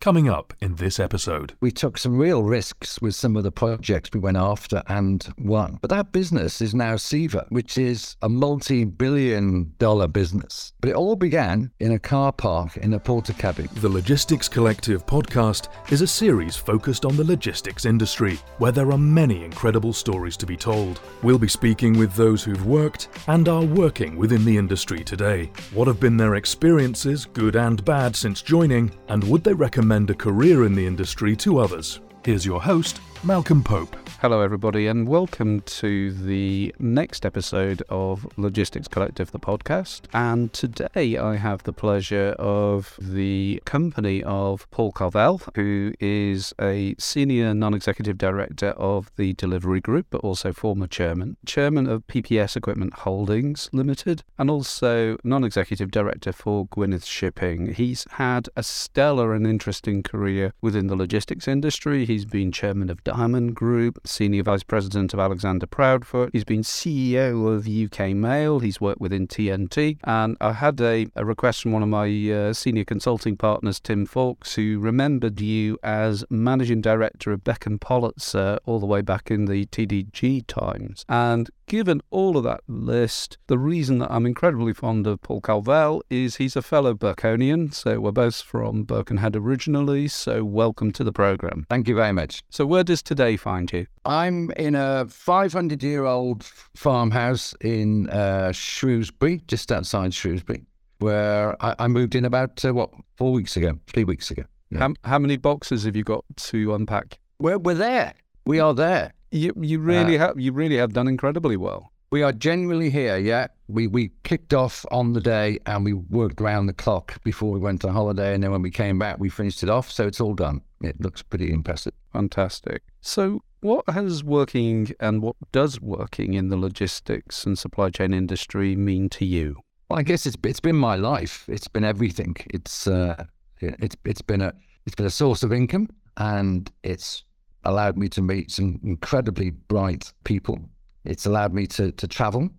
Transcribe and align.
Coming 0.00 0.30
up 0.30 0.54
in 0.62 0.76
this 0.76 0.98
episode. 0.98 1.52
We 1.60 1.70
took 1.70 1.98
some 1.98 2.16
real 2.16 2.42
risks 2.42 3.02
with 3.02 3.14
some 3.14 3.36
of 3.36 3.44
the 3.44 3.52
projects 3.52 4.08
we 4.14 4.20
went 4.20 4.38
after 4.38 4.82
and 4.86 5.28
won. 5.36 5.78
But 5.82 5.90
that 5.90 6.10
business 6.10 6.62
is 6.62 6.74
now 6.74 6.94
CEVA, 6.94 7.50
which 7.50 7.76
is 7.76 8.16
a 8.22 8.28
multi 8.30 8.84
billion 8.84 9.74
dollar 9.78 10.08
business. 10.08 10.72
But 10.80 10.88
it 10.88 10.96
all 10.96 11.16
began 11.16 11.70
in 11.80 11.92
a 11.92 11.98
car 11.98 12.32
park 12.32 12.78
in 12.78 12.94
a 12.94 12.98
Portakabin. 12.98 13.68
The 13.82 13.90
Logistics 13.90 14.48
Collective 14.48 15.04
podcast 15.04 15.68
is 15.92 16.00
a 16.00 16.06
series 16.06 16.56
focused 16.56 17.04
on 17.04 17.18
the 17.18 17.24
logistics 17.24 17.84
industry, 17.84 18.38
where 18.56 18.72
there 18.72 18.92
are 18.92 18.98
many 18.98 19.44
incredible 19.44 19.92
stories 19.92 20.38
to 20.38 20.46
be 20.46 20.56
told. 20.56 20.98
We'll 21.22 21.38
be 21.38 21.46
speaking 21.46 21.98
with 21.98 22.14
those 22.14 22.42
who've 22.42 22.64
worked 22.64 23.08
and 23.26 23.46
are 23.50 23.66
working 23.66 24.16
within 24.16 24.46
the 24.46 24.56
industry 24.56 25.04
today. 25.04 25.52
What 25.74 25.88
have 25.88 26.00
been 26.00 26.16
their 26.16 26.36
experiences, 26.36 27.26
good 27.26 27.54
and 27.54 27.84
bad, 27.84 28.16
since 28.16 28.40
joining, 28.40 28.90
and 29.08 29.22
would 29.24 29.44
they 29.44 29.52
recommend 29.52 29.89
recommend 29.90 30.10
a 30.10 30.14
career 30.14 30.64
in 30.64 30.76
the 30.76 30.86
industry 30.86 31.34
to 31.34 31.58
others. 31.58 31.98
Here's 32.24 32.46
your 32.46 32.62
host, 32.62 33.00
Malcolm 33.22 33.62
Pope. 33.62 33.96
Hello, 34.20 34.40
everybody, 34.40 34.86
and 34.86 35.06
welcome 35.06 35.60
to 35.62 36.10
the 36.10 36.74
next 36.78 37.26
episode 37.26 37.82
of 37.90 38.26
Logistics 38.38 38.88
Collective, 38.88 39.30
the 39.30 39.38
podcast. 39.38 40.02
And 40.14 40.50
today 40.54 41.18
I 41.18 41.36
have 41.36 41.62
the 41.62 41.72
pleasure 41.72 42.34
of 42.38 42.98
the 42.98 43.62
company 43.66 44.22
of 44.22 44.70
Paul 44.70 44.92
Carvell, 44.92 45.40
who 45.54 45.92
is 46.00 46.54
a 46.60 46.94
senior 46.98 47.52
non 47.52 47.74
executive 47.74 48.16
director 48.16 48.70
of 48.70 49.10
the 49.16 49.34
Delivery 49.34 49.80
Group, 49.80 50.06
but 50.10 50.22
also 50.22 50.52
former 50.52 50.86
chairman, 50.86 51.36
chairman 51.44 51.86
of 51.86 52.06
PPS 52.06 52.56
Equipment 52.56 52.94
Holdings 52.94 53.68
Limited, 53.72 54.22
and 54.38 54.50
also 54.50 55.18
non 55.24 55.44
executive 55.44 55.90
director 55.90 56.32
for 56.32 56.66
Gwynedd 56.68 57.04
Shipping. 57.04 57.74
He's 57.74 58.06
had 58.12 58.48
a 58.56 58.62
stellar 58.62 59.34
and 59.34 59.46
interesting 59.46 60.02
career 60.02 60.52
within 60.62 60.86
the 60.86 60.96
logistics 60.96 61.48
industry. 61.48 62.06
He's 62.06 62.24
been 62.24 62.50
chairman 62.52 62.88
of 62.90 63.02
Diamond 63.10 63.56
Group 63.56 63.98
Senior 64.06 64.44
Vice 64.44 64.62
President 64.62 65.12
of 65.12 65.18
Alexander 65.18 65.66
Proudfoot. 65.66 66.30
He's 66.32 66.44
been 66.44 66.62
CEO 66.62 67.48
of 67.48 67.66
UK 67.66 68.14
Mail. 68.14 68.60
He's 68.60 68.80
worked 68.80 69.00
within 69.00 69.26
TNT. 69.26 69.98
And 70.04 70.36
I 70.40 70.52
had 70.52 70.80
a, 70.80 71.08
a 71.16 71.24
request 71.24 71.62
from 71.62 71.72
one 71.72 71.82
of 71.82 71.88
my 71.88 72.06
uh, 72.30 72.52
senior 72.52 72.84
consulting 72.84 73.36
partners, 73.36 73.80
Tim 73.80 74.06
Fawkes, 74.06 74.54
who 74.54 74.78
remembered 74.78 75.40
you 75.40 75.76
as 75.82 76.24
Managing 76.30 76.80
Director 76.80 77.32
of 77.32 77.42
Beck 77.42 77.66
and 77.66 77.80
Pollitzer 77.80 78.58
all 78.64 78.78
the 78.78 78.86
way 78.86 79.00
back 79.00 79.28
in 79.28 79.46
the 79.46 79.66
TDG 79.66 80.46
times. 80.46 81.04
And 81.08 81.50
given 81.66 82.02
all 82.10 82.36
of 82.36 82.44
that 82.44 82.62
list, 82.68 83.38
the 83.46 83.58
reason 83.58 83.98
that 83.98 84.10
I'm 84.10 84.26
incredibly 84.26 84.72
fond 84.72 85.06
of 85.06 85.22
Paul 85.22 85.40
Carvell 85.40 86.00
is 86.10 86.36
he's 86.36 86.56
a 86.56 86.62
fellow 86.62 86.94
Birkonian. 86.94 87.72
So 87.74 88.00
we're 88.00 88.12
both 88.12 88.40
from 88.40 88.84
Birkenhead 88.84 89.36
originally. 89.36 90.08
So 90.08 90.44
welcome 90.44 90.92
to 90.92 91.04
the 91.04 91.12
programme. 91.12 91.66
Thank 91.68 91.88
you 91.88 91.94
very 91.94 92.12
much. 92.12 92.42
So 92.50 92.66
where 92.66 92.84
does 93.00 93.16
today 93.16 93.36
find 93.36 93.70
you? 93.72 93.86
I'm 94.04 94.50
in 94.52 94.74
a 94.74 95.06
500 95.08 95.82
year 95.82 96.04
old 96.04 96.44
farmhouse 96.74 97.54
in 97.60 98.08
uh, 98.10 98.52
Shrewsbury, 98.52 99.42
just 99.46 99.72
outside 99.72 100.14
Shrewsbury, 100.14 100.64
where 100.98 101.56
I, 101.64 101.74
I 101.80 101.88
moved 101.88 102.14
in 102.14 102.24
about, 102.24 102.64
uh, 102.64 102.72
what, 102.74 102.90
four 103.16 103.32
weeks 103.32 103.56
ago, 103.56 103.78
three 103.86 104.04
weeks 104.04 104.30
ago. 104.30 104.44
Yeah. 104.70 104.78
How, 104.78 104.94
how 105.04 105.18
many 105.18 105.36
boxes 105.36 105.84
have 105.84 105.96
you 105.96 106.04
got 106.04 106.24
to 106.36 106.74
unpack? 106.74 107.18
We're, 107.38 107.58
we're 107.58 107.74
there. 107.74 108.14
We 108.46 108.60
are 108.60 108.74
there. 108.74 109.12
You, 109.30 109.52
you 109.56 109.78
really 109.78 110.16
uh, 110.16 110.26
have 110.26 110.40
you 110.40 110.52
really 110.52 110.76
have 110.76 110.92
done 110.92 111.06
incredibly 111.06 111.56
well. 111.56 111.92
We 112.12 112.24
are 112.24 112.32
genuinely 112.32 112.90
here, 112.90 113.18
yeah. 113.18 113.46
We 113.68 113.86
we 113.86 114.10
kicked 114.24 114.52
off 114.52 114.84
on 114.90 115.12
the 115.12 115.20
day 115.20 115.60
and 115.64 115.84
we 115.84 115.92
worked 115.92 116.40
around 116.40 116.66
the 116.66 116.72
clock 116.72 117.22
before 117.22 117.52
we 117.52 117.60
went 117.60 117.84
on 117.84 117.92
holiday 117.92 118.34
and 118.34 118.42
then 118.42 118.50
when 118.50 118.62
we 118.62 118.70
came 118.72 118.98
back 118.98 119.20
we 119.20 119.28
finished 119.28 119.62
it 119.62 119.68
off, 119.68 119.88
so 119.92 120.08
it's 120.08 120.20
all 120.20 120.34
done. 120.34 120.62
It 120.80 121.00
looks 121.00 121.22
pretty 121.22 121.52
impressive. 121.52 121.92
Fantastic. 122.12 122.82
So 123.00 123.44
what 123.60 123.88
has 123.88 124.24
working 124.24 124.90
and 124.98 125.22
what 125.22 125.36
does 125.52 125.80
working 125.80 126.34
in 126.34 126.48
the 126.48 126.56
logistics 126.56 127.46
and 127.46 127.56
supply 127.56 127.90
chain 127.90 128.12
industry 128.12 128.74
mean 128.74 129.08
to 129.10 129.24
you? 129.24 129.58
Well, 129.88 130.00
I 130.00 130.02
guess 130.02 130.26
it's 130.26 130.36
it's 130.42 130.60
been 130.60 130.76
my 130.76 130.96
life. 130.96 131.44
It's 131.48 131.68
been 131.68 131.84
everything. 131.84 132.34
It's 132.52 132.88
uh, 132.88 133.24
it's 133.60 133.96
it's 134.04 134.22
been 134.22 134.42
a 134.42 134.52
it's 134.84 134.96
been 134.96 135.06
a 135.06 135.10
source 135.10 135.44
of 135.44 135.52
income, 135.52 135.88
and 136.16 136.72
it's 136.82 137.22
allowed 137.62 137.96
me 137.96 138.08
to 138.08 138.20
meet 138.20 138.50
some 138.50 138.80
incredibly 138.82 139.50
bright 139.50 140.12
people. 140.24 140.68
It's 141.04 141.26
allowed 141.26 141.52
me 141.52 141.66
to 141.68 141.92
to 141.92 142.08
travel. 142.08 142.50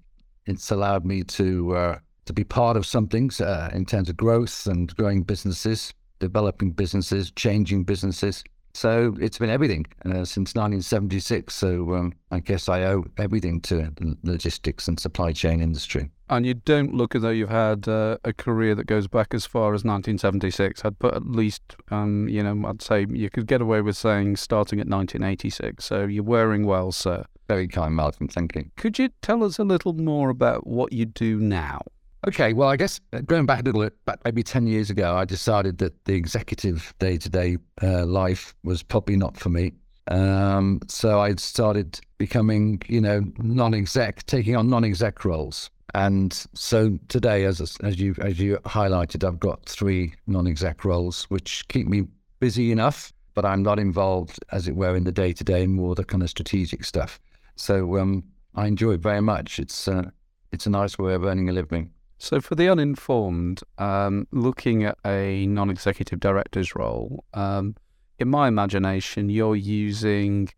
It's 0.46 0.72
allowed 0.72 1.06
me 1.06 1.24
to 1.24 1.76
uh, 1.76 2.00
to 2.26 2.34
be 2.34 2.44
part 2.44 2.78
of 2.78 2.86
something 2.86 3.32
uh, 3.40 3.70
in 3.74 3.86
terms 3.86 4.10
of 4.10 4.18
growth 4.18 4.66
and 4.68 4.96
growing 4.96 5.24
businesses, 5.24 5.94
developing 6.20 6.72
businesses, 6.72 7.32
changing 7.32 7.84
businesses. 7.84 8.44
So 8.74 9.16
it's 9.20 9.38
been 9.38 9.50
everything 9.50 9.86
uh, 10.06 10.24
since 10.24 10.56
1976. 10.56 11.54
So 11.54 11.94
um, 11.94 12.14
I 12.32 12.40
guess 12.40 12.70
I 12.70 12.84
owe 12.84 13.04
everything 13.18 13.60
to 13.62 13.92
the 13.98 14.18
logistics 14.24 14.88
and 14.88 15.00
supply 15.00 15.34
chain 15.34 15.62
industry. 15.62 16.10
And 16.30 16.46
you 16.46 16.54
don't 16.54 16.94
look 16.94 17.14
as 17.14 17.24
though 17.24 17.30
you've 17.30 17.50
had 17.50 17.88
uh, 17.90 18.18
a 18.24 18.32
career 18.32 18.74
that 18.76 18.86
goes 18.86 19.08
back 19.08 19.34
as 19.34 19.46
far 19.46 19.74
as 19.74 19.84
1976. 19.84 20.86
I'd 20.86 21.00
put 21.00 21.14
at 21.14 21.26
least, 21.26 21.76
um, 21.90 22.30
you 22.30 22.42
know, 22.42 22.68
I'd 22.68 22.82
say 22.82 23.06
you 23.10 23.30
could 23.30 23.48
get 23.48 23.62
away 23.62 23.82
with 23.82 23.98
saying 23.98 24.38
starting 24.38 24.80
at 24.80 24.88
1986. 24.88 25.84
So 25.84 26.06
you're 26.06 26.24
wearing 26.24 26.66
well, 26.66 26.94
sir. 26.94 27.26
Very 27.52 27.68
kind, 27.68 27.94
Malcolm. 27.94 28.30
Thank 28.30 28.56
you. 28.56 28.72
Could 28.78 28.98
you 28.98 29.10
tell 29.22 29.44
us 29.44 29.60
a 29.60 29.66
little 29.66 29.92
more 29.92 30.30
about 30.30 30.66
what 30.66 30.94
you 30.94 31.04
do 31.04 31.38
now? 31.38 31.82
Okay, 32.26 32.54
well, 32.54 32.70
I 32.70 32.78
guess 32.78 33.02
uh, 33.12 33.20
going 33.20 33.46
back 33.46 33.60
a 33.60 33.64
little 33.64 33.82
bit, 33.82 34.06
back 34.06 34.20
maybe 34.24 34.42
10 34.42 34.68
years 34.68 34.90
ago, 34.90 35.18
I 35.18 35.26
decided 35.26 35.78
that 35.80 36.06
the 36.06 36.14
executive 36.14 36.94
day 37.00 37.18
to 37.18 37.28
day 37.28 37.58
life 37.82 38.56
was 38.64 38.84
probably 38.84 39.18
not 39.18 39.36
for 39.36 39.50
me. 39.50 39.74
Um, 40.08 40.80
so 40.88 41.20
I 41.20 41.36
started 41.36 42.00
becoming, 42.18 42.82
you 42.88 43.02
know, 43.02 43.26
non 43.40 43.74
exec, 43.74 44.26
taking 44.28 44.56
on 44.56 44.70
non 44.70 44.86
exec 44.86 45.26
roles. 45.26 45.70
And 45.94 46.32
so 46.54 46.98
today, 47.10 47.44
as 47.44 47.60
as 47.84 48.00
you 48.00 48.16
as 48.20 48.40
you 48.40 48.60
highlighted, 48.60 49.28
I've 49.28 49.42
got 49.42 49.66
three 49.66 50.14
non 50.26 50.48
exec 50.48 50.86
roles, 50.86 51.26
which 51.26 51.68
keep 51.68 51.86
me 51.86 52.08
busy 52.40 52.72
enough, 52.72 53.12
but 53.34 53.44
I'm 53.44 53.62
not 53.62 53.78
involved, 53.78 54.40
as 54.54 54.70
it 54.70 54.78
were, 54.78 54.96
in 54.96 55.04
the 55.04 55.12
day 55.12 55.34
to 55.34 55.44
day, 55.44 55.68
more 55.68 55.96
the 55.96 56.06
kind 56.06 56.24
of 56.24 56.30
strategic 56.30 56.86
stuff. 56.86 57.20
So 57.62 58.00
um, 58.00 58.24
I 58.56 58.66
enjoy 58.66 58.94
it 58.94 59.02
very 59.02 59.22
much. 59.22 59.60
It's 59.60 59.88
uh, 59.88 60.10
it's 60.52 60.66
a 60.66 60.70
nice 60.72 60.98
way 60.98 61.14
of 61.14 61.24
earning 61.24 61.48
a 61.48 61.54
living. 61.54 61.92
So, 62.18 62.42
for 62.42 62.56
the 62.56 62.70
uninformed, 62.70 63.62
um, 63.78 64.28
looking 64.32 64.84
at 64.84 64.98
a 65.06 65.46
non 65.46 65.70
executive 65.70 66.20
director's 66.20 66.76
role, 66.76 67.24
um, 67.34 67.76
in 68.20 68.30
my 68.30 68.48
imagination, 68.48 69.30
you're 69.30 69.56
using 69.56 70.50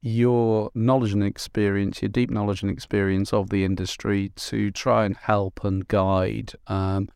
your 0.00 0.70
knowledge 0.74 1.12
and 1.12 1.24
experience, 1.24 2.02
your 2.02 2.08
deep 2.08 2.30
knowledge 2.30 2.62
and 2.62 2.70
experience 2.70 3.32
of 3.32 3.50
the 3.50 3.64
industry 3.64 4.30
to 4.36 4.70
try 4.70 5.04
and 5.04 5.16
help 5.16 5.64
and 5.64 5.86
guide 5.88 6.52
um, 6.66 7.08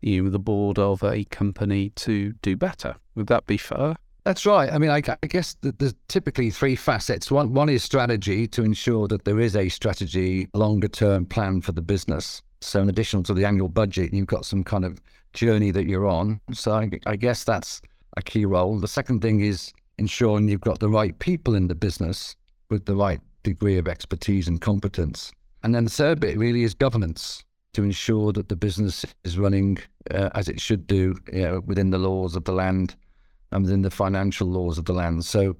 you 0.00 0.30
the 0.30 0.38
board 0.38 0.78
of 0.78 1.02
a 1.02 1.24
company 1.24 1.90
to 1.90 2.32
do 2.42 2.56
better. 2.56 2.96
Would 3.14 3.26
that 3.26 3.46
be 3.46 3.56
fair? 3.56 3.96
That's 4.24 4.46
right. 4.46 4.72
I 4.72 4.78
mean, 4.78 4.90
I, 4.90 5.02
I 5.22 5.26
guess 5.26 5.54
there's 5.60 5.94
typically 6.08 6.50
three 6.50 6.76
facets. 6.76 7.30
One, 7.30 7.52
one 7.52 7.68
is 7.68 7.84
strategy 7.84 8.46
to 8.48 8.64
ensure 8.64 9.06
that 9.08 9.26
there 9.26 9.38
is 9.38 9.54
a 9.54 9.68
strategy, 9.68 10.48
longer 10.54 10.88
term 10.88 11.26
plan 11.26 11.60
for 11.60 11.72
the 11.72 11.82
business. 11.82 12.40
So, 12.62 12.80
in 12.80 12.88
addition 12.88 13.22
to 13.24 13.34
the 13.34 13.44
annual 13.44 13.68
budget, 13.68 14.14
you've 14.14 14.26
got 14.26 14.46
some 14.46 14.64
kind 14.64 14.86
of 14.86 14.98
journey 15.34 15.70
that 15.72 15.86
you're 15.86 16.06
on. 16.06 16.40
So, 16.52 16.72
I, 16.72 16.90
I 17.04 17.16
guess 17.16 17.44
that's 17.44 17.82
a 18.16 18.22
key 18.22 18.46
role. 18.46 18.78
The 18.78 18.88
second 18.88 19.20
thing 19.20 19.40
is 19.40 19.74
ensuring 19.98 20.48
you've 20.48 20.62
got 20.62 20.80
the 20.80 20.88
right 20.88 21.18
people 21.18 21.54
in 21.54 21.68
the 21.68 21.74
business 21.74 22.34
with 22.70 22.86
the 22.86 22.96
right 22.96 23.20
degree 23.42 23.76
of 23.76 23.86
expertise 23.86 24.48
and 24.48 24.58
competence. 24.58 25.32
And 25.62 25.74
then 25.74 25.84
the 25.84 25.90
third 25.90 26.20
bit 26.20 26.38
really 26.38 26.62
is 26.62 26.72
governance 26.72 27.44
to 27.74 27.82
ensure 27.82 28.32
that 28.32 28.48
the 28.48 28.56
business 28.56 29.04
is 29.24 29.38
running 29.38 29.78
uh, 30.10 30.30
as 30.34 30.48
it 30.48 30.60
should 30.60 30.86
do 30.86 31.14
you 31.30 31.42
know, 31.42 31.60
within 31.66 31.90
the 31.90 31.98
laws 31.98 32.36
of 32.36 32.44
the 32.44 32.52
land 32.52 32.96
and 33.54 33.64
within 33.64 33.82
the 33.82 33.90
financial 33.90 34.48
laws 34.48 34.76
of 34.76 34.84
the 34.84 34.92
land. 34.92 35.24
So 35.24 35.56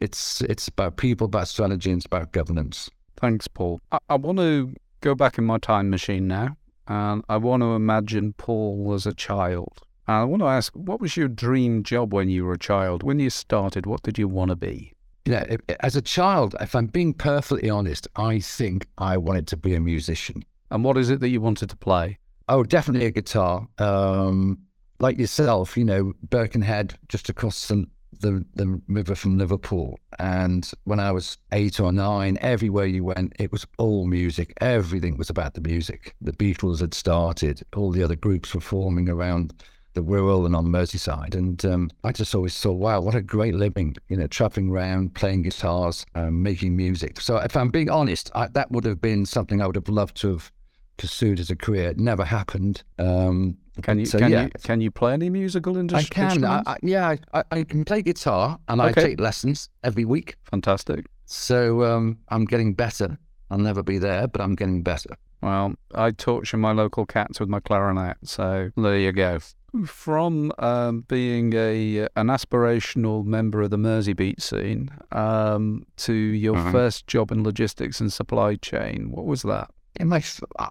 it's 0.00 0.42
it's 0.42 0.68
about 0.68 0.96
people, 0.96 1.24
about 1.24 1.48
strategy, 1.48 1.90
and 1.90 1.98
it's 1.98 2.06
about 2.06 2.32
governance. 2.32 2.90
Thanks, 3.16 3.48
Paul. 3.48 3.80
I, 3.90 3.98
I 4.10 4.14
want 4.14 4.38
to 4.38 4.74
go 5.00 5.14
back 5.14 5.38
in 5.38 5.44
my 5.44 5.58
time 5.58 5.90
machine 5.90 6.28
now, 6.28 6.56
and 6.86 7.24
I 7.28 7.38
want 7.38 7.62
to 7.62 7.74
imagine 7.74 8.34
Paul 8.34 8.92
as 8.94 9.06
a 9.06 9.14
child. 9.14 9.80
And 10.06 10.16
I 10.16 10.24
want 10.24 10.40
to 10.42 10.46
ask, 10.46 10.72
what 10.74 11.00
was 11.00 11.16
your 11.16 11.28
dream 11.28 11.82
job 11.82 12.14
when 12.14 12.28
you 12.28 12.44
were 12.44 12.54
a 12.54 12.58
child? 12.58 13.02
When 13.02 13.18
you 13.18 13.28
started, 13.30 13.86
what 13.86 14.02
did 14.02 14.18
you 14.18 14.28
want 14.28 14.50
to 14.50 14.56
be? 14.56 14.92
You 15.26 15.32
know, 15.32 15.44
as 15.80 15.96
a 15.96 16.00
child, 16.02 16.54
if 16.60 16.74
I'm 16.74 16.86
being 16.86 17.12
perfectly 17.12 17.68
honest, 17.68 18.08
I 18.16 18.40
think 18.40 18.86
I 18.96 19.18
wanted 19.18 19.46
to 19.48 19.56
be 19.56 19.74
a 19.74 19.80
musician. 19.80 20.44
And 20.70 20.82
what 20.84 20.96
is 20.96 21.10
it 21.10 21.20
that 21.20 21.28
you 21.28 21.40
wanted 21.42 21.68
to 21.70 21.76
play? 21.76 22.18
Oh, 22.48 22.62
definitely 22.62 23.06
a 23.06 23.10
guitar. 23.10 23.68
Um, 23.76 24.58
like 25.00 25.18
yourself, 25.18 25.76
you 25.76 25.84
know, 25.84 26.12
Birkenhead, 26.28 26.98
just 27.08 27.28
across 27.28 27.68
the 27.68 27.86
the, 28.20 28.44
the 28.54 28.80
river 28.88 29.14
from 29.14 29.38
Liverpool. 29.38 29.98
And 30.18 30.68
when 30.84 30.98
I 30.98 31.12
was 31.12 31.38
eight 31.52 31.78
or 31.78 31.92
nine, 31.92 32.38
everywhere 32.40 32.86
you 32.86 33.04
went, 33.04 33.34
it 33.38 33.52
was 33.52 33.66
all 33.78 34.06
music. 34.06 34.54
Everything 34.60 35.16
was 35.16 35.30
about 35.30 35.54
the 35.54 35.60
music. 35.60 36.14
The 36.20 36.32
Beatles 36.32 36.80
had 36.80 36.94
started, 36.94 37.62
all 37.76 37.92
the 37.92 38.02
other 38.02 38.16
groups 38.16 38.54
were 38.54 38.60
forming 38.60 39.08
around 39.08 39.62
the 39.94 40.02
Wirral 40.02 40.46
and 40.46 40.54
on 40.54 40.66
Merseyside. 40.66 41.34
And 41.34 41.64
um, 41.64 41.90
I 42.04 42.12
just 42.12 42.34
always 42.34 42.58
thought, 42.58 42.72
wow, 42.78 43.00
what 43.00 43.14
a 43.14 43.22
great 43.22 43.54
living, 43.54 43.96
you 44.08 44.16
know, 44.16 44.26
traveling 44.26 44.70
around, 44.70 45.14
playing 45.14 45.42
guitars, 45.42 46.04
um, 46.14 46.42
making 46.42 46.76
music. 46.76 47.20
So 47.20 47.36
if 47.38 47.56
I'm 47.56 47.70
being 47.70 47.90
honest, 47.90 48.30
I, 48.34 48.48
that 48.48 48.70
would 48.70 48.84
have 48.84 49.00
been 49.00 49.26
something 49.26 49.60
I 49.60 49.66
would 49.66 49.76
have 49.76 49.88
loved 49.88 50.16
to 50.18 50.32
have 50.32 50.52
pursued 50.96 51.40
as 51.40 51.50
a 51.50 51.56
career. 51.56 51.90
It 51.90 51.98
never 51.98 52.24
happened. 52.24 52.82
Um, 52.98 53.56
can 53.82 53.98
you 53.98 54.06
so, 54.06 54.18
can 54.18 54.30
yeah. 54.30 54.42
you 54.44 54.50
can 54.62 54.80
you 54.80 54.90
play 54.90 55.12
any 55.12 55.30
musical 55.30 55.76
instruments? 55.76 56.10
I 56.10 56.14
can. 56.14 56.44
I, 56.44 56.62
I, 56.66 56.76
yeah, 56.82 57.16
I, 57.32 57.44
I 57.50 57.64
can 57.64 57.84
play 57.84 58.02
guitar 58.02 58.58
and 58.68 58.80
I 58.82 58.92
take 58.92 59.20
lessons 59.20 59.68
every 59.84 60.04
week. 60.04 60.36
Fantastic. 60.50 61.06
So 61.26 61.84
um, 61.84 62.18
I'm 62.28 62.44
getting 62.44 62.74
better. 62.74 63.18
I'll 63.50 63.58
never 63.58 63.82
be 63.82 63.98
there, 63.98 64.26
but 64.28 64.40
I'm 64.40 64.54
getting 64.54 64.82
better. 64.82 65.16
Well, 65.42 65.74
I 65.94 66.10
torture 66.10 66.56
my 66.56 66.72
local 66.72 67.06
cats 67.06 67.38
with 67.38 67.48
my 67.48 67.60
clarinet, 67.60 68.16
so 68.24 68.70
there 68.76 68.98
you 68.98 69.12
go. 69.12 69.38
From 69.86 70.50
um, 70.58 71.04
being 71.08 71.52
a 71.54 72.08
an 72.16 72.28
aspirational 72.28 73.24
member 73.24 73.62
of 73.62 73.70
the 73.70 73.76
Merseybeat 73.76 74.40
scene 74.40 74.90
um, 75.12 75.84
to 75.98 76.12
your 76.12 76.56
Mhm. 76.56 76.72
first 76.72 77.06
job 77.06 77.30
in 77.30 77.44
logistics 77.44 78.00
and 78.00 78.12
supply 78.12 78.56
chain, 78.56 79.10
what 79.10 79.26
was 79.26 79.42
that? 79.42 79.70
My, 80.00 80.22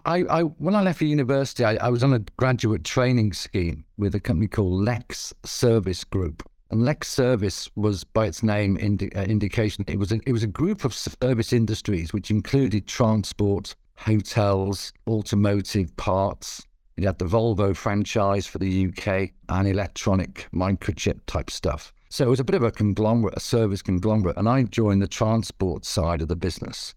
I, 0.06 0.24
I, 0.30 0.42
when 0.42 0.74
I 0.74 0.82
left 0.82 1.00
the 1.00 1.08
university, 1.08 1.66
I, 1.66 1.76
I 1.76 1.90
was 1.90 2.04
on 2.04 2.14
a 2.14 2.20
graduate 2.38 2.84
training 2.84 3.34
scheme 3.34 3.84
with 3.98 4.16
a 4.16 4.20
company 4.20 4.48
called 4.48 4.84
Lex 4.84 5.34
Service 5.44 6.04
Group. 6.04 6.50
And 6.72 6.84
Lex 6.84 7.08
Service 7.08 7.70
was, 7.76 8.04
by 8.04 8.26
its 8.26 8.44
name, 8.44 8.78
indi- 8.78 9.14
uh, 9.16 9.24
indication 9.24 9.86
it 9.88 10.00
was 10.00 10.12
a, 10.12 10.20
it 10.26 10.32
was 10.32 10.44
a 10.44 10.48
group 10.48 10.84
of 10.84 10.94
service 10.94 11.54
industries 11.54 12.14
which 12.14 12.32
included 12.32 12.88
transport, 12.88 13.76
hotels, 13.98 14.94
automotive 15.08 15.96
parts. 15.98 16.66
You 16.98 17.08
had 17.08 17.20
the 17.20 17.26
Volvo 17.26 17.76
franchise 17.76 18.48
for 18.48 18.58
the 18.58 18.88
UK 18.88 19.32
and 19.50 19.68
electronic 19.68 20.48
microchip 20.54 21.20
type 21.26 21.50
stuff. 21.50 21.94
So 22.10 22.26
it 22.26 22.30
was 22.30 22.40
a 22.40 22.46
bit 22.46 22.56
of 22.56 22.64
a 22.64 22.72
conglomerate, 22.72 23.36
a 23.38 23.42
service 23.42 23.82
conglomerate. 23.82 24.38
And 24.38 24.48
I 24.48 24.64
joined 24.64 25.02
the 25.02 25.08
transport 25.08 25.86
side 25.86 26.22
of 26.22 26.28
the 26.28 26.36
business. 26.36 26.94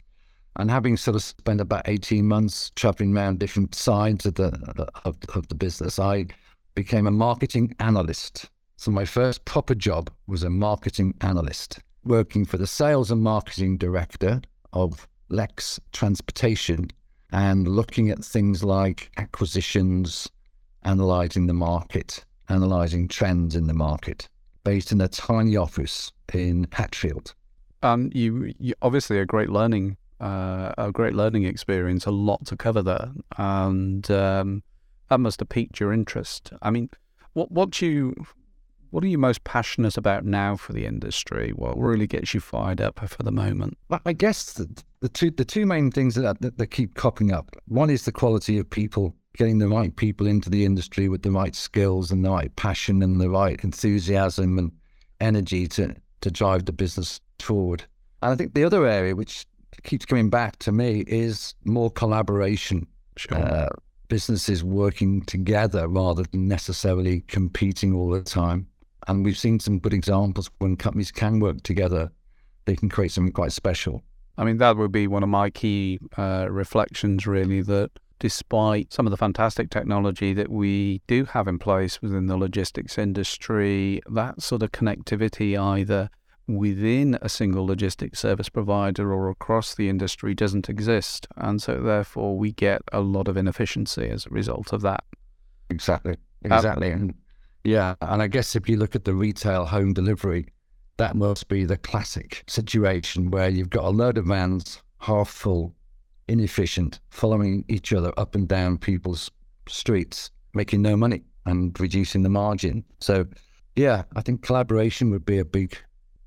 And 0.56 0.70
having 0.70 0.96
sort 0.96 1.14
of 1.14 1.22
spent 1.22 1.60
about 1.60 1.88
18 1.88 2.26
months 2.26 2.72
traveling 2.74 3.16
around 3.16 3.38
different 3.38 3.74
sides 3.74 4.26
of 4.26 4.34
the, 4.34 4.88
of, 5.04 5.16
of 5.34 5.48
the 5.48 5.54
business, 5.54 5.98
I 5.98 6.26
became 6.74 7.06
a 7.06 7.12
marketing 7.12 7.74
analyst. 7.78 8.50
So 8.76 8.90
my 8.90 9.04
first 9.04 9.44
proper 9.44 9.74
job 9.74 10.10
was 10.26 10.42
a 10.42 10.50
marketing 10.50 11.14
analyst, 11.20 11.80
working 12.04 12.44
for 12.44 12.56
the 12.56 12.66
sales 12.66 13.10
and 13.10 13.22
marketing 13.22 13.76
director 13.76 14.40
of 14.72 15.06
Lex 15.28 15.78
Transportation 15.92 16.90
and 17.32 17.68
looking 17.68 18.10
at 18.10 18.24
things 18.24 18.64
like 18.64 19.10
acquisitions, 19.16 20.28
analyzing 20.82 21.46
the 21.46 21.54
market, 21.54 22.24
analyzing 22.48 23.06
trends 23.06 23.54
in 23.54 23.66
the 23.66 23.74
market, 23.74 24.28
based 24.64 24.92
in 24.92 25.00
a 25.00 25.08
tiny 25.08 25.56
office 25.56 26.12
in 26.34 26.66
Hatfield. 26.72 27.34
Um, 27.82 28.10
you, 28.14 28.52
you 28.58 28.74
obviously 28.82 29.18
a 29.18 29.24
great 29.24 29.50
learning, 29.50 29.96
uh, 30.20 30.72
a 30.78 30.92
great 30.92 31.14
learning 31.14 31.44
experience, 31.44 32.06
a 32.06 32.10
lot 32.10 32.44
to 32.46 32.56
cover 32.56 32.82
there, 32.82 33.10
and 33.38 34.10
um, 34.10 34.62
that 35.08 35.20
must 35.20 35.40
have 35.40 35.48
piqued 35.48 35.80
your 35.80 35.92
interest. 35.92 36.52
I 36.62 36.70
mean, 36.70 36.90
what 37.32 37.50
what 37.50 37.80
you 37.80 38.14
what 38.90 39.04
are 39.04 39.08
you 39.08 39.18
most 39.18 39.44
passionate 39.44 39.96
about 39.96 40.24
now 40.24 40.56
for 40.56 40.72
the 40.72 40.84
industry? 40.84 41.50
What 41.50 41.78
really 41.78 42.06
gets 42.06 42.34
you 42.34 42.40
fired 42.40 42.80
up 42.80 42.98
for 43.08 43.22
the 43.22 43.32
moment? 43.32 43.78
Well, 43.88 44.00
I 44.04 44.12
guess 44.12 44.52
the, 44.54 44.68
the 45.00 45.08
two 45.08 45.30
the 45.30 45.44
two 45.44 45.66
main 45.66 45.90
things 45.90 46.14
that, 46.16 46.40
that 46.40 46.58
that 46.58 46.66
keep 46.68 46.94
cropping 46.94 47.32
up. 47.32 47.56
One 47.68 47.90
is 47.90 48.04
the 48.04 48.12
quality 48.12 48.58
of 48.58 48.68
people, 48.68 49.14
getting 49.36 49.58
the 49.58 49.68
right 49.68 49.94
people 49.94 50.26
into 50.26 50.50
the 50.50 50.64
industry 50.64 51.08
with 51.08 51.22
the 51.22 51.30
right 51.30 51.54
skills 51.54 52.10
and 52.10 52.24
the 52.24 52.30
right 52.30 52.54
passion 52.56 53.02
and 53.02 53.20
the 53.20 53.30
right 53.30 53.62
enthusiasm 53.62 54.58
and 54.58 54.72
energy 55.20 55.66
to 55.68 55.94
to 56.20 56.30
drive 56.30 56.66
the 56.66 56.72
business 56.72 57.20
forward. 57.38 57.84
And 58.22 58.32
I 58.32 58.36
think 58.36 58.54
the 58.54 58.64
other 58.64 58.86
area 58.86 59.16
which 59.16 59.46
keeps 59.82 60.04
coming 60.04 60.30
back 60.30 60.58
to 60.60 60.72
me 60.72 61.04
is 61.06 61.54
more 61.64 61.90
collaboration. 61.90 62.86
Sure. 63.16 63.38
Uh, 63.38 63.68
businesses 64.08 64.62
working 64.62 65.22
together 65.22 65.88
rather 65.88 66.24
than 66.24 66.48
necessarily 66.48 67.22
competing 67.28 67.94
all 67.94 68.10
the 68.10 68.22
time. 68.22 68.66
And 69.08 69.24
we've 69.24 69.38
seen 69.38 69.60
some 69.60 69.78
good 69.78 69.94
examples 69.94 70.50
when 70.58 70.76
companies 70.76 71.10
can 71.10 71.40
work 71.40 71.62
together, 71.62 72.10
they 72.66 72.76
can 72.76 72.88
create 72.88 73.12
something 73.12 73.32
quite 73.32 73.52
special. 73.52 74.02
I 74.36 74.44
mean, 74.44 74.58
that 74.58 74.76
would 74.76 74.92
be 74.92 75.06
one 75.06 75.22
of 75.22 75.28
my 75.28 75.50
key 75.50 75.98
uh, 76.16 76.48
reflections, 76.50 77.26
really, 77.26 77.62
that 77.62 77.90
despite 78.18 78.92
some 78.92 79.06
of 79.06 79.10
the 79.10 79.16
fantastic 79.16 79.70
technology 79.70 80.34
that 80.34 80.50
we 80.50 81.00
do 81.06 81.24
have 81.24 81.48
in 81.48 81.58
place 81.58 82.02
within 82.02 82.26
the 82.26 82.36
logistics 82.36 82.98
industry, 82.98 84.00
that 84.10 84.42
sort 84.42 84.62
of 84.62 84.72
connectivity 84.72 85.58
either 85.58 86.10
within 86.46 87.18
a 87.22 87.28
single 87.28 87.66
logistics 87.66 88.18
service 88.18 88.48
provider 88.48 89.12
or 89.12 89.30
across 89.30 89.74
the 89.74 89.88
industry 89.88 90.34
doesn't 90.34 90.68
exist. 90.68 91.26
And 91.36 91.62
so, 91.62 91.80
therefore, 91.80 92.36
we 92.36 92.52
get 92.52 92.82
a 92.92 93.00
lot 93.00 93.28
of 93.28 93.36
inefficiency 93.36 94.08
as 94.08 94.26
a 94.26 94.30
result 94.30 94.72
of 94.72 94.82
that. 94.82 95.04
Exactly. 95.70 96.16
Um, 96.44 96.52
exactly. 96.52 96.90
and 96.90 97.14
yeah. 97.64 97.94
And 98.00 98.22
I 98.22 98.26
guess 98.26 98.56
if 98.56 98.68
you 98.68 98.76
look 98.76 98.94
at 98.94 99.04
the 99.04 99.14
retail 99.14 99.64
home 99.66 99.92
delivery, 99.92 100.46
that 100.96 101.16
must 101.16 101.48
be 101.48 101.64
the 101.64 101.76
classic 101.76 102.44
situation 102.46 103.30
where 103.30 103.48
you've 103.48 103.70
got 103.70 103.84
a 103.84 103.90
load 103.90 104.18
of 104.18 104.26
vans 104.26 104.82
half 104.98 105.28
full, 105.28 105.74
inefficient, 106.28 107.00
following 107.10 107.64
each 107.68 107.92
other 107.92 108.12
up 108.18 108.34
and 108.34 108.46
down 108.48 108.76
people's 108.76 109.30
streets, 109.66 110.30
making 110.54 110.82
no 110.82 110.96
money 110.96 111.22
and 111.46 111.78
reducing 111.80 112.22
the 112.22 112.28
margin. 112.28 112.84
So 113.00 113.26
yeah, 113.76 114.02
I 114.14 114.20
think 114.20 114.42
collaboration 114.42 115.10
would 115.10 115.24
be 115.24 115.38
a 115.38 115.44
big 115.44 115.76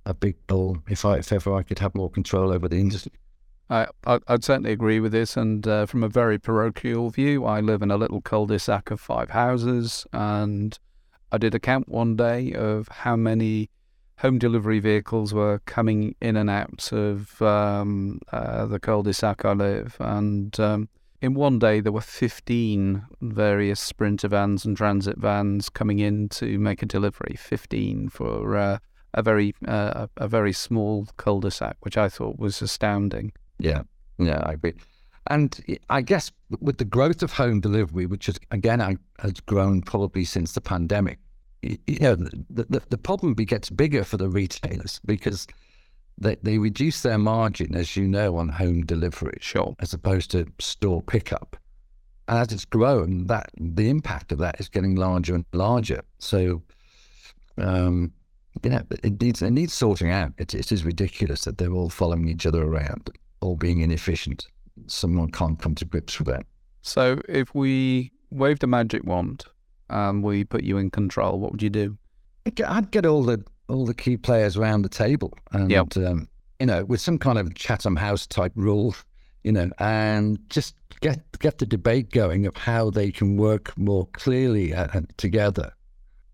a 0.05 0.13
big 0.13 0.35
goal 0.47 0.77
if 0.89 1.05
I 1.05 1.17
if 1.17 1.31
ever 1.31 1.55
I 1.55 1.63
could 1.63 1.79
have 1.79 1.95
more 1.95 2.09
control 2.09 2.51
over 2.51 2.67
the 2.67 2.77
industry. 2.77 3.13
I, 3.69 3.87
I, 4.05 4.19
I'd 4.27 4.43
certainly 4.43 4.71
agree 4.71 4.99
with 4.99 5.11
this. 5.11 5.37
And 5.37 5.67
uh, 5.67 5.85
from 5.85 6.03
a 6.03 6.09
very 6.09 6.37
parochial 6.37 7.09
view, 7.09 7.45
I 7.45 7.61
live 7.61 7.81
in 7.81 7.91
a 7.91 7.97
little 7.97 8.21
cul-de-sac 8.21 8.91
of 8.91 8.99
five 8.99 9.31
houses, 9.31 10.05
and 10.11 10.77
I 11.31 11.37
did 11.37 11.55
a 11.55 11.59
count 11.59 11.87
one 11.87 12.15
day 12.15 12.53
of 12.53 12.87
how 12.89 13.15
many 13.15 13.69
home 14.19 14.37
delivery 14.37 14.79
vehicles 14.79 15.33
were 15.33 15.59
coming 15.65 16.15
in 16.21 16.37
and 16.37 16.49
out 16.49 16.91
of 16.91 17.41
um, 17.41 18.19
uh, 18.31 18.65
the 18.65 18.79
cul-de-sac 18.79 19.43
I 19.43 19.53
live, 19.53 19.97
and 19.99 20.57
um, 20.59 20.89
in 21.21 21.33
one 21.33 21.57
day 21.57 21.79
there 21.79 21.91
were 21.91 22.01
15 22.01 23.05
various 23.21 23.79
sprinter 23.79 24.27
vans 24.27 24.65
and 24.65 24.77
transit 24.77 25.17
vans 25.17 25.69
coming 25.69 25.99
in 25.99 26.29
to 26.29 26.59
make 26.59 26.83
a 26.83 26.85
delivery. 26.85 27.35
15 27.37 28.09
for 28.09 28.55
uh, 28.57 28.79
a 29.13 29.21
very 29.21 29.53
uh, 29.67 30.07
a 30.17 30.27
very 30.27 30.53
small 30.53 31.07
cul-de-sac, 31.17 31.77
which 31.81 31.97
I 31.97 32.09
thought 32.09 32.39
was 32.39 32.61
astounding. 32.61 33.31
Yeah, 33.59 33.83
yeah, 34.17 34.41
I 34.43 34.53
agree. 34.53 34.73
And 35.27 35.63
I 35.89 36.01
guess 36.01 36.31
with 36.59 36.77
the 36.79 36.85
growth 36.85 37.23
of 37.23 37.31
home 37.33 37.61
delivery, 37.61 38.05
which 38.05 38.27
is 38.27 38.39
again 38.51 38.81
I- 38.81 38.97
has 39.19 39.33
grown 39.45 39.81
probably 39.81 40.25
since 40.25 40.53
the 40.53 40.61
pandemic, 40.61 41.19
you 41.61 41.99
know, 42.01 42.15
the, 42.15 42.65
the, 42.69 42.81
the 42.89 42.97
problem 42.97 43.33
be- 43.33 43.45
gets 43.45 43.69
bigger 43.69 44.03
for 44.03 44.17
the 44.17 44.27
retailers 44.27 44.99
because 45.05 45.47
they, 46.17 46.35
they 46.43 46.57
reduce 46.57 47.01
their 47.01 47.17
margin, 47.17 47.73
as 47.75 47.95
you 47.95 48.07
know, 48.07 48.35
on 48.37 48.49
home 48.49 48.81
delivery, 48.85 49.37
Sure. 49.39 49.75
as 49.79 49.93
opposed 49.93 50.29
to 50.31 50.45
store 50.59 51.01
pickup. 51.01 51.55
And 52.27 52.39
as 52.39 52.51
it's 52.51 52.65
grown, 52.65 53.27
that 53.27 53.49
the 53.57 53.89
impact 53.89 54.31
of 54.31 54.37
that 54.39 54.59
is 54.59 54.69
getting 54.69 54.95
larger 54.95 55.35
and 55.35 55.45
larger. 55.53 56.03
So, 56.19 56.61
um, 57.57 58.11
you 58.61 58.69
know, 58.69 58.81
it 59.03 59.21
needs 59.21 59.41
it 59.41 59.51
needs 59.51 59.73
sorting 59.73 60.11
out. 60.11 60.33
It, 60.37 60.53
it 60.53 60.71
is 60.71 60.83
ridiculous 60.85 61.43
that 61.45 61.57
they're 61.57 61.73
all 61.73 61.89
following 61.89 62.27
each 62.27 62.45
other 62.45 62.63
around, 62.63 63.09
all 63.41 63.55
being 63.55 63.79
inefficient. 63.81 64.47
Someone 64.87 65.31
can't 65.31 65.59
come 65.59 65.75
to 65.75 65.85
grips 65.85 66.19
with 66.19 66.27
that. 66.27 66.45
So 66.81 67.21
if 67.29 67.53
we 67.55 68.11
waved 68.29 68.63
a 68.63 68.67
magic 68.67 69.03
wand 69.05 69.45
and 69.89 70.23
we 70.23 70.43
put 70.43 70.63
you 70.63 70.77
in 70.77 70.89
control, 70.91 71.39
what 71.39 71.51
would 71.51 71.61
you 71.61 71.69
do? 71.69 71.97
I'd 72.45 72.91
get, 72.91 73.05
all 73.05 73.23
the 73.23 73.43
all 73.69 73.85
the 73.85 73.93
key 73.93 74.17
players 74.17 74.57
around 74.57 74.81
the 74.81 74.89
table, 74.89 75.33
and 75.51 75.71
Yep. 75.71 75.97
um, 75.97 76.27
you 76.59 76.65
know, 76.65 76.83
with 76.85 76.99
some 77.01 77.17
kind 77.17 77.37
of 77.39 77.53
Chatham 77.55 77.95
House 77.95 78.27
type 78.27 78.51
rule, 78.55 78.95
you 79.43 79.51
know, 79.51 79.69
and 79.79 80.37
just 80.49 80.75
get 81.01 81.21
get 81.39 81.57
the 81.59 81.65
debate 81.65 82.11
going 82.11 82.45
of 82.45 82.55
how 82.57 82.89
they 82.89 83.11
can 83.11 83.37
work 83.37 83.77
more 83.77 84.07
clearly 84.13 84.73
uh, 84.73 85.01
together, 85.17 85.73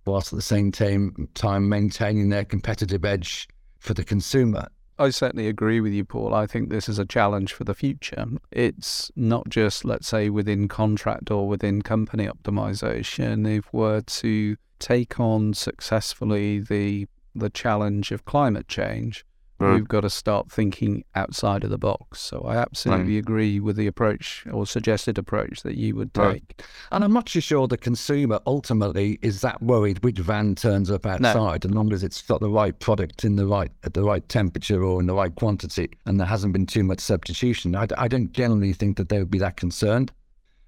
whilst 0.09 0.33
at 0.33 0.37
the 0.37 0.41
same 0.41 0.71
time 0.71 1.29
time 1.33 1.69
maintaining 1.69 2.29
their 2.29 2.45
competitive 2.45 3.05
edge 3.05 3.47
for 3.77 3.93
the 3.93 4.03
consumer. 4.03 4.67
I 4.97 5.11
certainly 5.11 5.47
agree 5.47 5.79
with 5.79 5.93
you, 5.93 6.03
Paul. 6.03 6.33
I 6.33 6.45
think 6.45 6.69
this 6.69 6.89
is 6.89 6.99
a 6.99 7.05
challenge 7.05 7.53
for 7.53 7.63
the 7.63 7.73
future. 7.73 8.25
It's 8.51 9.09
not 9.15 9.47
just, 9.47 9.85
let's 9.85 10.09
say, 10.09 10.29
within 10.29 10.67
contract 10.67 11.31
or 11.31 11.47
within 11.47 11.81
company 11.81 12.27
optimization. 12.27 13.47
If 13.47 13.71
we're 13.71 14.01
to 14.01 14.57
take 14.79 15.19
on 15.19 15.53
successfully 15.53 16.59
the 16.59 17.07
the 17.35 17.49
challenge 17.49 18.11
of 18.11 18.25
climate 18.25 18.67
change, 18.67 19.25
Mm. 19.59 19.75
We've 19.75 19.87
got 19.87 20.01
to 20.01 20.09
start 20.09 20.49
thinking 20.49 21.03
outside 21.15 21.63
of 21.63 21.69
the 21.69 21.77
box. 21.77 22.21
So 22.21 22.41
I 22.41 22.55
absolutely 22.55 23.15
right. 23.15 23.19
agree 23.19 23.59
with 23.59 23.75
the 23.75 23.87
approach 23.87 24.45
or 24.51 24.65
suggested 24.65 25.17
approach 25.17 25.63
that 25.63 25.75
you 25.75 25.95
would 25.95 26.13
take. 26.13 26.23
Right. 26.23 26.63
And 26.91 27.03
I'm 27.03 27.11
not 27.11 27.25
too 27.25 27.41
sure 27.41 27.67
the 27.67 27.77
consumer 27.77 28.39
ultimately 28.45 29.19
is 29.21 29.41
that 29.41 29.61
worried 29.61 30.03
which 30.03 30.19
van 30.19 30.55
turns 30.55 30.89
up 30.89 31.05
outside, 31.05 31.65
no. 31.65 31.69
as 31.69 31.75
long 31.75 31.91
as 31.91 32.03
it's 32.03 32.21
got 32.21 32.39
the 32.39 32.49
right 32.49 32.77
product 32.79 33.25
in 33.25 33.35
the 33.35 33.45
right 33.45 33.71
at 33.83 33.93
the 33.93 34.03
right 34.03 34.27
temperature 34.29 34.83
or 34.83 35.01
in 35.01 35.07
the 35.07 35.13
right 35.13 35.35
quantity, 35.35 35.89
and 36.05 36.19
there 36.19 36.27
hasn't 36.27 36.53
been 36.53 36.65
too 36.65 36.83
much 36.83 36.99
substitution. 36.99 37.75
I, 37.75 37.87
I 37.97 38.07
don't 38.07 38.31
generally 38.31 38.73
think 38.73 38.97
that 38.97 39.09
they 39.09 39.19
would 39.19 39.31
be 39.31 39.39
that 39.39 39.57
concerned. 39.57 40.11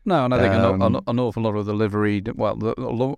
No, 0.03 0.25
and 0.25 0.33
I 0.33 0.39
think 0.39 0.53
um, 0.55 0.81
an, 0.81 0.99
an, 1.05 1.19
awful 1.19 1.43
lot 1.43 1.55
of 1.55 1.67
the 1.67 1.75
livery, 1.75 2.23
well, 2.33 2.57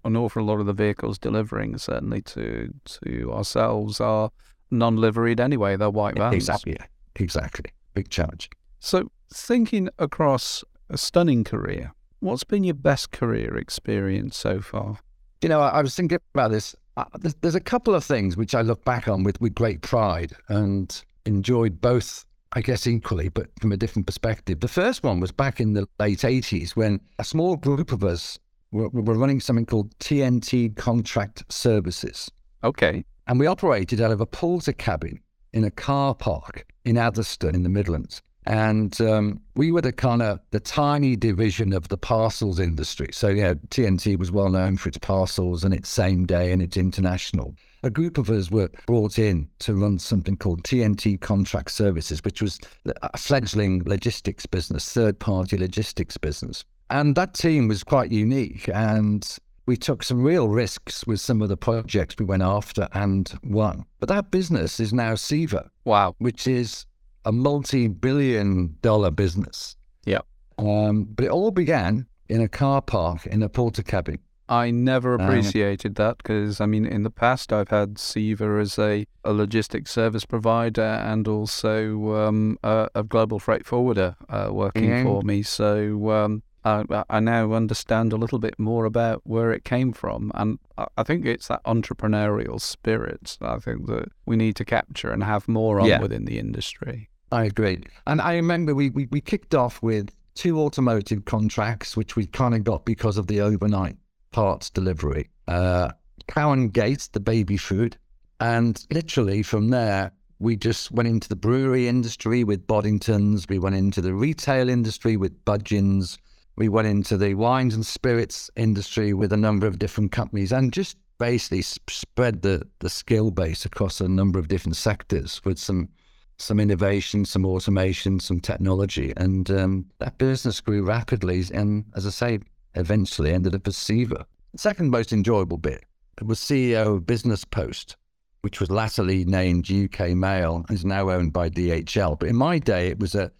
an 0.04 0.18
awful 0.18 0.44
lot 0.44 0.60
of 0.60 0.66
the 0.66 0.74
vehicles 0.74 1.18
delivering 1.18 1.78
certainly 1.78 2.22
to 2.24 2.74
to 3.02 3.32
ourselves 3.32 4.02
are 4.02 4.32
non-liveried 4.74 5.40
anyway. 5.40 5.76
They're 5.78 5.90
white 5.90 6.18
vans. 6.18 6.36
Exactly. 6.36 6.78
Exactly. 7.16 7.72
Big 7.94 8.10
challenge. 8.10 8.50
So, 8.80 9.12
thinking 9.34 9.90
across 10.00 10.64
a 10.90 10.98
stunning 10.98 11.44
career, 11.44 11.94
what's 12.20 12.44
been 12.44 12.64
your 12.64 12.74
best 12.74 13.12
career 13.12 13.58
experience 13.58 14.36
so 14.38 14.62
far? 14.62 14.98
You 15.42 15.50
know, 15.50 15.62
I, 15.62 15.70
I 15.70 15.82
was 15.82 15.96
thinking 15.96 16.20
about 16.34 16.52
this. 16.52 16.76
Uh, 16.96 17.06
there's, 17.20 17.36
there's, 17.36 17.56
a 17.56 17.60
couple 17.60 17.96
of 17.96 18.04
things 18.04 18.38
which 18.38 18.54
I 18.54 18.62
look 18.62 18.84
back 18.86 19.08
on 19.08 19.24
with, 19.24 19.40
with 19.42 19.56
great 19.56 19.82
pride 19.82 20.34
and 20.48 21.04
enjoyed 21.26 21.82
both, 21.82 22.26
I 22.54 22.62
guess, 22.62 22.86
equally, 22.86 23.30
but 23.30 23.48
from 23.60 23.72
a 23.72 23.78
different 23.78 24.06
perspective. 24.06 24.60
The 24.60 24.68
first 24.68 25.04
one 25.04 25.20
was 25.20 25.32
back 25.32 25.60
in 25.60 25.74
the 25.74 25.88
late 26.00 26.20
80s 26.20 26.72
when 26.72 27.02
a 27.18 27.24
small 27.24 27.56
group 27.56 27.92
of 27.92 28.04
us 28.04 28.38
were, 28.72 28.90
were 28.90 29.16
running 29.16 29.40
something 29.40 29.66
called 29.66 29.98
TNT 30.00 30.76
Contract 30.76 31.44
Services. 31.52 32.30
Okay. 32.64 33.04
And 33.28 33.40
we 33.40 33.48
operated 33.48 34.02
out 34.02 34.12
of 34.12 34.22
a 34.22 34.26
Portakabin 34.26 35.20
in 35.54 35.64
a 35.64 35.72
car 35.72 36.14
park 36.14 36.66
in 36.84 36.98
Atherstone 36.98 37.56
in 37.56 37.64
the 37.64 37.70
Midlands. 37.70 38.22
And 38.46 39.00
um, 39.00 39.40
we 39.56 39.72
were 39.72 39.82
the 39.82 39.94
kind 39.94 40.22
of 40.22 40.40
the 40.52 40.60
tiny 40.60 41.16
division 41.16 41.72
of 41.72 41.88
the 41.88 41.98
parcels 41.98 42.60
industry. 42.60 43.08
So, 43.14 43.30
yeah, 43.30 43.54
TNT 43.70 44.18
was 44.18 44.32
well 44.32 44.50
known 44.50 44.76
for 44.76 44.90
its 44.90 44.98
parcels 44.98 45.64
and 45.64 45.74
its 45.74 45.88
same 45.88 46.26
day 46.26 46.52
and 46.52 46.62
its 46.62 46.76
international. 46.76 47.56
A 47.84 47.90
group 47.90 48.18
of 48.18 48.30
us 48.30 48.52
were 48.52 48.70
brought 48.86 49.18
in 49.18 49.48
to 49.60 49.76
run 49.76 50.00
something 50.00 50.36
called 50.36 50.64
TNT 50.64 51.20
Contract 51.20 51.72
Services, 51.72 52.22
which 52.24 52.42
was 52.42 52.60
a 52.86 53.18
fledgling 53.18 53.84
logistics 53.86 54.46
business, 54.46 54.92
third 54.92 55.20
party 55.20 55.58
logistics 55.58 56.18
business. 56.18 56.66
And 56.90 57.16
that 57.16 57.34
team 57.34 57.68
was 57.68 57.84
quite 57.84 58.12
unique. 58.12 58.70
And 58.74 59.26
we 59.66 59.78
took 59.78 60.04
some 60.04 60.24
real 60.24 60.50
risks 60.50 61.06
with 61.08 61.20
some 61.20 61.42
of 61.42 61.50
the 61.50 61.58
projects 61.58 62.16
we 62.20 62.26
went 62.26 62.44
after 62.44 62.88
and 62.94 63.34
won. 63.44 63.86
But 64.00 64.10
that 64.10 64.32
business 64.32 64.80
is 64.80 64.94
now 64.94 65.14
CEVA. 65.14 65.70
Wow. 65.86 66.16
Which 66.18 66.48
is 66.48 66.86
a 67.26 67.32
multi 67.32 67.88
billion 67.88 68.76
dollar 68.82 69.12
business. 69.12 69.76
Yeah. 70.06 70.20
Um, 70.58 71.06
but 71.06 71.26
it 71.26 71.32
all 71.32 71.52
began 71.52 72.08
in 72.30 72.42
a 72.42 72.50
car 72.50 72.82
park 72.82 73.26
in 73.26 73.42
a 73.44 73.50
Portakabin. 73.50 74.20
I 74.50 74.72
never 74.72 75.16
um, 75.16 75.22
appreciated 75.22 76.00
um, 76.00 76.06
that 76.06 76.18
because, 76.18 76.60
I 76.60 76.66
mean, 76.66 76.86
in 76.86 77.04
the 77.04 77.10
past, 77.10 77.54
I've 77.54 77.70
had 77.70 77.96
CEVA 77.96 78.62
as 78.62 78.78
a, 78.78 79.06
a 79.24 79.32
logistics 79.32 79.92
service 79.92 80.26
provider 80.26 80.82
and 80.82 81.28
also 81.28 82.14
um, 82.16 82.58
a, 82.62 82.90
a, 82.94 83.04
global 83.04 83.40
freight 83.40 83.66
forwarder 83.66 84.16
uh, 84.28 84.50
working 84.52 85.04
for 85.04 85.22
me. 85.22 85.44
So, 85.44 86.12
um, 86.12 86.44
I, 86.66 87.04
I 87.10 87.20
now 87.20 87.54
understand 87.54 88.14
a 88.14 88.18
little 88.18 88.40
bit 88.40 88.58
more 88.58 88.86
about 88.86 89.22
where 89.26 89.52
it 89.52 89.66
came 89.66 89.92
from. 89.94 90.32
And 90.36 90.60
I 90.98 91.04
think 91.04 91.26
it's 91.26 91.48
that 91.48 91.64
entrepreneurial 91.66 92.60
spirit 92.60 93.38
that 93.42 93.50
I 93.50 93.60
think 93.60 93.88
that 93.88 94.10
we 94.26 94.36
need 94.36 94.56
to 94.58 94.66
capture 94.66 95.12
and 95.12 95.24
have 95.24 95.48
more 95.48 95.80
on 95.80 95.88
yeah. 95.88 96.02
within 96.02 96.26
the 96.26 96.40
industry. 96.40 97.10
I 97.32 97.46
agree. 97.46 97.84
And 98.08 98.22
I 98.22 98.36
remember 98.36 98.76
we, 98.76 98.92
we, 98.92 99.08
we 99.12 99.20
kicked 99.20 99.56
off 99.56 99.82
with 99.82 100.10
two 100.36 100.60
automotive 100.60 101.26
contracts, 101.26 101.98
which 101.98 102.16
we 102.16 102.28
kind 102.28 102.54
of 102.56 102.64
got 102.64 102.86
because 102.86 103.18
of 103.18 103.28
the 103.28 103.42
overnight 103.42 103.98
parts 104.32 104.70
delivery. 104.70 105.30
Uh, 105.48 105.92
Cow 106.28 106.52
and 106.52 106.72
Gate, 106.72 107.10
the 107.12 107.20
baby 107.20 107.58
food. 107.58 107.98
And 108.40 108.86
literally 108.92 109.44
from 109.44 109.70
there, 109.70 110.12
we 110.40 110.56
just 110.56 110.92
went 110.92 111.08
into 111.08 111.30
the 111.30 111.36
brewery 111.36 111.88
industry 111.88 112.44
with 112.44 112.68
Boddingtons. 112.68 113.48
We 113.50 113.60
went 113.60 113.76
into 113.76 114.02
the 114.02 114.14
retail 114.14 114.70
industry 114.70 115.16
with 115.18 115.44
Budgens 115.46 116.18
we 116.56 116.70
went 116.70 116.88
into 116.88 117.18
the 117.18 117.34
wines 117.34 117.74
and 117.74 117.86
spirits 117.86 118.50
industry 118.56 119.14
with 119.14 119.34
a 119.34 119.38
number 119.38 119.66
of 119.66 119.80
different 119.80 120.12
companies 120.12 120.52
and 120.52 120.72
just 120.72 120.98
basically 121.18 121.62
spread 121.62 122.42
the, 122.42 122.68
the 122.80 122.90
skill 122.90 123.32
base 123.32 123.66
across 123.66 124.02
a 124.02 124.08
number 124.08 124.40
of 124.40 124.48
different 124.48 124.76
sectors 124.76 125.42
with 125.46 125.58
some 125.58 125.90
some 126.38 126.60
innovation, 126.60 127.24
some 127.24 127.46
automation, 127.46 128.20
some 128.20 128.40
technology. 128.40 129.14
And 129.18 129.50
um, 129.52 129.86
that 130.00 130.18
business 130.18 130.60
grew 130.60 130.84
rapidly. 130.84 131.44
And 131.54 131.86
as 131.96 132.08
I 132.08 132.10
say, 132.10 132.40
eventually 132.76 133.32
ended 133.32 133.56
up 133.56 133.68
as. 133.68 134.26
The 134.52 134.58
second 134.58 134.90
most 134.90 135.14
enjoyable 135.14 135.58
bit 135.58 135.86
was 136.22 136.40
CEO 136.40 136.96
of 136.96 137.06
Business 137.06 137.46
Post, 137.46 137.96
which 138.42 138.60
was 138.60 138.70
latterly 138.70 139.26
named 139.26 139.72
UK 139.72 140.10
Mail 140.10 140.66
is 140.70 140.84
now 140.84 141.10
owned 141.10 141.34
by 141.34 141.50
DHL. 141.50 142.20
But 142.20 142.30
in 142.30 142.36
my 142.36 142.60
day, 142.60 142.88
it 142.88 143.00
was 143.00 143.16
a 143.16 143.32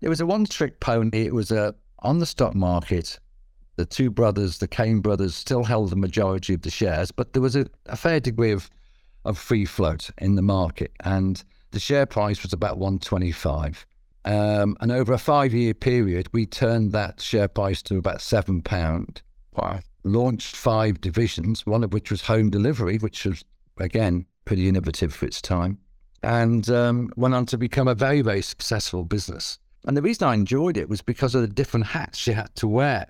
it 0.00 0.08
was 0.08 0.20
a 0.20 0.26
one 0.26 0.46
trick 0.46 0.80
pony. 0.80 1.26
It 1.26 1.34
was 1.34 1.52
a 1.52 1.74
on 2.02 2.18
the 2.18 2.26
stock 2.26 2.54
market, 2.54 3.18
the 3.76 3.86
two 3.86 4.10
brothers, 4.10 4.58
the 4.58 4.68
Kane 4.68 5.00
brothers, 5.00 5.34
still 5.34 5.64
held 5.64 5.90
the 5.90 5.96
majority 5.96 6.54
of 6.54 6.62
the 6.62 6.70
shares, 6.70 7.10
but 7.10 7.32
there 7.32 7.42
was 7.42 7.56
a, 7.56 7.66
a 7.86 7.96
fair 7.96 8.20
degree 8.20 8.52
of, 8.52 8.68
of 9.24 9.38
free 9.38 9.64
float 9.64 10.10
in 10.18 10.34
the 10.34 10.42
market, 10.42 10.92
and 11.04 11.42
the 11.70 11.80
share 11.80 12.06
price 12.06 12.42
was 12.42 12.52
about 12.52 12.78
125. 12.78 13.86
Um, 14.24 14.76
and 14.80 14.92
over 14.92 15.12
a 15.12 15.18
five 15.18 15.52
year 15.52 15.74
period, 15.74 16.28
we 16.32 16.46
turned 16.46 16.92
that 16.92 17.20
share 17.20 17.48
price 17.48 17.82
to 17.82 17.96
about 17.96 18.20
seven 18.20 18.62
pound. 18.62 19.22
Wow. 19.54 19.80
Launched 20.04 20.54
five 20.54 21.00
divisions, 21.00 21.66
one 21.66 21.82
of 21.82 21.92
which 21.92 22.10
was 22.10 22.22
home 22.22 22.50
delivery, 22.50 22.98
which 22.98 23.24
was 23.24 23.44
again 23.78 24.26
pretty 24.44 24.68
innovative 24.68 25.12
for 25.14 25.26
its 25.26 25.40
time, 25.40 25.78
and 26.22 26.68
um, 26.70 27.10
went 27.16 27.34
on 27.34 27.46
to 27.46 27.58
become 27.58 27.88
a 27.88 27.94
very 27.94 28.22
very 28.22 28.42
successful 28.42 29.04
business. 29.04 29.58
And 29.84 29.96
the 29.96 30.02
reason 30.02 30.28
I 30.28 30.34
enjoyed 30.34 30.76
it 30.76 30.88
was 30.88 31.02
because 31.02 31.34
of 31.34 31.42
the 31.42 31.48
different 31.48 31.86
hats 31.86 32.26
you 32.26 32.34
had 32.34 32.54
to 32.56 32.68
wear, 32.68 33.06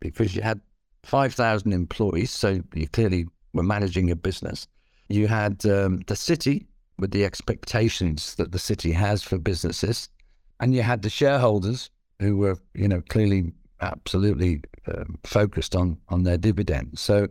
because 0.00 0.36
you 0.36 0.42
had 0.42 0.60
5,000 1.02 1.72
employees, 1.72 2.30
so 2.30 2.60
you 2.74 2.88
clearly 2.88 3.26
were 3.52 3.62
managing 3.62 4.10
a 4.10 4.16
business. 4.16 4.66
You 5.08 5.26
had 5.26 5.64
um, 5.66 6.02
the 6.06 6.16
city 6.16 6.66
with 6.98 7.10
the 7.10 7.24
expectations 7.24 8.36
that 8.36 8.52
the 8.52 8.58
city 8.58 8.92
has 8.92 9.22
for 9.22 9.38
businesses, 9.38 10.08
and 10.60 10.74
you 10.74 10.82
had 10.82 11.02
the 11.02 11.10
shareholders 11.10 11.90
who 12.20 12.36
were, 12.36 12.58
you 12.74 12.88
know, 12.88 13.02
clearly 13.08 13.52
absolutely 13.80 14.62
um, 14.86 15.18
focused 15.24 15.74
on 15.74 15.98
on 16.08 16.22
their 16.22 16.38
dividends. 16.38 17.00
So 17.00 17.28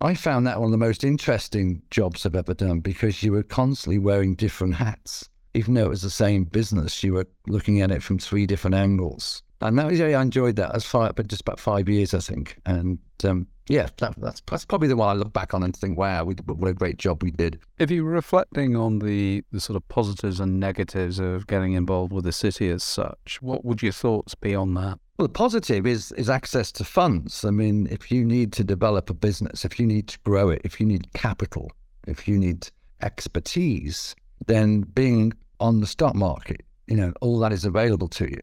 I 0.00 0.14
found 0.14 0.46
that 0.46 0.58
one 0.58 0.66
of 0.66 0.72
the 0.72 0.78
most 0.78 1.04
interesting 1.04 1.82
jobs 1.90 2.24
I've 2.24 2.34
ever 2.36 2.54
done 2.54 2.80
because 2.80 3.22
you 3.22 3.32
were 3.32 3.42
constantly 3.42 3.98
wearing 3.98 4.34
different 4.34 4.74
hats 4.74 5.28
even 5.54 5.74
though 5.74 5.86
it 5.86 5.90
was 5.90 6.02
the 6.02 6.10
same 6.10 6.44
business, 6.44 7.02
you 7.02 7.14
were 7.14 7.26
looking 7.46 7.80
at 7.80 7.90
it 7.90 8.02
from 8.02 8.18
three 8.18 8.46
different 8.46 8.74
angles. 8.74 9.42
And 9.62 9.78
that 9.78 9.86
was, 9.86 9.98
yeah, 9.98 10.18
I 10.18 10.22
enjoyed 10.22 10.56
that. 10.56 10.74
As 10.74 10.84
far, 10.84 11.12
but 11.12 11.28
just 11.28 11.42
about 11.42 11.60
five 11.60 11.88
years, 11.88 12.14
I 12.14 12.20
think. 12.20 12.58
And 12.64 12.98
um, 13.24 13.46
yeah, 13.68 13.88
that, 13.98 14.14
that's 14.16 14.40
that's 14.46 14.64
probably 14.64 14.88
the 14.88 14.96
one 14.96 15.08
I 15.08 15.12
look 15.12 15.32
back 15.32 15.52
on 15.52 15.62
and 15.62 15.76
think, 15.76 15.98
wow, 15.98 16.24
we, 16.24 16.34
what 16.46 16.68
a 16.68 16.72
great 16.72 16.96
job 16.96 17.22
we 17.22 17.30
did. 17.30 17.60
If 17.78 17.90
you 17.90 18.04
were 18.04 18.10
reflecting 18.10 18.74
on 18.74 19.00
the, 19.00 19.44
the 19.52 19.60
sort 19.60 19.76
of 19.76 19.86
positives 19.88 20.40
and 20.40 20.58
negatives 20.58 21.18
of 21.18 21.46
getting 21.46 21.74
involved 21.74 22.12
with 22.12 22.24
the 22.24 22.32
city 22.32 22.70
as 22.70 22.82
such, 22.82 23.38
what 23.42 23.64
would 23.64 23.82
your 23.82 23.92
thoughts 23.92 24.34
be 24.34 24.54
on 24.54 24.74
that? 24.74 24.98
Well, 25.18 25.28
the 25.28 25.32
positive 25.34 25.86
is 25.86 26.12
is 26.12 26.30
access 26.30 26.72
to 26.72 26.84
funds. 26.84 27.44
I 27.44 27.50
mean, 27.50 27.86
if 27.90 28.10
you 28.10 28.24
need 28.24 28.54
to 28.54 28.64
develop 28.64 29.10
a 29.10 29.14
business, 29.14 29.66
if 29.66 29.78
you 29.78 29.86
need 29.86 30.08
to 30.08 30.18
grow 30.20 30.48
it, 30.48 30.62
if 30.64 30.80
you 30.80 30.86
need 30.86 31.12
capital, 31.12 31.70
if 32.06 32.26
you 32.26 32.38
need 32.38 32.68
expertise, 33.02 34.16
then 34.46 34.82
being 34.82 35.32
on 35.58 35.80
the 35.80 35.86
stock 35.86 36.14
market, 36.14 36.62
you 36.86 36.96
know, 36.96 37.12
all 37.20 37.38
that 37.40 37.52
is 37.52 37.64
available 37.64 38.08
to 38.08 38.28
you. 38.28 38.40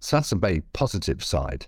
So 0.00 0.16
that's 0.16 0.32
a 0.32 0.36
very 0.36 0.62
positive 0.72 1.22
side. 1.22 1.66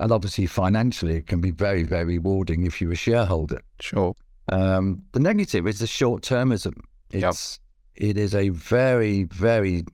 And 0.00 0.12
obviously, 0.12 0.46
financially, 0.46 1.16
it 1.16 1.26
can 1.26 1.40
be 1.40 1.50
very, 1.50 1.82
very 1.82 2.04
rewarding 2.04 2.64
if 2.64 2.80
you're 2.80 2.92
a 2.92 2.96
shareholder. 2.96 3.60
Sure. 3.80 4.14
Um, 4.50 5.02
the 5.12 5.20
negative 5.20 5.66
is 5.66 5.80
the 5.80 5.86
short 5.86 6.22
termism. 6.22 6.74
It's 7.10 7.60
yep. 7.96 8.10
it 8.10 8.16
is 8.16 8.34
a 8.34 8.50
very, 8.50 9.24
very 9.24 9.84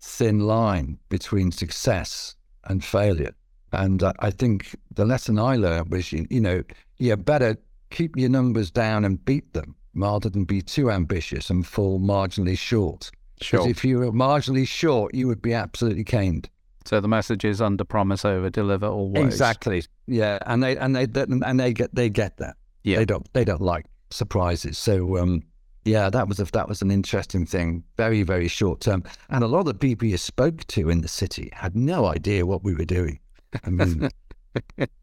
thin 0.00 0.40
line 0.40 0.98
between 1.08 1.52
success 1.52 2.34
and 2.64 2.84
failure. 2.84 3.34
And 3.72 4.02
uh, 4.02 4.12
I 4.20 4.30
think 4.30 4.74
the 4.94 5.04
lesson 5.04 5.38
I 5.38 5.56
learned 5.56 5.90
was, 5.90 6.12
you, 6.12 6.26
you 6.30 6.40
know, 6.40 6.62
you 6.98 7.16
better 7.16 7.56
keep 7.90 8.16
your 8.16 8.30
numbers 8.30 8.70
down 8.70 9.04
and 9.04 9.24
beat 9.24 9.52
them 9.52 9.76
rather 9.96 10.28
than 10.28 10.44
be 10.44 10.62
too 10.62 10.90
ambitious 10.90 11.50
and 11.50 11.66
fall 11.66 11.98
marginally 11.98 12.56
short. 12.56 13.10
Because 13.38 13.48
sure. 13.48 13.68
if 13.68 13.84
you 13.84 13.98
were 13.98 14.12
marginally 14.12 14.66
short, 14.66 15.14
you 15.14 15.26
would 15.26 15.42
be 15.42 15.52
absolutely 15.52 16.04
caned. 16.04 16.48
So 16.84 17.00
the 17.00 17.08
message 17.08 17.44
is 17.44 17.60
under 17.60 17.84
promise, 17.84 18.24
over 18.24 18.48
deliver 18.48 18.86
always. 18.86 19.24
Exactly. 19.24 19.84
Yeah, 20.06 20.38
and 20.46 20.62
they 20.62 20.76
and 20.76 20.94
they 20.94 21.06
and 21.26 21.58
they 21.58 21.72
get 21.72 21.94
they 21.94 22.08
get 22.08 22.36
that. 22.36 22.56
Yeah. 22.84 22.98
They 22.98 23.04
don't 23.04 23.32
they 23.32 23.44
don't 23.44 23.60
like 23.60 23.86
surprises. 24.10 24.78
So 24.78 25.18
um, 25.18 25.42
Yeah, 25.84 26.10
that 26.10 26.28
was 26.28 26.38
a, 26.38 26.44
that 26.44 26.68
was 26.68 26.82
an 26.82 26.90
interesting 26.90 27.44
thing. 27.44 27.82
Very 27.96 28.22
very 28.22 28.48
short 28.48 28.80
term, 28.80 29.02
and 29.30 29.42
a 29.42 29.48
lot 29.48 29.60
of 29.60 29.66
the 29.66 29.74
people 29.74 30.06
you 30.06 30.16
spoke 30.16 30.64
to 30.68 30.88
in 30.88 31.00
the 31.00 31.08
city 31.08 31.50
had 31.52 31.74
no 31.74 32.06
idea 32.06 32.46
what 32.46 32.62
we 32.62 32.74
were 32.74 32.84
doing. 32.84 33.18
I 33.64 33.70
mean, 33.70 34.08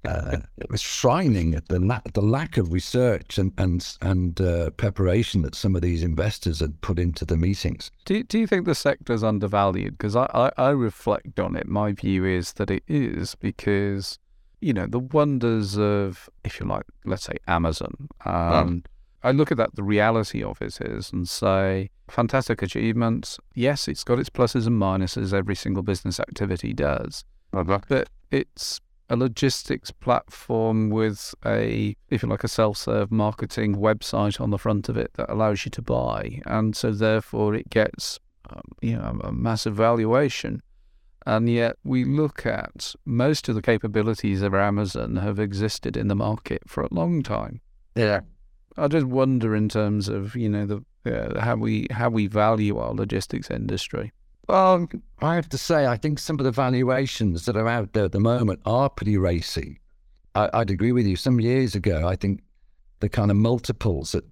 uh, 0.06 0.38
it 0.58 0.70
was 0.70 0.82
frightening 0.82 1.56
at 1.56 1.68
the 1.68 1.80
la- 1.80 2.02
the 2.14 2.22
lack 2.22 2.58
of 2.58 2.74
research 2.74 3.38
and 3.38 3.52
and 3.58 3.98
and 4.02 4.42
uh, 4.42 4.70
preparation 4.72 5.42
that 5.44 5.56
some 5.56 5.76
of 5.76 5.82
these 5.82 6.04
investors 6.04 6.60
had 6.60 6.80
put 6.82 7.00
into 7.00 7.26
the 7.26 7.38
meetings. 7.38 7.92
Do 8.06 8.16
you, 8.16 8.24
do 8.24 8.40
you 8.40 8.48
think 8.48 8.66
the 8.66 8.76
sector 8.76 9.14
is 9.14 9.24
undervalued? 9.24 9.98
Because 9.98 10.16
I, 10.16 10.28
I, 10.34 10.52
I 10.58 10.70
reflect 10.70 11.40
on 11.40 11.56
it. 11.56 11.68
My 11.68 11.92
view 11.92 12.26
is 12.26 12.54
that 12.54 12.70
it 12.70 12.84
is 12.88 13.36
because 13.36 14.20
you 14.62 14.74
know 14.74 14.88
the 14.88 15.00
wonders 15.00 15.78
of, 15.78 16.30
if 16.44 16.60
you 16.60 16.66
like, 16.66 16.86
let's 17.06 17.24
say 17.24 17.38
Amazon. 17.48 18.10
Um, 18.26 18.84
I 19.26 19.32
look 19.32 19.52
at 19.52 19.58
that, 19.58 19.76
the 19.76 19.84
reality 19.84 20.44
of 20.44 20.62
it 20.62 20.82
is, 20.82 21.14
and 21.14 21.28
say, 21.30 21.92
fantastic 22.10 22.62
achievements. 22.62 23.40
Yes, 23.56 23.88
it's 23.88 24.04
got 24.04 24.20
its 24.20 24.30
pluses 24.30 24.68
and 24.68 24.82
minuses. 24.82 25.34
Every 25.34 25.56
single 25.56 25.82
business 25.82 26.20
activity 26.20 26.74
does, 26.74 27.24
but 27.52 28.10
it's 28.32 28.82
a 29.10 29.16
logistics 29.16 29.92
platform 29.92 30.90
with 30.90 31.36
a, 31.46 31.96
if 32.10 32.24
you 32.24 32.30
like, 32.30 32.44
a 32.44 32.48
self-serve 32.48 33.12
marketing 33.12 33.76
website 33.76 34.40
on 34.40 34.50
the 34.50 34.58
front 34.58 34.90
of 34.90 34.98
it 34.98 35.12
that 35.16 35.32
allows 35.32 35.66
you 35.66 35.72
to 35.72 35.82
buy, 35.82 36.42
and 36.46 36.76
so 36.76 36.92
therefore 36.92 37.54
it 37.56 37.70
gets, 37.70 38.20
um, 38.50 38.62
you 38.82 38.96
know, 38.96 39.20
a 39.24 39.32
massive 39.32 39.76
valuation. 39.76 40.62
And 41.26 41.50
yet 41.50 41.78
we 41.84 42.04
look 42.04 42.46
at 42.46 42.96
most 43.06 43.48
of 43.48 43.56
the 43.56 43.62
capabilities 43.62 44.42
of 44.42 44.54
Amazon 44.54 45.16
have 45.18 45.40
existed 45.40 45.96
in 45.96 46.10
the 46.10 46.16
market 46.16 46.64
for 46.68 46.84
a 46.84 46.94
long 46.94 47.24
time. 47.24 47.62
Yeah, 47.96 48.22
I 48.78 48.88
just 48.88 49.06
wonder 49.06 49.56
in 49.56 49.70
terms 49.70 50.10
of 50.10 50.36
you 50.36 50.50
know 50.50 50.66
the 50.66 50.84
uh, 51.06 51.40
how 51.40 51.56
we 51.56 51.88
how 51.92 52.10
we 52.10 52.28
value 52.28 52.78
our 52.78 52.94
logistics 52.94 53.50
industry. 53.50 54.12
Well, 54.48 54.88
I 55.22 55.36
have 55.36 55.48
to 55.50 55.58
say, 55.58 55.86
I 55.86 55.98
think 55.98 56.20
some 56.20 56.40
of 56.40 56.44
the 56.44 56.52
valuations 56.52 57.46
that 57.46 57.56
are 57.56 57.68
out 57.68 57.94
there 57.94 58.06
at 58.06 58.12
the 58.12 58.20
moment 58.20 58.60
are 58.66 58.90
pretty 58.90 59.18
racy. 59.18 59.80
I, 60.36 60.50
would 60.60 60.72
agree 60.72 60.92
with 60.92 61.06
you. 61.06 61.16
Some 61.16 61.40
years 61.40 61.76
ago, 61.76 62.08
I 62.08 62.16
think 62.16 62.42
the 63.00 63.10
kind 63.10 63.32
of 63.32 63.38
multiples 63.38 64.14
that 64.14 64.26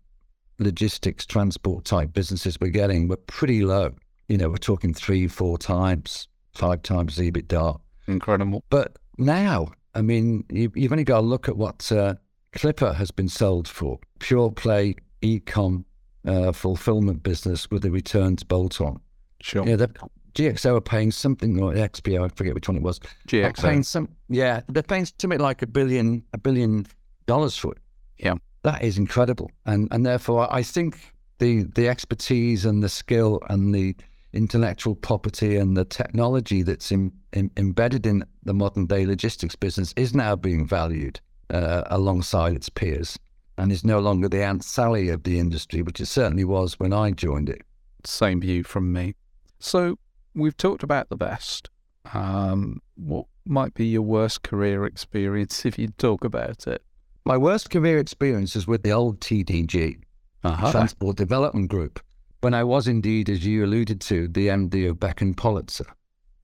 logistics, 0.59 1.25
transport 1.25 1.85
type 1.85 2.13
businesses 2.13 2.59
were 2.59 2.69
getting 2.69 3.07
were 3.07 3.17
pretty 3.17 3.63
low. 3.63 3.91
You 4.27 4.37
know, 4.37 4.49
we're 4.49 4.57
talking 4.57 4.93
three, 4.93 5.27
four 5.27 5.57
times, 5.57 6.27
five 6.53 6.83
times 6.83 7.17
EBITDA. 7.17 7.79
Incredible. 8.07 8.63
But 8.69 8.97
now, 9.17 9.71
I 9.93 10.01
mean, 10.01 10.45
you, 10.49 10.71
have 10.83 10.91
only 10.91 11.03
got 11.03 11.21
to 11.21 11.25
look 11.25 11.47
at 11.47 11.57
what 11.57 11.91
uh, 11.91 12.15
Clipper 12.53 12.93
has 12.93 13.11
been 13.11 13.29
sold 13.29 13.67
for 13.67 13.99
pure 14.19 14.51
play 14.51 14.95
e-com 15.21 15.85
uh, 16.25 16.51
fulfillment 16.51 17.23
business 17.23 17.69
with 17.69 17.85
a 17.85 17.91
returns 17.91 18.43
bolt 18.43 18.81
on. 18.81 18.99
Sure. 19.41 19.67
Yeah, 19.67 19.75
the 19.75 19.89
GXO 20.33 20.77
are 20.77 20.81
paying 20.81 21.11
something 21.11 21.61
or 21.61 21.73
XPO, 21.73 22.25
I 22.25 22.27
forget 22.29 22.53
which 22.53 22.67
one 22.67 22.77
it 22.77 22.83
was. 22.83 22.99
GXO. 23.27 23.61
paying 23.61 23.83
some, 23.83 24.09
yeah, 24.29 24.61
they're 24.69 24.83
paying 24.83 25.05
something 25.05 25.39
like 25.39 25.61
a 25.61 25.67
billion, 25.67 26.23
a 26.33 26.37
billion 26.37 26.85
dollars 27.25 27.57
for 27.57 27.73
it. 27.73 27.79
Yeah, 28.17 28.35
that 28.63 28.83
is 28.83 28.97
incredible, 28.97 29.51
and 29.65 29.87
and 29.91 30.05
therefore 30.05 30.47
I 30.53 30.63
think 30.63 31.13
the 31.39 31.63
the 31.63 31.89
expertise 31.89 32.65
and 32.65 32.83
the 32.83 32.89
skill 32.89 33.39
and 33.49 33.73
the 33.73 33.95
intellectual 34.33 34.95
property 34.95 35.57
and 35.57 35.75
the 35.75 35.83
technology 35.83 36.61
that's 36.61 36.91
in, 36.91 37.11
in, 37.33 37.51
embedded 37.57 38.05
in 38.05 38.23
the 38.43 38.53
modern 38.53 38.85
day 38.85 39.05
logistics 39.05 39.55
business 39.55 39.93
is 39.97 40.13
now 40.13 40.35
being 40.35 40.65
valued 40.65 41.19
uh, 41.49 41.83
alongside 41.87 42.55
its 42.55 42.69
peers 42.69 43.19
and 43.57 43.71
is 43.71 43.83
no 43.83 43.99
longer 43.99 44.29
the 44.29 44.41
Aunt 44.43 44.63
Sally 44.63 45.09
of 45.09 45.23
the 45.23 45.37
industry, 45.37 45.81
which 45.81 45.99
it 45.99 46.05
certainly 46.05 46.45
was 46.45 46.79
when 46.79 46.93
I 46.93 47.11
joined 47.11 47.49
it. 47.49 47.61
Same 48.05 48.39
view 48.39 48.63
from 48.63 48.91
me. 48.93 49.15
So 49.61 49.97
we've 50.33 50.57
talked 50.57 50.83
about 50.83 51.09
the 51.09 51.17
best. 51.17 51.69
Um, 52.13 52.81
what 52.95 53.25
might 53.45 53.73
be 53.73 53.85
your 53.85 54.01
worst 54.01 54.43
career 54.43 54.85
experience 54.85 55.65
if 55.65 55.77
you 55.77 55.89
talk 55.97 56.23
about 56.23 56.67
it? 56.67 56.83
My 57.25 57.37
worst 57.37 57.69
career 57.69 57.99
experience 57.99 58.55
is 58.55 58.67
with 58.67 58.81
the 58.83 58.91
old 58.91 59.19
TDG, 59.19 60.01
uh-huh. 60.43 60.71
Transport 60.71 61.17
Development 61.17 61.69
Group, 61.69 61.99
when 62.41 62.55
I 62.55 62.63
was 62.63 62.87
indeed, 62.87 63.29
as 63.29 63.45
you 63.45 63.63
alluded 63.63 64.01
to, 64.01 64.27
the 64.27 64.47
MD 64.47 64.89
of 64.89 64.99
Beck 64.99 65.21
and 65.21 65.37
Pollitzer. 65.37 65.85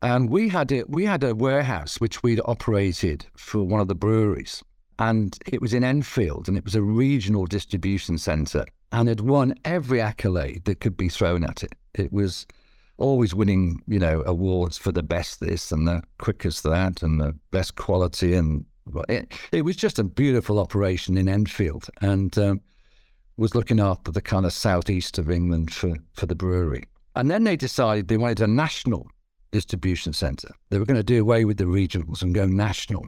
And 0.04 0.30
we 0.30 0.50
had 0.50 0.72
a, 0.72 0.84
we 0.88 1.06
had 1.06 1.24
a 1.24 1.34
warehouse 1.34 2.00
which 2.00 2.22
we'd 2.22 2.40
operated 2.46 3.26
for 3.36 3.64
one 3.64 3.82
of 3.82 3.88
the 3.88 3.96
breweries 3.96 4.64
and 5.00 5.38
it 5.46 5.62
was 5.62 5.74
in 5.74 5.84
Enfield, 5.84 6.48
and 6.48 6.58
it 6.58 6.64
was 6.64 6.76
a 6.76 6.82
regional 6.82 7.46
distribution 7.46 8.18
centre, 8.18 8.66
and 8.92 9.08
it 9.08 9.22
won 9.22 9.54
every 9.64 10.02
accolade 10.02 10.66
that 10.66 10.80
could 10.80 10.98
be 10.98 11.10
thrown 11.10 11.44
at 11.44 11.64
it. 11.64 11.74
It 11.94 12.12
was 12.12 12.48
always 12.98 13.34
winning, 13.34 13.82
you 13.88 14.00
know, 14.00 14.24
awards 14.26 14.78
for 14.78 14.92
the 14.92 15.04
best 15.04 15.40
this 15.40 15.72
and 15.72 15.88
the 15.88 16.02
quickest 16.18 16.64
that 16.64 17.04
and 17.04 17.22
the 17.22 17.36
best 17.52 17.76
quality, 17.76 18.34
and 18.34 18.66
it, 19.10 19.34
it 19.52 19.64
was 19.64 19.76
just 19.76 20.00
a 20.00 20.04
beautiful 20.04 20.60
operation 20.60 21.18
in 21.18 21.28
Enfield, 21.28 21.88
and 22.02 22.38
um, 22.38 22.62
was 23.38 23.56
looking 23.56 23.80
after 23.80 24.12
the 24.12 24.22
kind 24.22 24.46
of 24.46 24.54
southeast 24.54 25.18
of 25.18 25.30
England 25.30 25.74
for 25.74 25.96
for 26.14 26.26
the 26.26 26.36
brewery. 26.36 26.84
And 27.16 27.32
then 27.32 27.44
they 27.44 27.56
decided 27.56 28.08
they 28.08 28.18
wanted 28.18 28.42
a 28.42 28.48
national 28.48 29.08
distribution 29.52 30.14
centre. 30.14 30.54
They 30.70 30.78
were 30.78 30.86
going 30.86 31.00
to 31.00 31.04
do 31.04 31.22
away 31.22 31.46
with 31.46 31.58
the 31.58 31.64
regionals 31.64 32.22
and 32.22 32.36
go 32.36 32.46
national. 32.46 33.08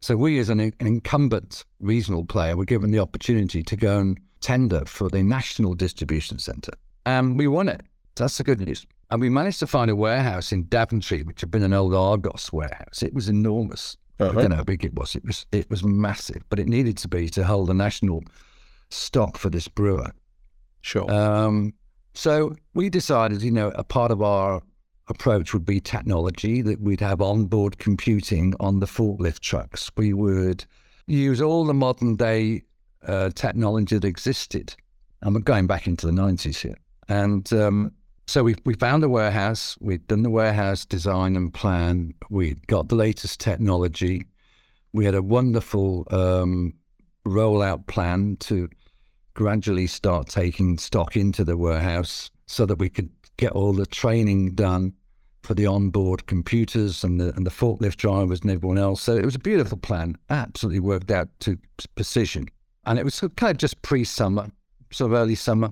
So 0.00 0.16
we, 0.16 0.38
as 0.38 0.48
an, 0.48 0.60
an 0.60 0.72
incumbent 0.80 1.64
regional 1.80 2.24
player, 2.24 2.56
were 2.56 2.64
given 2.64 2.90
the 2.90 3.00
opportunity 3.00 3.62
to 3.64 3.76
go 3.76 3.98
and 3.98 4.20
tender 4.40 4.84
for 4.86 5.08
the 5.08 5.22
national 5.22 5.74
distribution 5.74 6.38
centre, 6.38 6.74
and 7.04 7.36
we 7.36 7.48
won 7.48 7.68
it. 7.68 7.82
That's 8.14 8.38
the 8.38 8.44
good 8.44 8.60
news. 8.60 8.86
And 9.10 9.20
we 9.20 9.30
managed 9.30 9.58
to 9.60 9.66
find 9.66 9.90
a 9.90 9.96
warehouse 9.96 10.52
in 10.52 10.64
Daventry, 10.64 11.22
which 11.22 11.40
had 11.40 11.50
been 11.50 11.62
an 11.62 11.72
old 11.72 11.94
Argos 11.94 12.52
warehouse. 12.52 13.02
It 13.02 13.14
was 13.14 13.28
enormous. 13.28 13.96
Uh-huh. 14.20 14.30
I 14.30 14.42
don't 14.42 14.50
know 14.50 14.56
how 14.56 14.64
big 14.64 14.84
it 14.84 14.94
was. 14.94 15.14
It 15.14 15.24
was 15.24 15.46
it 15.52 15.70
was 15.70 15.84
massive, 15.84 16.42
but 16.50 16.58
it 16.58 16.66
needed 16.66 16.98
to 16.98 17.08
be 17.08 17.28
to 17.30 17.44
hold 17.44 17.70
a 17.70 17.74
national 17.74 18.22
stock 18.90 19.38
for 19.38 19.48
this 19.48 19.68
brewer. 19.68 20.12
Sure. 20.82 21.10
Um, 21.10 21.72
so 22.14 22.56
we 22.74 22.90
decided, 22.90 23.42
you 23.42 23.52
know, 23.52 23.68
a 23.76 23.84
part 23.84 24.10
of 24.10 24.22
our 24.22 24.60
approach 25.08 25.52
would 25.52 25.64
be 25.64 25.80
technology 25.80 26.62
that 26.62 26.80
we'd 26.80 27.00
have 27.00 27.20
onboard 27.20 27.78
computing 27.78 28.54
on 28.60 28.80
the 28.80 28.86
forklift 28.86 29.40
trucks. 29.40 29.90
We 29.96 30.12
would 30.12 30.64
use 31.06 31.40
all 31.40 31.64
the 31.64 31.74
modern 31.74 32.16
day 32.16 32.64
uh, 33.06 33.30
technology 33.30 33.98
that 33.98 34.06
existed. 34.06 34.74
And 35.22 35.34
we're 35.34 35.40
going 35.40 35.66
back 35.66 35.86
into 35.86 36.06
the 36.06 36.12
90s 36.12 36.60
here. 36.60 36.76
And 37.08 37.50
um, 37.52 37.92
so 38.28 38.42
we, 38.42 38.54
we 38.66 38.74
found 38.74 39.02
a 39.02 39.08
warehouse, 39.08 39.78
we'd 39.80 40.06
done 40.06 40.22
the 40.22 40.28
warehouse 40.28 40.84
design 40.84 41.34
and 41.34 41.52
plan, 41.52 42.12
we'd 42.28 42.66
got 42.66 42.88
the 42.88 42.94
latest 42.94 43.40
technology. 43.40 44.26
We 44.92 45.06
had 45.06 45.14
a 45.14 45.22
wonderful 45.22 46.06
um, 46.10 46.74
rollout 47.26 47.86
plan 47.86 48.36
to 48.40 48.68
gradually 49.32 49.86
start 49.86 50.28
taking 50.28 50.76
stock 50.76 51.16
into 51.16 51.42
the 51.42 51.56
warehouse 51.56 52.30
so 52.46 52.66
that 52.66 52.78
we 52.78 52.90
could 52.90 53.08
get 53.38 53.52
all 53.52 53.72
the 53.72 53.86
training 53.86 54.54
done 54.54 54.92
for 55.42 55.54
the 55.54 55.64
onboard 55.64 56.26
computers 56.26 57.04
and 57.04 57.18
the 57.18 57.34
and 57.34 57.46
the 57.46 57.50
forklift 57.50 57.96
drivers 57.96 58.42
and 58.42 58.50
everyone 58.50 58.76
else. 58.76 59.00
So 59.00 59.16
it 59.16 59.24
was 59.24 59.36
a 59.36 59.38
beautiful 59.38 59.78
plan, 59.78 60.18
absolutely 60.28 60.80
worked 60.80 61.10
out 61.10 61.28
to 61.40 61.56
precision, 61.94 62.48
and 62.84 62.98
it 62.98 63.04
was 63.06 63.20
kind 63.36 63.52
of 63.52 63.56
just 63.56 63.80
pre-summer, 63.80 64.48
sort 64.90 65.12
of 65.12 65.16
early 65.16 65.34
summer. 65.34 65.70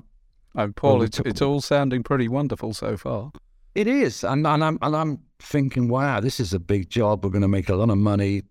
Oh, 0.56 0.72
Paul, 0.74 1.02
it's, 1.02 1.20
it's 1.20 1.42
all 1.42 1.60
sounding 1.60 2.02
pretty 2.02 2.28
wonderful 2.28 2.72
so 2.72 2.96
far. 2.96 3.30
It 3.74 3.86
is, 3.86 4.24
and, 4.24 4.46
and 4.46 4.64
I'm 4.64 4.78
and 4.80 4.96
I'm 4.96 5.18
thinking, 5.38 5.88
wow, 5.88 6.20
this 6.20 6.40
is 6.40 6.54
a 6.54 6.58
big 6.58 6.88
job. 6.88 7.22
We're 7.22 7.30
going 7.30 7.42
to 7.42 7.48
make 7.48 7.68
a 7.68 7.76
lot 7.76 7.90
of 7.90 7.98
money. 7.98 8.42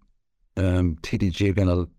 Um, 0.55 0.97
TDG 1.01 1.49
are 1.49 1.53
going 1.53 1.67
to 1.67 1.89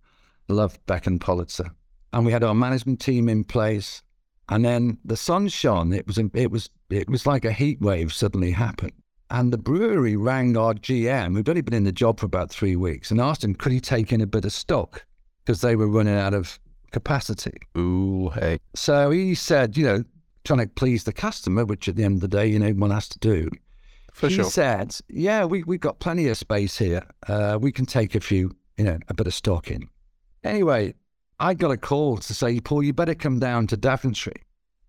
love 0.48 0.78
Beck 0.86 1.08
and 1.08 1.20
Pollitzer, 1.20 1.70
and 2.12 2.24
we 2.24 2.30
had 2.30 2.44
our 2.44 2.54
management 2.54 3.00
team 3.00 3.28
in 3.28 3.42
place. 3.42 4.02
And 4.48 4.64
then 4.64 4.98
the 5.04 5.16
sun 5.16 5.48
shone. 5.48 5.92
It 5.92 6.06
was 6.06 6.18
it 6.18 6.52
was 6.52 6.70
it 6.88 7.10
was 7.10 7.26
like 7.26 7.44
a 7.44 7.50
heat 7.50 7.80
wave 7.80 8.12
suddenly 8.12 8.52
happened. 8.52 8.92
And 9.28 9.52
the 9.52 9.58
brewery 9.58 10.14
rang 10.14 10.56
our 10.56 10.74
GM, 10.74 11.34
who'd 11.34 11.48
only 11.48 11.62
been 11.62 11.74
in 11.74 11.82
the 11.82 11.90
job 11.90 12.20
for 12.20 12.26
about 12.26 12.50
three 12.50 12.76
weeks, 12.76 13.10
and 13.10 13.20
asked 13.20 13.42
him, 13.42 13.56
could 13.56 13.72
he 13.72 13.80
take 13.80 14.12
in 14.12 14.20
a 14.20 14.26
bit 14.26 14.44
of 14.44 14.52
stock 14.52 15.04
because 15.44 15.62
they 15.62 15.74
were 15.74 15.88
running 15.88 16.14
out 16.14 16.32
of 16.32 16.60
capacity. 16.96 17.52
Ooh, 17.76 18.30
hey. 18.30 18.58
So 18.74 19.10
he 19.10 19.34
said, 19.34 19.76
you 19.76 19.84
know, 19.84 20.02
trying 20.44 20.60
to 20.60 20.66
please 20.66 21.04
the 21.04 21.12
customer, 21.12 21.66
which 21.66 21.88
at 21.88 21.96
the 21.96 22.04
end 22.04 22.14
of 22.14 22.20
the 22.22 22.28
day, 22.28 22.46
you 22.46 22.58
know, 22.58 22.70
one 22.70 22.90
has 22.90 23.06
to 23.10 23.18
do. 23.18 23.50
For 24.14 24.28
he 24.30 24.36
sure. 24.36 24.44
said, 24.44 24.96
yeah, 25.10 25.44
we, 25.44 25.62
we've 25.64 25.78
got 25.78 25.98
plenty 25.98 26.26
of 26.28 26.38
space 26.38 26.78
here. 26.78 27.02
Uh, 27.28 27.58
we 27.60 27.70
can 27.70 27.84
take 27.84 28.14
a 28.14 28.20
few, 28.20 28.56
you 28.78 28.84
know, 28.84 28.98
a 29.08 29.14
bit 29.14 29.26
of 29.26 29.34
stock 29.34 29.70
in. 29.70 29.90
Anyway, 30.42 30.94
I 31.38 31.52
got 31.52 31.70
a 31.70 31.76
call 31.76 32.16
to 32.16 32.32
say, 32.32 32.60
Paul, 32.60 32.82
you 32.82 32.94
better 32.94 33.14
come 33.14 33.38
down 33.38 33.66
to 33.66 33.76
Daventry. 33.76 34.40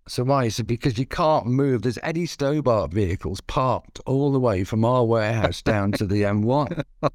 So 0.06 0.24
why? 0.24 0.44
He 0.44 0.50
said, 0.50 0.66
because 0.66 0.96
you 0.96 1.04
can't 1.04 1.44
move. 1.44 1.82
There's 1.82 1.98
Eddie 2.02 2.24
Stobart 2.24 2.90
vehicles 2.90 3.42
parked 3.42 4.00
all 4.06 4.32
the 4.32 4.40
way 4.40 4.64
from 4.64 4.82
our 4.82 5.04
warehouse 5.04 5.60
down 5.60 5.92
to 5.92 6.06
the 6.06 6.22
M1. 6.22 6.82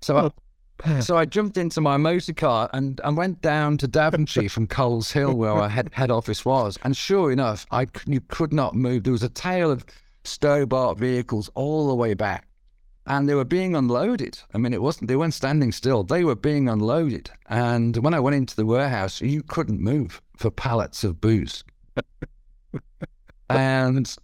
so 0.00 0.16
I, 0.16 0.30
So 1.00 1.16
I 1.16 1.24
jumped 1.24 1.56
into 1.56 1.80
my 1.80 1.96
motor 1.96 2.32
car 2.32 2.70
and, 2.72 3.00
and 3.04 3.16
went 3.16 3.40
down 3.42 3.78
to 3.78 3.88
Daventry 3.88 4.48
from 4.48 4.66
Coleshill, 4.66 5.34
where 5.34 5.52
our 5.52 5.68
head, 5.68 5.90
head 5.92 6.10
office 6.10 6.44
was. 6.44 6.78
And 6.82 6.96
sure 6.96 7.32
enough, 7.32 7.66
I 7.70 7.86
you 8.06 8.20
could 8.20 8.52
not 8.52 8.74
move. 8.74 9.04
There 9.04 9.12
was 9.12 9.22
a 9.22 9.28
tail 9.28 9.70
of 9.70 9.84
Stobart 10.24 10.98
vehicles 10.98 11.50
all 11.54 11.88
the 11.88 11.94
way 11.94 12.14
back, 12.14 12.46
and 13.06 13.28
they 13.28 13.34
were 13.34 13.44
being 13.44 13.74
unloaded. 13.74 14.38
I 14.54 14.58
mean, 14.58 14.72
it 14.72 14.82
wasn't 14.82 15.08
they 15.08 15.16
weren't 15.16 15.34
standing 15.34 15.72
still; 15.72 16.02
they 16.02 16.24
were 16.24 16.36
being 16.36 16.68
unloaded. 16.68 17.30
And 17.48 17.96
when 17.98 18.14
I 18.14 18.20
went 18.20 18.36
into 18.36 18.56
the 18.56 18.66
warehouse, 18.66 19.20
you 19.20 19.42
couldn't 19.42 19.80
move 19.80 20.20
for 20.36 20.50
pallets 20.50 21.04
of 21.04 21.20
booze. 21.20 21.64
and 23.50 24.16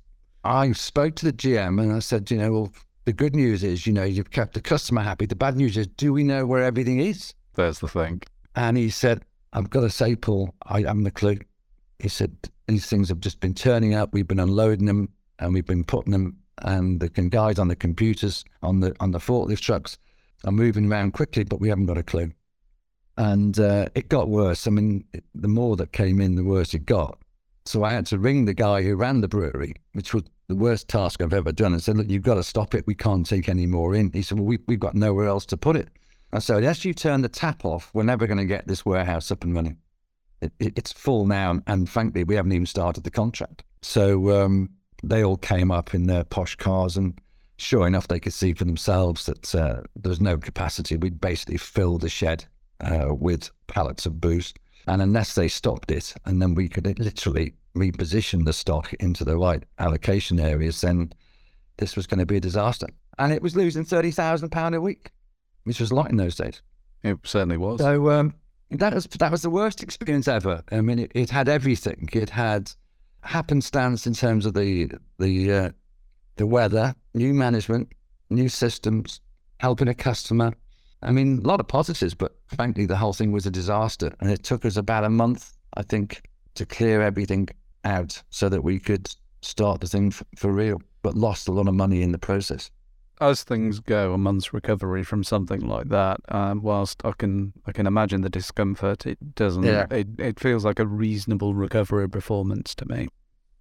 I 0.45 0.73
spoke 0.73 1.17
to 1.17 1.25
the 1.25 1.33
GM 1.33 1.81
and 1.83 1.93
I 1.93 1.99
said, 1.99 2.31
you 2.31 2.39
know, 2.39 2.53
well, 2.53 2.73
the 3.07 3.13
good 3.13 3.35
news 3.35 3.65
is, 3.65 3.87
you 3.87 3.93
know, 3.93 4.05
you've 4.05 4.31
kept 4.31 4.55
the 4.55 4.61
customer 4.61 5.01
happy. 5.01 5.27
The 5.27 5.37
bad 5.37 5.57
news 5.57 5.77
is, 5.77 5.87
do 5.87 6.13
we 6.13 6.25
know 6.25 6.45
where 6.45 6.63
everything 6.63 7.01
is? 7.01 7.33
There's 7.55 7.79
the 7.79 7.89
thing. 7.89 8.21
And 8.55 8.77
he 8.77 8.91
said, 8.91 9.25
I've 9.53 9.71
got 9.71 9.81
to 9.81 9.91
say, 9.91 10.17
Paul, 10.17 10.55
I 10.65 10.81
am 10.81 11.05
the 11.05 11.11
clue. 11.11 11.39
He 12.01 12.09
said, 12.09 12.37
these 12.67 12.87
things 12.87 13.09
have 13.09 13.21
just 13.21 13.41
been 13.41 13.55
turning 13.55 13.95
up. 13.95 14.13
We've 14.13 14.27
been 14.27 14.41
unloading 14.41 14.87
them 14.87 15.09
and 15.39 15.55
we've 15.55 15.67
been 15.67 15.85
putting 15.85 16.13
them, 16.13 16.37
and 16.63 16.99
the 17.01 17.09
guys 17.09 17.59
on 17.59 17.69
the 17.69 17.77
computers 17.77 18.45
on 18.63 18.81
the 18.81 18.95
on 19.01 19.11
the 19.11 19.19
forklift 19.19 19.61
trucks 19.61 19.99
are 20.45 20.53
moving 20.53 20.91
around 20.91 21.13
quickly, 21.13 21.45
but 21.45 21.61
we 21.61 21.69
haven't 21.69 21.87
got 21.87 21.99
a 21.99 22.03
clue. 22.03 22.33
And 23.19 23.59
uh, 23.59 23.89
it 23.95 24.09
got 24.09 24.29
worse. 24.29 24.67
I 24.67 24.71
mean, 24.71 25.05
the 25.35 25.49
more 25.49 25.77
that 25.77 25.93
came 25.93 26.21
in, 26.21 26.35
the 26.35 26.45
worse 26.45 26.75
it 26.75 26.87
got. 26.87 27.19
So 27.65 27.85
I 27.85 27.93
had 27.93 28.07
to 28.07 28.19
ring 28.19 28.45
the 28.45 28.55
guy 28.55 28.83
who 28.83 28.95
ran 28.95 29.21
the 29.21 29.29
brewery, 29.29 29.75
which 29.93 30.15
was 30.15 30.25
the 30.49 30.55
worst 30.55 30.89
task 30.89 31.23
I've 31.23 31.33
ever 31.33 31.53
done, 31.53 31.73
and 31.73 31.83
said, 31.83 31.97
"Look, 31.97 32.09
you've 32.09 32.23
got 32.23 32.35
to 32.35 32.43
stop 32.43 32.75
it. 32.75 32.87
We 32.87 32.95
can't 32.95 33.27
take 33.27 33.49
any 33.49 33.67
more 33.67 33.95
in." 33.95 34.13
He 34.13 34.23
said, 34.23 34.39
"Well, 34.39 34.47
we, 34.47 34.59
we've 34.67 34.81
got 34.81 34.95
nowhere 34.95 35.27
else 35.27 35.47
to 35.47 35.57
put 35.57 35.77
it." 35.77 35.89
I 36.33 36.39
said, 36.39 36.59
"Unless 36.59 36.85
you 36.85 36.95
turn 36.95 37.23
the 37.23 37.29
tap 37.29 37.65
off, 37.65 37.91
we're 37.95 38.03
never 38.03 38.27
going 38.27 38.39
to 38.39 38.45
get 38.45 38.67
this 38.67 38.85
warehouse 38.85 39.31
up 39.31 39.45
and 39.45 39.55
running. 39.55 39.79
It, 40.41 40.53
it, 40.59 40.73
it's 40.77 40.93
full 40.93 41.27
now, 41.27 41.61
and 41.67 41.89
frankly, 41.89 42.25
we 42.25 42.37
haven't 42.37 42.53
even 42.53 42.67
started 42.67 43.05
the 43.05 43.11
contract." 43.11 43.65
So 43.83 44.43
um, 44.43 44.71
they 45.03 45.25
all 45.25 45.37
came 45.37 45.71
up 45.71 45.95
in 45.95 46.07
their 46.07 46.25
posh 46.25 46.57
cars, 46.57 46.97
and 46.97 47.19
sure 47.59 47.87
enough, 47.87 48.09
they 48.09 48.21
could 48.21 48.33
see 48.33 48.53
for 48.53 48.65
themselves 48.65 49.27
that 49.27 49.55
uh, 49.55 49.81
there 49.97 50.11
was 50.11 50.21
no 50.21 50.39
capacity. 50.39 50.97
We'd 50.97 51.21
basically 51.21 51.59
filled 51.59 52.03
the 52.03 52.09
shed 52.09 52.45
uh, 52.81 53.15
with 53.15 53.51
pallets 53.67 54.07
of 54.07 54.21
booze. 54.21 54.53
And 54.89 55.03
unless 55.03 55.35
they 55.35 55.49
stopped 55.49 55.91
it, 55.91 56.15
and 56.27 56.41
then 56.41 56.55
we 56.55 56.69
could 56.69 56.87
literally 56.99 57.55
reposition 57.77 58.45
the 58.45 58.53
stock 58.53 58.93
into 58.95 59.25
the 59.25 59.37
right 59.37 59.63
allocation 59.79 60.41
areas, 60.41 60.81
then 60.81 61.13
this 61.77 61.95
was 61.97 62.07
going 62.07 62.21
to 62.21 62.27
be 62.27 62.37
a 62.37 62.41
disaster. 62.41 62.87
And 63.19 63.33
it 63.33 63.43
was 63.43 63.57
losing 63.57 63.85
thirty 63.85 64.11
thousand 64.11 64.51
pound 64.51 64.75
a 64.75 64.81
week, 64.81 65.11
which 65.65 65.81
was 65.81 65.91
a 65.91 65.95
lot 65.95 66.11
in 66.11 66.17
those 66.17 66.37
days. 66.37 66.63
It 67.03 67.19
certainly 67.25 67.57
was. 67.57 67.81
So 67.81 68.11
um, 68.11 68.35
that 68.71 68.95
was 68.95 69.05
that 69.05 69.31
was 69.31 69.43
the 69.43 69.51
worst 69.51 69.83
experience 69.83 70.29
ever. 70.29 70.63
I 70.73 70.81
mean, 70.81 70.99
it, 70.99 71.13
it 71.15 71.31
had 71.31 71.49
everything. 71.49 72.09
It 72.13 72.31
had 72.31 72.73
happenstance 73.23 74.07
in 74.07 74.15
terms 74.15 74.47
of 74.47 74.55
the 74.55 74.91
the 75.19 75.53
uh, 75.53 75.71
the 76.37 76.47
weather, 76.47 76.95
new 77.15 77.33
management, 77.33 77.89
new 78.31 78.49
systems, 78.49 79.21
helping 79.59 79.89
a 79.89 79.95
customer. 79.95 80.53
I 81.03 81.13
mean, 81.13 81.41
a 81.45 81.47
lot 81.47 81.61
of 81.61 81.69
positives, 81.69 82.15
but 82.15 82.37
frankly, 82.55 82.87
the 82.87 82.97
whole 82.97 83.13
thing 83.13 83.31
was 83.31 83.47
a 83.47 83.51
disaster, 83.51 84.15
and 84.21 84.31
it 84.31 84.43
took 84.43 84.65
us 84.65 84.77
about 84.77 85.05
a 85.05 85.11
month, 85.11 85.53
I 85.75 85.83
think, 85.83 86.23
to 86.55 86.67
clear 86.67 87.03
everything 87.03 87.49
out 87.87 88.23
so 88.31 88.49
that 88.49 88.63
we 88.63 88.79
could 88.79 89.15
start 89.41 89.81
the 89.81 89.87
thing 89.87 90.11
for, 90.11 90.25
for 90.37 90.53
real. 90.53 90.83
But 91.03 91.15
lost 91.15 91.49
a 91.49 91.53
lot 91.53 91.69
of 91.69 91.75
money 91.75 92.03
in 92.03 92.13
the 92.13 92.19
process 92.19 92.71
as 93.21 93.43
things 93.43 93.81
go, 93.81 94.13
a 94.13 94.19
month's 94.19 94.53
recovery 94.53 95.03
from 95.03 95.25
something 95.25 95.61
like 95.61 95.89
that, 95.89 96.21
um, 96.29 96.63
whilst 96.63 97.01
I 97.05 97.13
can 97.13 97.53
I 97.67 97.73
can 97.73 97.87
imagine 97.87 98.21
the 98.21 98.29
discomfort, 98.29 99.07
it 99.07 99.35
doesn't. 99.35 99.65
Yeah. 99.65 99.87
It 99.91 100.09
it 100.19 100.41
feels 100.41 100.65
like 100.65 100.79
a 100.79 100.87
reasonable 100.87 101.55
recovery 101.55 102.09
performance 102.09 102.75
to 102.77 102.87
me. 102.87 103.09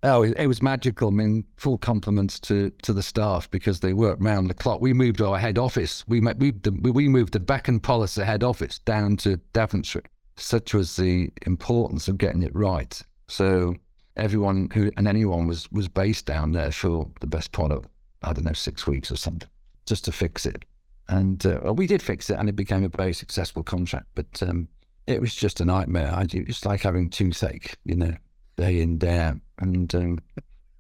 Oh, 0.04 0.22
it, 0.22 0.36
it 0.38 0.48
was 0.48 0.62
magical. 0.62 1.08
I 1.08 1.12
mean, 1.12 1.46
full 1.58 1.80
compliments 1.80 2.40
to, 2.42 2.70
to 2.84 2.94
the 2.94 3.02
staff 3.02 3.50
because 3.50 3.80
they 3.80 3.94
worked 3.94 4.22
round 4.22 4.52
the 4.52 4.54
clock. 4.54 4.80
We 4.80 4.94
moved 4.94 5.20
our 5.20 5.40
head 5.40 5.58
office. 5.58 6.04
We 6.08 6.22
moved 6.22 6.64
the, 6.64 6.92
we 6.92 7.08
moved 7.08 7.34
the 7.34 7.40
Beck 7.40 7.68
and 7.68 7.82
Pollitzer 7.82 8.24
head 8.24 8.44
office 8.44 8.78
down 8.80 9.18
to 9.18 9.38
Daventry. 9.54 10.04
Such 10.38 10.76
was 10.76 10.96
the 10.96 11.32
importance 11.48 12.08
of 12.08 12.20
getting 12.20 12.44
it 12.44 12.54
right. 12.54 13.02
So 13.28 13.76
everyone 14.18 14.70
who 14.74 14.92
and 14.98 15.08
anyone 15.08 15.48
was 15.48 15.70
was 15.72 15.88
based 15.88 16.26
down 16.26 16.52
there 16.54 16.72
for 16.72 17.10
the 17.22 17.28
best 17.28 17.52
part 17.52 17.72
of 17.72 17.86
I 18.24 18.34
don't 18.34 18.46
know 18.46 18.54
six 18.54 18.88
weeks 18.88 19.12
or 19.12 19.16
something 19.18 19.50
just 19.86 20.06
to 20.06 20.12
fix 20.12 20.46
it. 20.46 20.66
And 21.08 21.46
uh, 21.46 21.60
well, 21.64 21.76
we 21.76 21.86
did 21.86 22.02
fix 22.02 22.30
it, 22.32 22.38
and 22.40 22.50
it 22.50 22.56
became 22.56 22.84
a 22.84 22.90
very 22.90 23.14
successful 23.14 23.62
contract. 23.62 24.08
But 24.16 24.42
um, 24.42 24.68
it 25.06 25.22
was 25.22 25.36
just 25.36 25.62
a 25.62 25.66
nightmare. 25.66 26.12
I, 26.12 26.26
it's 26.32 26.66
like 26.66 26.82
having 26.82 27.10
toothache, 27.12 27.78
you 27.86 27.96
know, 27.96 28.16
day 28.58 28.82
in 28.82 28.98
day 28.98 29.20
out, 29.20 29.38
and 29.60 29.94
um, 29.94 30.20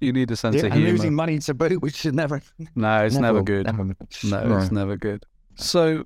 you 0.00 0.12
need 0.12 0.30
a 0.30 0.36
sense 0.36 0.56
yeah, 0.56 0.60
of 0.60 0.64
and 0.72 0.74
humor. 0.74 0.90
losing 0.92 1.14
money 1.14 1.38
to 1.40 1.52
boot, 1.54 1.82
which 1.82 2.06
is 2.06 2.14
never, 2.14 2.40
no, 2.74 3.04
it's 3.04 3.16
never, 3.16 3.26
never 3.26 3.42
good. 3.42 3.66
never- 3.66 3.84
No, 4.24 4.44
no. 4.48 4.58
it's 4.58 4.70
never 4.72 4.96
good. 4.96 5.26
So, 5.56 6.04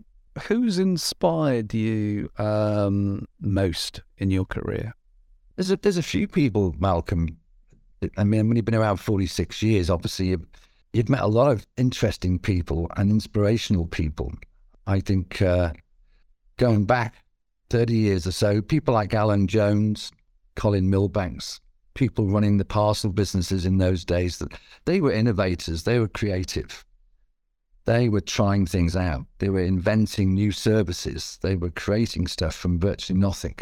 who's 0.48 0.78
inspired 0.80 1.72
you 1.72 2.28
um, 2.38 3.26
most 3.40 4.02
in 4.18 4.32
your 4.32 4.46
career? 4.46 4.94
There's 5.56 5.70
a 5.70 5.76
there's 5.76 5.96
a 5.96 6.02
few 6.02 6.26
people, 6.26 6.74
Malcolm. 6.78 7.36
I 8.16 8.24
mean, 8.24 8.48
when 8.48 8.56
you've 8.56 8.64
been 8.64 8.74
around 8.74 8.98
46 8.98 9.62
years, 9.62 9.88
obviously 9.88 10.26
you've, 10.26 10.46
you've 10.92 11.08
met 11.08 11.22
a 11.22 11.26
lot 11.26 11.50
of 11.50 11.66
interesting 11.78 12.38
people 12.38 12.90
and 12.96 13.10
inspirational 13.10 13.86
people. 13.86 14.32
I 14.86 15.00
think 15.00 15.40
uh, 15.40 15.72
going 16.58 16.84
back 16.84 17.14
30 17.70 17.94
years 17.94 18.26
or 18.26 18.32
so, 18.32 18.60
people 18.60 18.92
like 18.92 19.14
Alan 19.14 19.46
Jones, 19.46 20.12
Colin 20.54 20.90
Milbanks, 20.90 21.60
people 21.94 22.28
running 22.28 22.58
the 22.58 22.64
parcel 22.66 23.10
businesses 23.10 23.64
in 23.64 23.78
those 23.78 24.04
days, 24.04 24.38
that 24.38 24.52
they 24.84 25.00
were 25.00 25.12
innovators, 25.12 25.84
they 25.84 25.98
were 25.98 26.08
creative. 26.08 26.84
They 27.86 28.08
were 28.10 28.20
trying 28.20 28.66
things 28.66 28.96
out. 28.96 29.24
They 29.38 29.48
were 29.48 29.62
inventing 29.62 30.34
new 30.34 30.52
services. 30.52 31.38
They 31.40 31.56
were 31.56 31.70
creating 31.70 32.26
stuff 32.26 32.54
from 32.54 32.78
virtually 32.78 33.18
nothing 33.18 33.56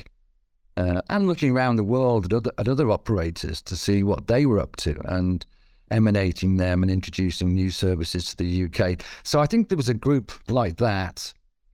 uh, 0.76 1.00
and 1.10 1.26
looking 1.26 1.50
around 1.52 1.76
the 1.76 1.84
world 1.84 2.26
at 2.26 2.32
other, 2.32 2.50
at 2.58 2.68
other 2.68 2.90
operators 2.90 3.60
to 3.62 3.76
see 3.76 4.02
what 4.02 4.26
they 4.26 4.46
were 4.46 4.58
up 4.58 4.76
to 4.76 4.98
and 5.04 5.44
emanating 5.90 6.56
them 6.56 6.82
and 6.82 6.90
introducing 6.90 7.52
new 7.52 7.70
services 7.70 8.24
to 8.26 8.36
the 8.36 8.64
UK. 8.64 9.02
So 9.22 9.40
I 9.40 9.46
think 9.46 9.68
there 9.68 9.76
was 9.76 9.90
a 9.90 9.94
group 9.94 10.32
like 10.48 10.78
that. 10.78 11.32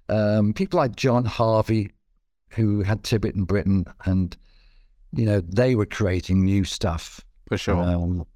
Um, 0.08 0.52
people 0.52 0.78
like 0.78 0.96
John 0.96 1.24
Harvey, 1.24 1.92
who 2.50 2.82
had 2.82 3.02
Tibbett 3.02 3.34
and 3.34 3.46
Britten, 3.46 3.84
and 4.06 4.36
you 5.12 5.24
know 5.26 5.40
they 5.40 5.74
were 5.74 5.86
creating 5.86 6.44
new 6.44 6.64
stuff, 6.64 7.20
For 7.48 7.58
sure. 7.58 7.76
um, 7.76 8.26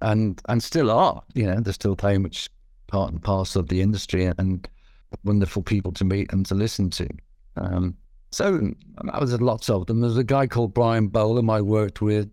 and 0.00 0.40
and 0.48 0.62
still 0.62 0.90
are. 0.90 1.22
You 1.34 1.46
know, 1.46 1.60
they're 1.60 1.72
still 1.72 1.94
very 1.94 2.18
much 2.18 2.50
part 2.88 3.12
and 3.12 3.22
parcel 3.22 3.60
of 3.60 3.68
the 3.68 3.80
industry, 3.80 4.26
and 4.26 4.68
wonderful 5.22 5.62
people 5.62 5.92
to 5.92 6.04
meet 6.04 6.32
and 6.32 6.44
to 6.46 6.54
listen 6.54 6.90
to. 6.90 7.08
Um, 7.56 7.96
so 8.34 8.72
I 9.10 9.20
was 9.20 9.32
at 9.32 9.40
lots 9.40 9.70
of 9.70 9.86
them. 9.86 10.00
There's 10.00 10.16
a 10.16 10.24
guy 10.24 10.46
called 10.46 10.74
Brian 10.74 11.08
Bolam 11.08 11.50
I 11.50 11.60
worked 11.60 12.02
with, 12.02 12.28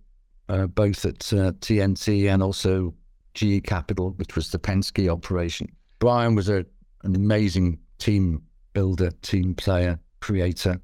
uh, 0.50 0.68
both 0.68 1.06
at 1.06 1.32
uh, 1.32 1.54
TNT 1.62 2.32
and 2.32 2.42
also 2.42 2.94
GE 3.36 3.64
Capital, 3.64 4.12
which 4.18 4.36
was 4.36 4.50
the 4.50 4.58
Penske 4.58 5.08
operation. 5.08 5.72
Brian 6.00 6.34
was 6.34 6.50
a, 6.50 6.66
an 7.04 7.16
amazing 7.16 7.78
team 8.00 8.42
builder, 8.74 9.12
team 9.22 9.54
player, 9.54 10.00
creator. 10.22 10.82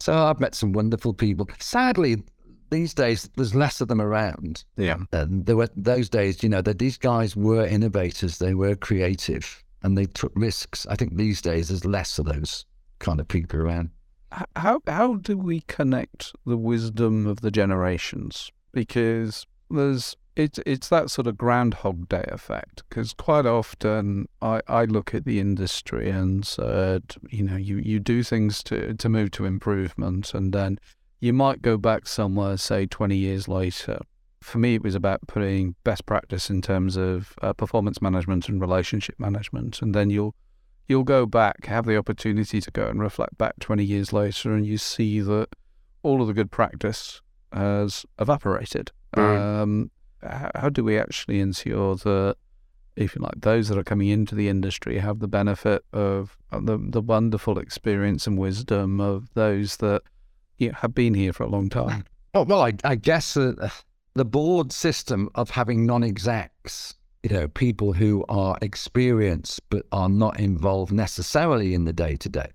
So 0.00 0.12
I've 0.12 0.38
met 0.38 0.54
some 0.54 0.72
wonderful 0.72 1.14
people. 1.14 1.48
Sadly, 1.58 2.22
these 2.70 2.92
days 2.92 3.30
there's 3.36 3.54
less 3.54 3.80
of 3.80 3.88
them 3.88 4.02
around. 4.02 4.64
yeah. 4.76 4.98
And 5.12 5.46
there 5.46 5.56
were 5.56 5.70
those 5.76 6.08
days, 6.08 6.42
you 6.42 6.48
know, 6.48 6.62
that 6.62 6.78
these 6.78 6.98
guys 6.98 7.34
were 7.34 7.64
innovators, 7.64 8.38
they 8.38 8.54
were 8.54 8.74
creative, 8.76 9.64
and 9.82 9.96
they 9.96 10.04
took 10.04 10.32
risks. 10.34 10.86
I 10.90 10.94
think 10.94 11.16
these 11.16 11.40
days 11.40 11.68
there's 11.68 11.86
less 11.86 12.18
of 12.18 12.26
those 12.26 12.66
kind 12.98 13.18
of 13.18 13.28
people 13.28 13.60
around. 13.60 13.90
How 14.56 14.80
how 14.86 15.14
do 15.16 15.36
we 15.36 15.60
connect 15.62 16.32
the 16.44 16.56
wisdom 16.56 17.26
of 17.26 17.40
the 17.40 17.50
generations? 17.50 18.50
Because 18.72 19.46
there's 19.70 20.16
it's 20.36 20.60
it's 20.64 20.88
that 20.88 21.10
sort 21.10 21.26
of 21.26 21.36
Groundhog 21.36 22.08
Day 22.08 22.24
effect. 22.28 22.84
Because 22.88 23.12
quite 23.12 23.46
often 23.46 24.28
I, 24.40 24.60
I 24.68 24.84
look 24.84 25.14
at 25.14 25.24
the 25.24 25.40
industry 25.40 26.10
and 26.10 26.46
said, 26.46 27.16
you 27.30 27.42
know, 27.42 27.56
you, 27.56 27.78
you 27.78 27.98
do 28.00 28.22
things 28.22 28.62
to 28.64 28.94
to 28.94 29.08
move 29.08 29.30
to 29.32 29.44
improvement, 29.44 30.34
and 30.34 30.52
then 30.52 30.78
you 31.20 31.32
might 31.32 31.62
go 31.62 31.76
back 31.76 32.06
somewhere, 32.06 32.56
say 32.56 32.86
twenty 32.86 33.16
years 33.16 33.48
later. 33.48 33.98
For 34.40 34.58
me, 34.58 34.76
it 34.76 34.84
was 34.84 34.94
about 34.94 35.26
putting 35.26 35.74
best 35.82 36.06
practice 36.06 36.48
in 36.48 36.62
terms 36.62 36.96
of 36.96 37.34
uh, 37.42 37.52
performance 37.52 38.00
management 38.00 38.48
and 38.48 38.60
relationship 38.60 39.16
management, 39.18 39.82
and 39.82 39.92
then 39.94 40.10
you'll 40.10 40.36
you'll 40.88 41.04
go 41.04 41.26
back, 41.26 41.66
have 41.66 41.86
the 41.86 41.96
opportunity 41.96 42.60
to 42.60 42.70
go 42.70 42.88
and 42.88 43.00
reflect 43.00 43.38
back 43.38 43.58
20 43.60 43.84
years 43.84 44.12
later, 44.12 44.54
and 44.54 44.66
you 44.66 44.78
see 44.78 45.20
that 45.20 45.48
all 46.02 46.20
of 46.20 46.26
the 46.26 46.34
good 46.34 46.50
practice 46.50 47.20
has 47.52 48.04
evaporated. 48.18 48.90
Right. 49.16 49.36
Um, 49.36 49.90
how, 50.22 50.50
how 50.54 50.68
do 50.68 50.82
we 50.82 50.98
actually 50.98 51.40
ensure 51.40 51.96
that 51.96 52.36
if 52.96 53.14
you 53.14 53.22
like, 53.22 53.40
those 53.40 53.68
that 53.68 53.78
are 53.78 53.84
coming 53.84 54.08
into 54.08 54.34
the 54.34 54.48
industry 54.48 54.98
have 54.98 55.20
the 55.20 55.28
benefit 55.28 55.84
of 55.92 56.36
the, 56.50 56.78
the 56.78 57.00
wonderful 57.00 57.58
experience 57.58 58.26
and 58.26 58.36
wisdom 58.36 59.00
of 59.00 59.32
those 59.34 59.76
that 59.76 60.02
you 60.58 60.68
know, 60.68 60.74
have 60.78 60.94
been 60.94 61.14
here 61.14 61.32
for 61.32 61.44
a 61.44 61.48
long 61.48 61.68
time. 61.68 62.04
Oh, 62.34 62.42
well, 62.42 62.62
I, 62.62 62.74
I 62.84 62.96
guess 62.96 63.36
uh, 63.36 63.70
the 64.14 64.24
board 64.24 64.72
system 64.72 65.30
of 65.34 65.50
having 65.50 65.86
non 65.86 66.02
execs, 66.02 66.94
you 67.28 67.36
know, 67.36 67.48
people 67.48 67.92
who 67.92 68.24
are 68.28 68.56
experienced 68.62 69.60
but 69.68 69.84
are 69.92 70.08
not 70.08 70.40
involved 70.40 70.92
necessarily 70.92 71.74
in 71.74 71.84
the 71.84 71.92
day 71.92 72.16
to 72.16 72.28
day, 72.28 72.50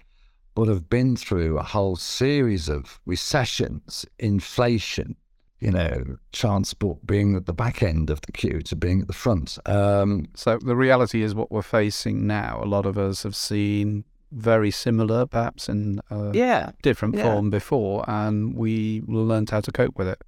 but 0.55 0.67
have 0.67 0.89
been 0.89 1.15
through 1.15 1.59
a 1.59 1.63
whole 1.63 1.95
series 1.95 2.69
of 2.69 2.99
recessions, 3.05 4.03
inflation, 4.17 5.15
you 5.59 5.69
know, 5.69 6.17
transport 6.31 7.05
being 7.05 7.35
at 7.35 7.45
the 7.45 7.53
back 7.53 7.83
end 7.83 8.09
of 8.09 8.21
the 8.21 8.31
queue 8.31 8.61
to 8.61 8.75
being 8.75 9.01
at 9.01 9.07
the 9.07 9.13
front. 9.13 9.59
Um, 9.67 10.27
so 10.35 10.57
the 10.57 10.75
reality 10.75 11.21
is 11.21 11.35
what 11.35 11.51
we're 11.51 11.61
facing 11.61 12.25
now. 12.25 12.59
A 12.63 12.65
lot 12.65 12.87
of 12.87 12.97
us 12.97 13.21
have 13.23 13.35
seen 13.35 14.05
very 14.31 14.71
similar, 14.71 15.27
perhaps 15.27 15.69
in 15.69 16.01
a 16.09 16.31
yeah, 16.33 16.71
different 16.81 17.15
yeah. 17.15 17.23
form 17.23 17.51
before, 17.51 18.03
and 18.07 18.55
we 18.55 19.03
learned 19.07 19.51
how 19.51 19.61
to 19.61 19.71
cope 19.71 19.99
with 19.99 20.07
it. 20.07 20.19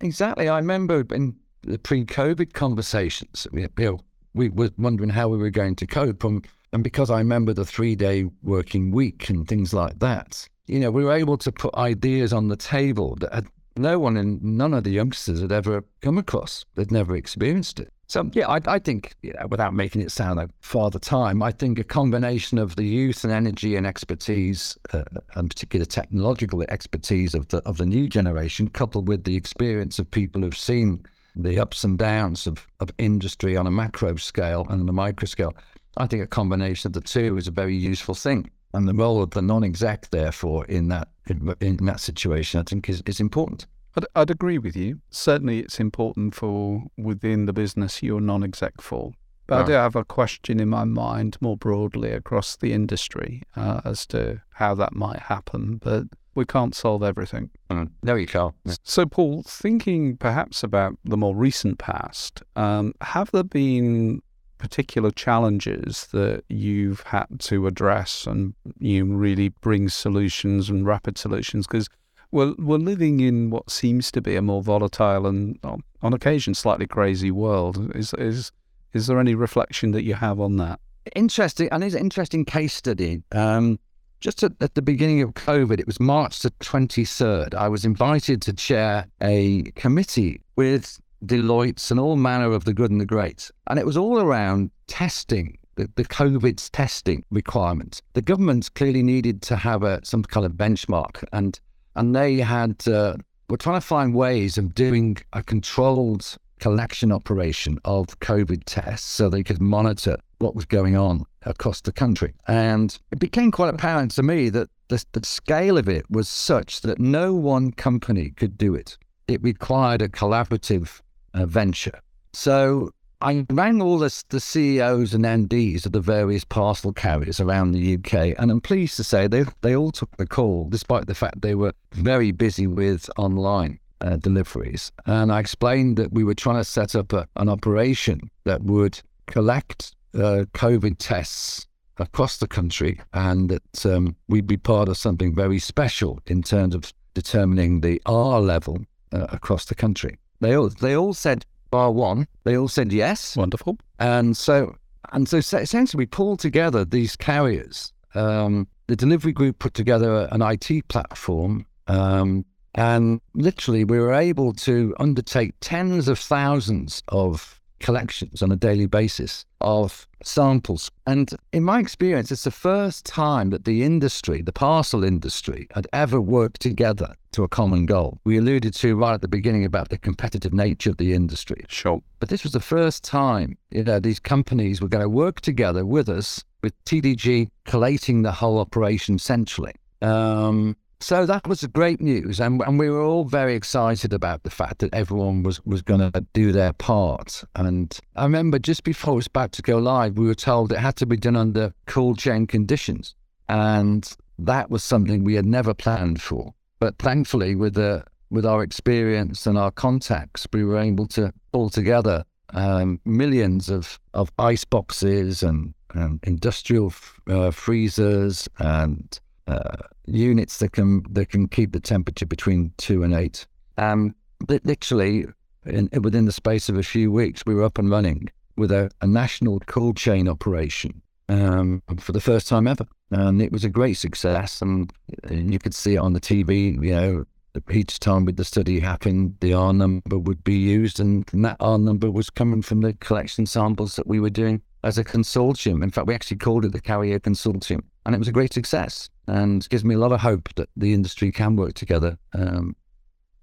Exactly. 0.00 0.48
I 0.48 0.56
remember 0.56 1.04
in 1.10 1.36
the 1.62 1.78
pre-COVID 1.78 2.52
conversations, 2.52 3.46
we, 3.52 3.62
you 3.62 3.68
know, 3.78 4.00
we 4.34 4.48
were 4.48 4.70
wondering 4.78 5.10
how 5.10 5.28
we 5.28 5.38
were 5.38 5.50
going 5.50 5.76
to 5.76 5.86
cope, 5.86 6.24
and, 6.24 6.46
and 6.72 6.84
because 6.84 7.10
I 7.10 7.18
remember 7.18 7.52
the 7.52 7.64
three-day 7.64 8.26
working 8.42 8.90
week 8.90 9.28
and 9.28 9.46
things 9.46 9.74
like 9.74 9.98
that, 9.98 10.48
you 10.66 10.78
know, 10.78 10.90
we 10.90 11.04
were 11.04 11.12
able 11.12 11.36
to 11.38 11.50
put 11.50 11.74
ideas 11.74 12.32
on 12.32 12.48
the 12.48 12.56
table 12.56 13.16
that 13.16 13.34
had 13.34 13.46
no 13.76 13.98
one 13.98 14.16
and 14.16 14.42
none 14.42 14.74
of 14.74 14.84
the 14.84 14.90
youngsters 14.90 15.40
had 15.40 15.52
ever 15.52 15.84
come 16.00 16.18
across. 16.18 16.64
They'd 16.74 16.92
never 16.92 17.16
experienced 17.16 17.80
it. 17.80 17.92
So 18.06 18.28
yeah, 18.32 18.48
I, 18.48 18.58
I 18.66 18.78
think 18.80 19.14
you 19.22 19.32
know, 19.34 19.46
without 19.46 19.72
making 19.72 20.02
it 20.02 20.10
sound 20.10 20.38
like 20.38 20.50
father 20.62 20.98
time, 20.98 21.44
I 21.44 21.52
think 21.52 21.78
a 21.78 21.84
combination 21.84 22.58
of 22.58 22.74
the 22.74 22.82
youth 22.82 23.22
and 23.22 23.32
energy 23.32 23.76
and 23.76 23.86
expertise, 23.86 24.76
uh, 24.92 25.04
and 25.36 25.48
particular 25.48 25.86
technological 25.86 26.62
expertise 26.68 27.34
of 27.34 27.46
the 27.48 27.58
of 27.58 27.76
the 27.76 27.86
new 27.86 28.08
generation, 28.08 28.68
coupled 28.68 29.06
with 29.06 29.22
the 29.22 29.36
experience 29.36 30.00
of 30.00 30.10
people 30.10 30.42
who've 30.42 30.56
seen 30.56 31.06
the 31.36 31.58
ups 31.58 31.84
and 31.84 31.98
downs 31.98 32.46
of, 32.46 32.66
of 32.80 32.90
industry 32.98 33.56
on 33.56 33.66
a 33.66 33.70
macro 33.70 34.16
scale 34.16 34.66
and 34.68 34.82
on 34.82 34.88
a 34.88 34.92
micro 34.92 35.26
scale, 35.26 35.54
I 35.96 36.06
think 36.06 36.22
a 36.22 36.26
combination 36.26 36.88
of 36.88 36.92
the 36.92 37.00
two 37.00 37.36
is 37.36 37.48
a 37.48 37.52
very 37.52 37.76
useful 37.76 38.14
thing. 38.14 38.50
And 38.72 38.86
the 38.86 38.94
role 38.94 39.22
of 39.22 39.30
the 39.30 39.42
non-exec, 39.42 40.10
therefore, 40.10 40.64
in 40.66 40.88
that 40.88 41.08
in, 41.26 41.54
in 41.60 41.76
that 41.86 42.00
situation, 42.00 42.60
I 42.60 42.62
think 42.62 42.88
is, 42.88 43.02
is 43.06 43.18
important. 43.18 43.66
I'd, 43.96 44.04
I'd 44.14 44.30
agree 44.30 44.58
with 44.58 44.76
you. 44.76 45.00
Certainly, 45.10 45.58
it's 45.60 45.80
important 45.80 46.34
for 46.34 46.84
within 46.96 47.46
the 47.46 47.52
business 47.52 48.02
you're 48.02 48.20
non-exec 48.20 48.80
for. 48.80 49.12
But 49.48 49.56
right. 49.56 49.62
I 49.62 49.66
do 49.66 49.72
have 49.72 49.96
a 49.96 50.04
question 50.04 50.60
in 50.60 50.68
my 50.68 50.84
mind 50.84 51.36
more 51.40 51.56
broadly 51.56 52.12
across 52.12 52.56
the 52.56 52.72
industry 52.72 53.42
uh, 53.56 53.80
as 53.84 54.06
to 54.06 54.40
how 54.50 54.76
that 54.76 54.94
might 54.94 55.18
happen. 55.18 55.80
But 55.82 56.04
we 56.40 56.46
can't 56.46 56.74
solve 56.74 57.02
everything. 57.02 57.50
Mm. 57.70 57.90
No, 58.02 58.14
you 58.14 58.26
can't. 58.26 58.54
So, 58.82 59.04
Paul, 59.04 59.42
thinking 59.46 60.16
perhaps 60.16 60.62
about 60.62 60.96
the 61.04 61.18
more 61.18 61.36
recent 61.36 61.78
past, 61.78 62.42
um, 62.56 62.94
have 63.02 63.30
there 63.30 63.44
been 63.44 64.22
particular 64.56 65.10
challenges 65.10 66.08
that 66.12 66.42
you've 66.48 67.00
had 67.02 67.26
to 67.40 67.66
address 67.66 68.26
and 68.26 68.54
you 68.78 69.04
really 69.04 69.50
bring 69.50 69.90
solutions 69.90 70.70
and 70.70 70.86
rapid 70.86 71.18
solutions? 71.18 71.66
Because 71.66 71.88
we're, 72.30 72.54
we're 72.58 72.78
living 72.78 73.20
in 73.20 73.50
what 73.50 73.70
seems 73.70 74.10
to 74.12 74.22
be 74.22 74.34
a 74.34 74.42
more 74.42 74.62
volatile 74.62 75.26
and, 75.26 75.58
on 75.62 76.14
occasion, 76.14 76.54
slightly 76.54 76.86
crazy 76.86 77.30
world. 77.30 77.94
Is, 77.94 78.14
is, 78.14 78.50
is 78.94 79.08
there 79.08 79.20
any 79.20 79.34
reflection 79.34 79.90
that 79.90 80.04
you 80.04 80.14
have 80.14 80.40
on 80.40 80.56
that? 80.56 80.80
Interesting, 81.14 81.68
and 81.70 81.84
it's 81.84 81.94
an 81.94 82.00
interesting 82.00 82.46
case 82.46 82.72
study. 82.72 83.22
Um, 83.32 83.78
just 84.20 84.42
at, 84.42 84.52
at, 84.60 84.74
the 84.74 84.82
beginning 84.82 85.22
of 85.22 85.34
COVID, 85.34 85.80
it 85.80 85.86
was 85.86 85.98
March 85.98 86.40
the 86.40 86.50
23rd, 86.60 87.54
I 87.54 87.68
was 87.68 87.84
invited 87.84 88.42
to 88.42 88.52
chair 88.52 89.06
a 89.20 89.62
committee 89.74 90.42
with 90.56 91.00
Deloitte's 91.24 91.90
and 91.90 91.98
all 91.98 92.16
manner 92.16 92.52
of 92.52 92.64
the 92.64 92.74
good 92.74 92.90
and 92.90 93.00
the 93.00 93.06
great. 93.06 93.50
And 93.66 93.78
it 93.78 93.86
was 93.86 93.96
all 93.96 94.20
around 94.20 94.70
testing 94.86 95.58
the, 95.76 95.88
the 95.96 96.04
COVID's 96.04 96.68
testing 96.70 97.24
requirements. 97.30 98.02
The 98.12 98.22
government 98.22 98.72
clearly 98.74 99.02
needed 99.02 99.42
to 99.42 99.56
have 99.56 99.82
a, 99.82 100.00
some 100.04 100.22
kind 100.22 100.44
of 100.44 100.52
benchmark. 100.52 101.24
And 101.32 101.58
and 101.96 102.14
they 102.14 102.36
had 102.36 102.86
uh, 102.86 103.16
were 103.48 103.56
trying 103.56 103.80
to 103.80 103.86
find 103.86 104.14
ways 104.14 104.58
of 104.58 104.74
doing 104.74 105.16
a 105.32 105.42
controlled 105.42 106.36
collection 106.60 107.10
operation 107.10 107.78
of 107.84 108.06
COVID 108.20 108.62
tests 108.66 109.08
so 109.08 109.28
they 109.28 109.42
could 109.42 109.60
monitor 109.60 110.16
what 110.38 110.54
was 110.54 110.66
going 110.66 110.96
on 110.96 111.24
across 111.42 111.80
the 111.80 111.92
country. 111.92 112.34
And 112.46 112.96
it 113.10 113.18
became 113.18 113.50
quite 113.50 113.72
apparent 113.72 114.12
to 114.12 114.22
me 114.22 114.48
that 114.50 114.68
the, 114.88 115.04
the 115.12 115.24
scale 115.24 115.78
of 115.78 115.88
it 115.88 116.04
was 116.10 116.28
such 116.28 116.80
that 116.82 116.98
no 116.98 117.34
one 117.34 117.72
company 117.72 118.30
could 118.30 118.58
do 118.58 118.74
it. 118.74 118.98
It 119.28 119.42
required 119.42 120.02
a 120.02 120.08
collaborative 120.08 121.00
uh, 121.34 121.46
venture. 121.46 122.00
So 122.32 122.90
I 123.22 123.46
rang 123.50 123.82
all 123.82 123.98
the, 123.98 124.24
the 124.30 124.40
CEOs 124.40 125.14
and 125.14 125.24
MDs 125.24 125.84
of 125.84 125.92
the 125.92 126.00
various 126.00 126.44
parcel 126.44 126.92
carriers 126.92 127.38
around 127.38 127.72
the 127.72 127.94
UK, 127.94 128.34
and 128.38 128.50
I'm 128.50 128.60
pleased 128.60 128.96
to 128.96 129.04
say 129.04 129.26
they 129.26 129.44
they 129.60 129.76
all 129.76 129.92
took 129.92 130.16
the 130.16 130.26
call, 130.26 130.68
despite 130.70 131.06
the 131.06 131.14
fact 131.14 131.42
they 131.42 131.54
were 131.54 131.74
very 131.92 132.32
busy 132.32 132.66
with 132.66 133.10
online 133.18 133.78
uh, 134.00 134.16
deliveries. 134.16 134.90
And 135.04 135.30
I 135.30 135.38
explained 135.38 135.98
that 135.98 136.12
we 136.12 136.24
were 136.24 136.34
trying 136.34 136.56
to 136.56 136.64
set 136.64 136.94
up 136.94 137.12
a, 137.12 137.28
an 137.36 137.50
operation 137.50 138.30
that 138.44 138.62
would 138.62 139.00
collect 139.26 139.94
uh, 140.14 140.44
COVID 140.54 140.96
tests 140.98 141.66
across 141.98 142.38
the 142.38 142.48
country, 142.48 143.00
and 143.12 143.50
that 143.50 143.86
um, 143.86 144.16
we'd 144.28 144.46
be 144.46 144.56
part 144.56 144.88
of 144.88 144.96
something 144.96 145.34
very 145.34 145.58
special 145.58 146.18
in 146.26 146.42
terms 146.42 146.74
of 146.74 146.92
determining 147.14 147.80
the 147.80 148.00
R 148.06 148.40
level 148.40 148.78
uh, 149.12 149.26
across 149.30 149.66
the 149.66 149.74
country. 149.74 150.18
They 150.40 150.54
all 150.54 150.70
they 150.70 150.96
all 150.96 151.14
said 151.14 151.44
bar 151.70 151.92
one, 151.92 152.26
they 152.44 152.56
all 152.56 152.68
said 152.68 152.92
yes. 152.92 153.36
Wonderful. 153.36 153.78
And 153.98 154.36
so, 154.36 154.74
and 155.12 155.28
so 155.28 155.38
essentially, 155.38 155.98
we 155.98 156.06
pulled 156.06 156.40
together 156.40 156.84
these 156.84 157.16
carriers. 157.16 157.92
Um, 158.14 158.66
the 158.86 158.96
delivery 158.96 159.32
group 159.32 159.58
put 159.58 159.74
together 159.74 160.28
an 160.32 160.42
IT 160.42 160.88
platform, 160.88 161.66
um, 161.86 162.44
and 162.74 163.20
literally, 163.34 163.84
we 163.84 163.98
were 163.98 164.12
able 164.12 164.52
to 164.54 164.94
undertake 164.98 165.54
tens 165.60 166.08
of 166.08 166.18
thousands 166.18 167.02
of 167.08 167.59
collections 167.80 168.42
on 168.42 168.52
a 168.52 168.56
daily 168.56 168.86
basis 168.86 169.44
of 169.60 170.06
samples. 170.22 170.90
And 171.06 171.30
in 171.52 171.64
my 171.64 171.80
experience, 171.80 172.30
it's 172.30 172.44
the 172.44 172.50
first 172.50 173.04
time 173.04 173.50
that 173.50 173.64
the 173.64 173.82
industry, 173.82 174.42
the 174.42 174.52
parcel 174.52 175.02
industry, 175.02 175.66
had 175.74 175.86
ever 175.92 176.20
worked 176.20 176.60
together 176.60 177.14
to 177.32 177.42
a 177.42 177.48
common 177.48 177.86
goal. 177.86 178.18
We 178.24 178.38
alluded 178.38 178.74
to 178.74 178.96
right 178.96 179.14
at 179.14 179.22
the 179.22 179.28
beginning 179.28 179.64
about 179.64 179.88
the 179.88 179.98
competitive 179.98 180.52
nature 180.52 180.90
of 180.90 180.98
the 180.98 181.14
industry. 181.14 181.64
Sure. 181.68 182.02
But 182.18 182.28
this 182.28 182.42
was 182.42 182.52
the 182.52 182.60
first 182.60 183.02
time, 183.02 183.56
you 183.70 183.84
know, 183.84 184.00
these 184.00 184.20
companies 184.20 184.80
were 184.80 184.88
going 184.88 185.02
to 185.02 185.08
work 185.08 185.40
together 185.40 185.84
with 185.86 186.08
us, 186.08 186.44
with 186.62 186.72
TDG 186.84 187.48
collating 187.64 188.22
the 188.22 188.32
whole 188.32 188.58
operation 188.58 189.18
centrally. 189.18 189.74
Um, 190.02 190.76
so 191.00 191.26
that 191.26 191.46
was 191.46 191.64
great 191.66 192.00
news, 192.00 192.40
and, 192.40 192.60
and 192.62 192.78
we 192.78 192.90
were 192.90 193.02
all 193.02 193.24
very 193.24 193.54
excited 193.54 194.12
about 194.12 194.42
the 194.42 194.50
fact 194.50 194.80
that 194.80 194.92
everyone 194.94 195.42
was, 195.42 195.64
was 195.64 195.82
going 195.82 196.12
to 196.12 196.26
do 196.32 196.52
their 196.52 196.72
part. 196.74 197.42
And 197.56 197.98
I 198.16 198.24
remember 198.24 198.58
just 198.58 198.84
before 198.84 199.14
it 199.14 199.16
was 199.16 199.26
about 199.26 199.52
to 199.52 199.62
go 199.62 199.78
live, 199.78 200.18
we 200.18 200.26
were 200.26 200.34
told 200.34 200.72
it 200.72 200.78
had 200.78 200.96
to 200.96 201.06
be 201.06 201.16
done 201.16 201.36
under 201.36 201.72
cold 201.86 202.18
chain 202.18 202.46
conditions, 202.46 203.14
and 203.48 204.10
that 204.38 204.70
was 204.70 204.84
something 204.84 205.24
we 205.24 205.34
had 205.34 205.46
never 205.46 205.74
planned 205.74 206.20
for. 206.20 206.54
But 206.78 206.98
thankfully, 206.98 207.54
with 207.54 207.74
the 207.74 208.04
with 208.30 208.46
our 208.46 208.62
experience 208.62 209.46
and 209.46 209.58
our 209.58 209.70
contacts, 209.72 210.46
we 210.52 210.64
were 210.64 210.78
able 210.78 211.06
to 211.08 211.32
pull 211.52 211.68
together 211.68 212.24
um, 212.52 213.00
millions 213.04 213.68
of, 213.68 213.98
of 214.14 214.30
ice 214.38 214.64
boxes 214.64 215.42
and, 215.42 215.74
and 215.94 216.20
industrial 216.22 216.86
f- 216.86 217.20
uh, 217.28 217.50
freezers 217.50 218.48
and 218.58 219.18
uh, 219.50 219.76
units 220.06 220.58
that 220.58 220.72
can 220.72 221.02
that 221.10 221.26
can 221.26 221.48
keep 221.48 221.72
the 221.72 221.80
temperature 221.80 222.26
between 222.26 222.72
two 222.76 223.02
and 223.02 223.14
eight. 223.14 223.46
Um, 223.76 224.14
literally, 224.48 225.26
in, 225.66 225.88
within 226.02 226.24
the 226.24 226.32
space 226.32 226.68
of 226.68 226.76
a 226.76 226.82
few 226.82 227.10
weeks, 227.10 227.42
we 227.46 227.54
were 227.54 227.64
up 227.64 227.78
and 227.78 227.90
running 227.90 228.30
with 228.56 228.70
a, 228.70 228.90
a 229.00 229.06
national 229.06 229.60
cold 229.60 229.96
chain 229.96 230.28
operation 230.28 231.02
um, 231.28 231.82
for 231.98 232.12
the 232.12 232.20
first 232.20 232.46
time 232.48 232.66
ever, 232.66 232.86
and 233.10 233.42
it 233.42 233.52
was 233.52 233.64
a 233.64 233.68
great 233.68 233.94
success. 233.94 234.62
And, 234.62 234.92
and 235.24 235.52
you 235.52 235.58
could 235.58 235.74
see 235.74 235.94
it 235.94 235.98
on 235.98 236.12
the 236.12 236.20
TV. 236.20 236.74
You 236.82 236.94
know, 236.94 237.24
each 237.70 237.98
time 237.98 238.24
with 238.24 238.36
the 238.36 238.44
study 238.44 238.80
happened, 238.80 239.36
the 239.40 239.54
R 239.54 239.72
number 239.72 240.18
would 240.18 240.44
be 240.44 240.56
used, 240.56 241.00
and 241.00 241.24
that 241.32 241.56
R 241.60 241.78
number 241.78 242.10
was 242.10 242.30
coming 242.30 242.62
from 242.62 242.82
the 242.82 242.92
collection 242.94 243.46
samples 243.46 243.96
that 243.96 244.06
we 244.06 244.20
were 244.20 244.30
doing 244.30 244.62
as 244.82 244.98
a 244.98 245.04
consortium. 245.04 245.82
In 245.82 245.90
fact, 245.90 246.06
we 246.06 246.14
actually 246.14 246.38
called 246.38 246.64
it 246.64 246.72
the 246.72 246.80
Carrier 246.80 247.18
Consortium, 247.18 247.82
and 248.06 248.14
it 248.14 248.18
was 248.18 248.28
a 248.28 248.32
great 248.32 248.52
success 248.52 249.08
and 249.26 249.68
gives 249.68 249.84
me 249.84 249.94
a 249.94 249.98
lot 249.98 250.12
of 250.12 250.20
hope 250.20 250.48
that 250.56 250.68
the 250.76 250.92
industry 250.92 251.30
can 251.30 251.56
work 251.56 251.74
together 251.74 252.18
um, 252.34 252.74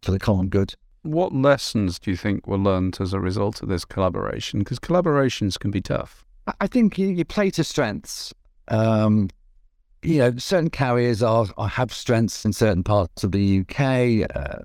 for 0.02 0.12
the 0.12 0.20
common 0.20 0.50
good. 0.50 0.74
what 1.04 1.34
lessons 1.34 2.00
do 2.00 2.12
you 2.12 2.18
think 2.18 2.48
were 2.48 2.58
learned 2.58 2.98
as 3.00 3.14
a 3.14 3.20
result 3.20 3.62
of 3.62 3.70
this 3.70 3.86
collaboration? 3.86 4.60
Because 4.60 4.80
collaborations 4.80 5.58
can 5.58 5.72
be 5.72 5.82
tough. 5.82 6.26
I 6.60 6.68
think 6.68 6.98
you, 6.98 7.08
you 7.08 7.26
play 7.26 7.50
to 7.52 7.64
strengths. 7.64 8.34
Um, 8.70 9.30
you 10.02 10.20
know, 10.20 10.38
certain 10.38 10.70
carriers 10.70 11.24
are, 11.24 11.48
are, 11.58 11.68
have 11.68 11.94
strengths 11.94 12.46
in 12.46 12.54
certain 12.54 12.84
parts 12.84 13.24
of 13.24 13.32
the 13.32 13.62
UK. 13.62 14.30
Uh, 14.36 14.64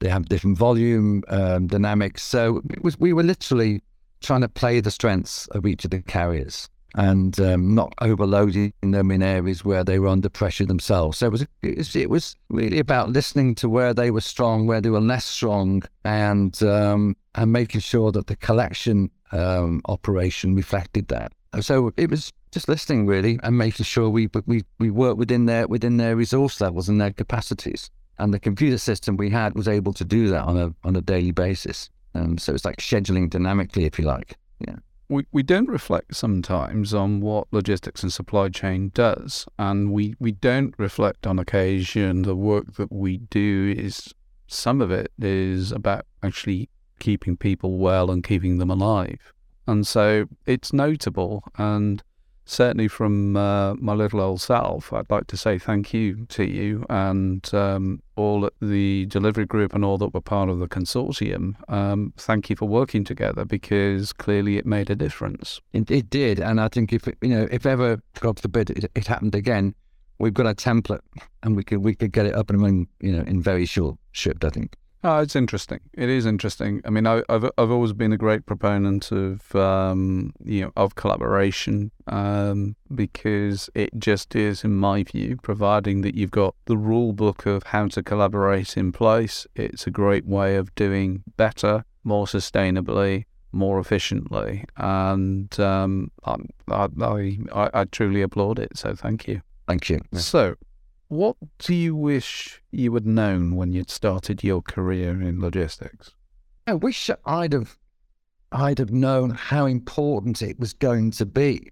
they 0.00 0.08
have 0.08 0.28
different 0.28 0.58
volume 0.58 1.22
um, 1.28 1.66
dynamics. 1.66 2.22
So 2.22 2.62
was, 2.82 2.98
we 2.98 3.12
were 3.12 3.22
literally 3.22 3.82
trying 4.20 4.42
to 4.42 4.48
play 4.48 4.80
the 4.80 4.90
strengths 4.90 5.46
of 5.48 5.66
each 5.66 5.84
of 5.84 5.90
the 5.90 6.02
carriers 6.02 6.68
and 6.94 7.38
um, 7.40 7.74
not 7.74 7.94
overloading 8.00 8.72
them 8.82 9.10
in 9.10 9.22
areas 9.22 9.64
where 9.64 9.84
they 9.84 9.98
were 9.98 10.08
under 10.08 10.28
pressure 10.28 10.66
themselves. 10.66 11.18
So 11.18 11.26
it 11.26 11.32
was, 11.62 11.96
it 11.96 12.10
was, 12.10 12.36
really 12.48 12.80
about 12.80 13.10
listening 13.10 13.54
to 13.56 13.68
where 13.68 13.94
they 13.94 14.10
were 14.10 14.20
strong, 14.20 14.66
where 14.66 14.80
they 14.80 14.90
were 14.90 15.00
less 15.00 15.24
strong, 15.24 15.82
and 16.04 16.60
um, 16.62 17.16
and 17.36 17.52
making 17.52 17.80
sure 17.80 18.10
that 18.12 18.26
the 18.26 18.36
collection 18.36 19.10
um, 19.32 19.80
operation 19.86 20.56
reflected 20.56 21.08
that. 21.08 21.32
So 21.60 21.92
it 21.96 22.10
was 22.10 22.32
just 22.50 22.68
listening 22.68 23.06
really 23.06 23.38
and 23.42 23.56
making 23.56 23.84
sure 23.84 24.08
we 24.08 24.28
we 24.46 24.64
we 24.78 24.90
work 24.90 25.16
within 25.16 25.46
their 25.46 25.68
within 25.68 25.96
their 25.96 26.16
resource 26.16 26.60
levels 26.60 26.88
and 26.88 27.00
their 27.00 27.12
capacities. 27.12 27.90
And 28.18 28.34
the 28.34 28.40
computer 28.40 28.76
system 28.76 29.16
we 29.16 29.30
had 29.30 29.54
was 29.54 29.66
able 29.66 29.94
to 29.94 30.04
do 30.04 30.28
that 30.28 30.42
on 30.44 30.56
a 30.56 30.74
on 30.84 30.96
a 30.96 31.00
daily 31.00 31.30
basis. 31.30 31.88
Um, 32.14 32.38
so 32.38 32.54
it's 32.54 32.64
like 32.64 32.78
scheduling 32.78 33.30
dynamically, 33.30 33.84
if 33.84 33.98
you 33.98 34.04
like. 34.04 34.36
Yeah 34.58 34.76
we, 35.10 35.26
we 35.32 35.42
don't 35.42 35.68
reflect 35.68 36.14
sometimes 36.14 36.94
on 36.94 37.20
what 37.20 37.48
logistics 37.50 38.02
and 38.02 38.12
supply 38.12 38.48
chain 38.48 38.92
does. 38.94 39.44
And 39.58 39.92
we, 39.92 40.14
we 40.20 40.30
don't 40.30 40.72
reflect 40.78 41.26
on 41.26 41.38
occasion 41.38 42.22
the 42.22 42.36
work 42.36 42.74
that 42.74 42.92
we 42.92 43.18
do 43.18 43.74
is 43.76 44.14
some 44.46 44.80
of 44.80 44.92
it 44.92 45.10
is 45.18 45.72
about 45.72 46.06
actually 46.22 46.70
keeping 47.00 47.36
people 47.36 47.76
well 47.76 48.10
and 48.10 48.22
keeping 48.22 48.58
them 48.58 48.70
alive. 48.70 49.32
And 49.66 49.84
so 49.84 50.26
it's 50.46 50.72
notable. 50.72 51.42
And 51.58 52.02
certainly 52.44 52.88
from 52.88 53.36
uh, 53.36 53.74
my 53.74 53.94
little 53.94 54.20
old 54.20 54.40
self, 54.40 54.92
I'd 54.92 55.10
like 55.10 55.26
to 55.28 55.36
say 55.36 55.58
thank 55.58 55.94
you 55.94 56.26
to 56.30 56.44
you 56.44 56.84
and 56.90 57.48
um, 57.54 58.02
all 58.16 58.48
the 58.60 59.06
delivery 59.06 59.46
group 59.46 59.74
and 59.74 59.84
all 59.84 59.98
that 59.98 60.12
were 60.12 60.20
part 60.20 60.48
of 60.48 60.58
the 60.58 60.68
consortium. 60.68 61.54
Um, 61.68 62.12
thank 62.16 62.50
you 62.50 62.56
for 62.56 62.66
working 62.66 63.04
together 63.04 63.44
because 63.44 64.12
clearly 64.12 64.56
it 64.56 64.66
made 64.66 64.90
a 64.90 64.96
difference. 64.96 65.60
It, 65.72 65.90
it 65.90 66.10
did, 66.10 66.40
and 66.40 66.60
I 66.60 66.68
think 66.68 66.92
if 66.92 67.06
you 67.22 67.28
know, 67.28 67.48
if 67.50 67.66
ever 67.66 68.00
God 68.18 68.40
forbid 68.40 68.70
it, 68.70 68.90
it 68.94 69.06
happened 69.06 69.34
again, 69.34 69.74
we've 70.18 70.34
got 70.34 70.46
a 70.46 70.54
template 70.54 71.00
and 71.42 71.56
we 71.56 71.64
could 71.64 71.78
we 71.78 71.94
could 71.94 72.12
get 72.12 72.26
it 72.26 72.34
up 72.34 72.50
and 72.50 72.60
running, 72.60 72.88
you 73.00 73.12
know, 73.12 73.22
in 73.22 73.42
very 73.42 73.66
short 73.66 73.96
shift. 74.12 74.44
I 74.44 74.50
think. 74.50 74.76
Oh, 75.02 75.20
it's 75.20 75.34
interesting. 75.34 75.80
It 75.94 76.10
is 76.10 76.26
interesting. 76.26 76.82
I 76.84 76.90
mean, 76.90 77.06
I, 77.06 77.22
have 77.30 77.50
I've 77.56 77.70
always 77.70 77.94
been 77.94 78.12
a 78.12 78.18
great 78.18 78.44
proponent 78.44 79.10
of 79.12 79.54
um, 79.56 80.34
you 80.44 80.62
know 80.62 80.72
of 80.76 80.94
collaboration 80.94 81.90
um, 82.06 82.76
because 82.94 83.70
it 83.74 83.90
just 83.98 84.36
is, 84.36 84.62
in 84.62 84.76
my 84.76 85.02
view, 85.02 85.38
providing 85.42 86.02
that 86.02 86.14
you've 86.14 86.30
got 86.30 86.54
the 86.66 86.76
rule 86.76 87.14
book 87.14 87.46
of 87.46 87.62
how 87.64 87.88
to 87.88 88.02
collaborate 88.02 88.76
in 88.76 88.92
place. 88.92 89.46
It's 89.56 89.86
a 89.86 89.90
great 89.90 90.26
way 90.26 90.56
of 90.56 90.74
doing 90.74 91.22
better, 91.38 91.84
more 92.04 92.26
sustainably, 92.26 93.24
more 93.52 93.80
efficiently, 93.80 94.64
and 94.76 95.58
um, 95.58 96.10
I, 96.26 96.36
I, 96.68 96.88
I 97.52 97.70
I 97.72 97.84
truly 97.84 98.20
applaud 98.20 98.58
it. 98.58 98.76
So 98.76 98.94
thank 98.94 99.26
you. 99.26 99.40
Thank 99.66 99.88
you. 99.88 100.00
So 100.12 100.56
what 101.10 101.36
do 101.58 101.74
you 101.74 101.96
wish 101.96 102.62
you 102.70 102.94
had 102.94 103.04
known 103.04 103.56
when 103.56 103.72
you'd 103.72 103.90
started 103.90 104.44
your 104.44 104.62
career 104.62 105.20
in 105.20 105.40
logistics? 105.40 106.12
I 106.68 106.74
wish 106.74 107.10
I'd 107.26 107.52
have 107.52 107.76
I'd 108.52 108.78
have 108.78 108.92
known 108.92 109.30
how 109.30 109.66
important 109.66 110.40
it 110.40 110.58
was 110.60 110.72
going 110.72 111.10
to 111.12 111.26
be. 111.26 111.68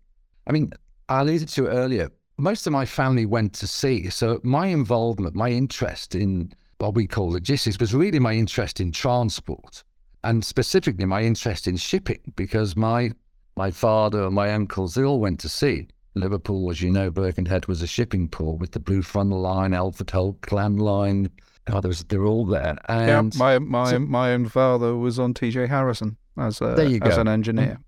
I 0.48 0.52
mean, 0.52 0.72
I 1.08 1.20
alluded 1.20 1.48
to 1.50 1.66
it 1.66 1.70
earlier. 1.70 2.10
Most 2.36 2.66
of 2.66 2.72
my 2.72 2.84
family 2.84 3.26
went 3.26 3.52
to 3.54 3.68
sea, 3.68 4.10
so 4.10 4.40
my 4.42 4.66
involvement, 4.66 5.36
my 5.36 5.50
interest 5.50 6.16
in 6.16 6.52
what 6.78 6.94
we 6.94 7.06
call 7.06 7.30
logistics 7.30 7.78
was 7.78 7.94
really 7.94 8.18
my 8.18 8.32
interest 8.32 8.80
in 8.80 8.90
transport 8.90 9.84
and 10.24 10.44
specifically 10.44 11.04
my 11.04 11.22
interest 11.22 11.68
in 11.68 11.76
shipping 11.76 12.32
because 12.34 12.76
my 12.76 13.12
my 13.56 13.70
father 13.70 14.24
and 14.24 14.34
my 14.34 14.52
uncles 14.52 14.94
they 14.94 15.04
all 15.04 15.20
went 15.20 15.38
to 15.40 15.48
sea. 15.48 15.86
Liverpool, 16.20 16.70
as 16.70 16.80
you 16.80 16.90
know, 16.90 17.10
Birkenhead 17.10 17.66
was 17.66 17.82
a 17.82 17.86
shipping 17.86 18.28
port 18.28 18.58
with 18.58 18.72
the 18.72 18.80
Blue 18.80 19.02
Funnel 19.02 19.40
Line, 19.40 19.74
Alfred 19.74 20.10
Holt, 20.10 20.40
Clan 20.42 20.76
Line. 20.76 21.30
Oh, 21.70 21.80
was, 21.80 22.04
they're 22.04 22.24
all 22.24 22.46
there. 22.46 22.78
And 22.88 23.34
yeah, 23.34 23.38
my 23.38 23.58
my 23.58 23.90
so, 23.90 23.98
my 23.98 24.32
own 24.32 24.48
father 24.48 24.96
was 24.96 25.18
on 25.18 25.34
TJ 25.34 25.68
Harrison 25.68 26.16
as 26.38 26.60
a, 26.60 26.74
there 26.74 26.88
you 26.88 26.98
go. 26.98 27.10
as 27.10 27.18
an 27.18 27.28
engineer. 27.28 27.78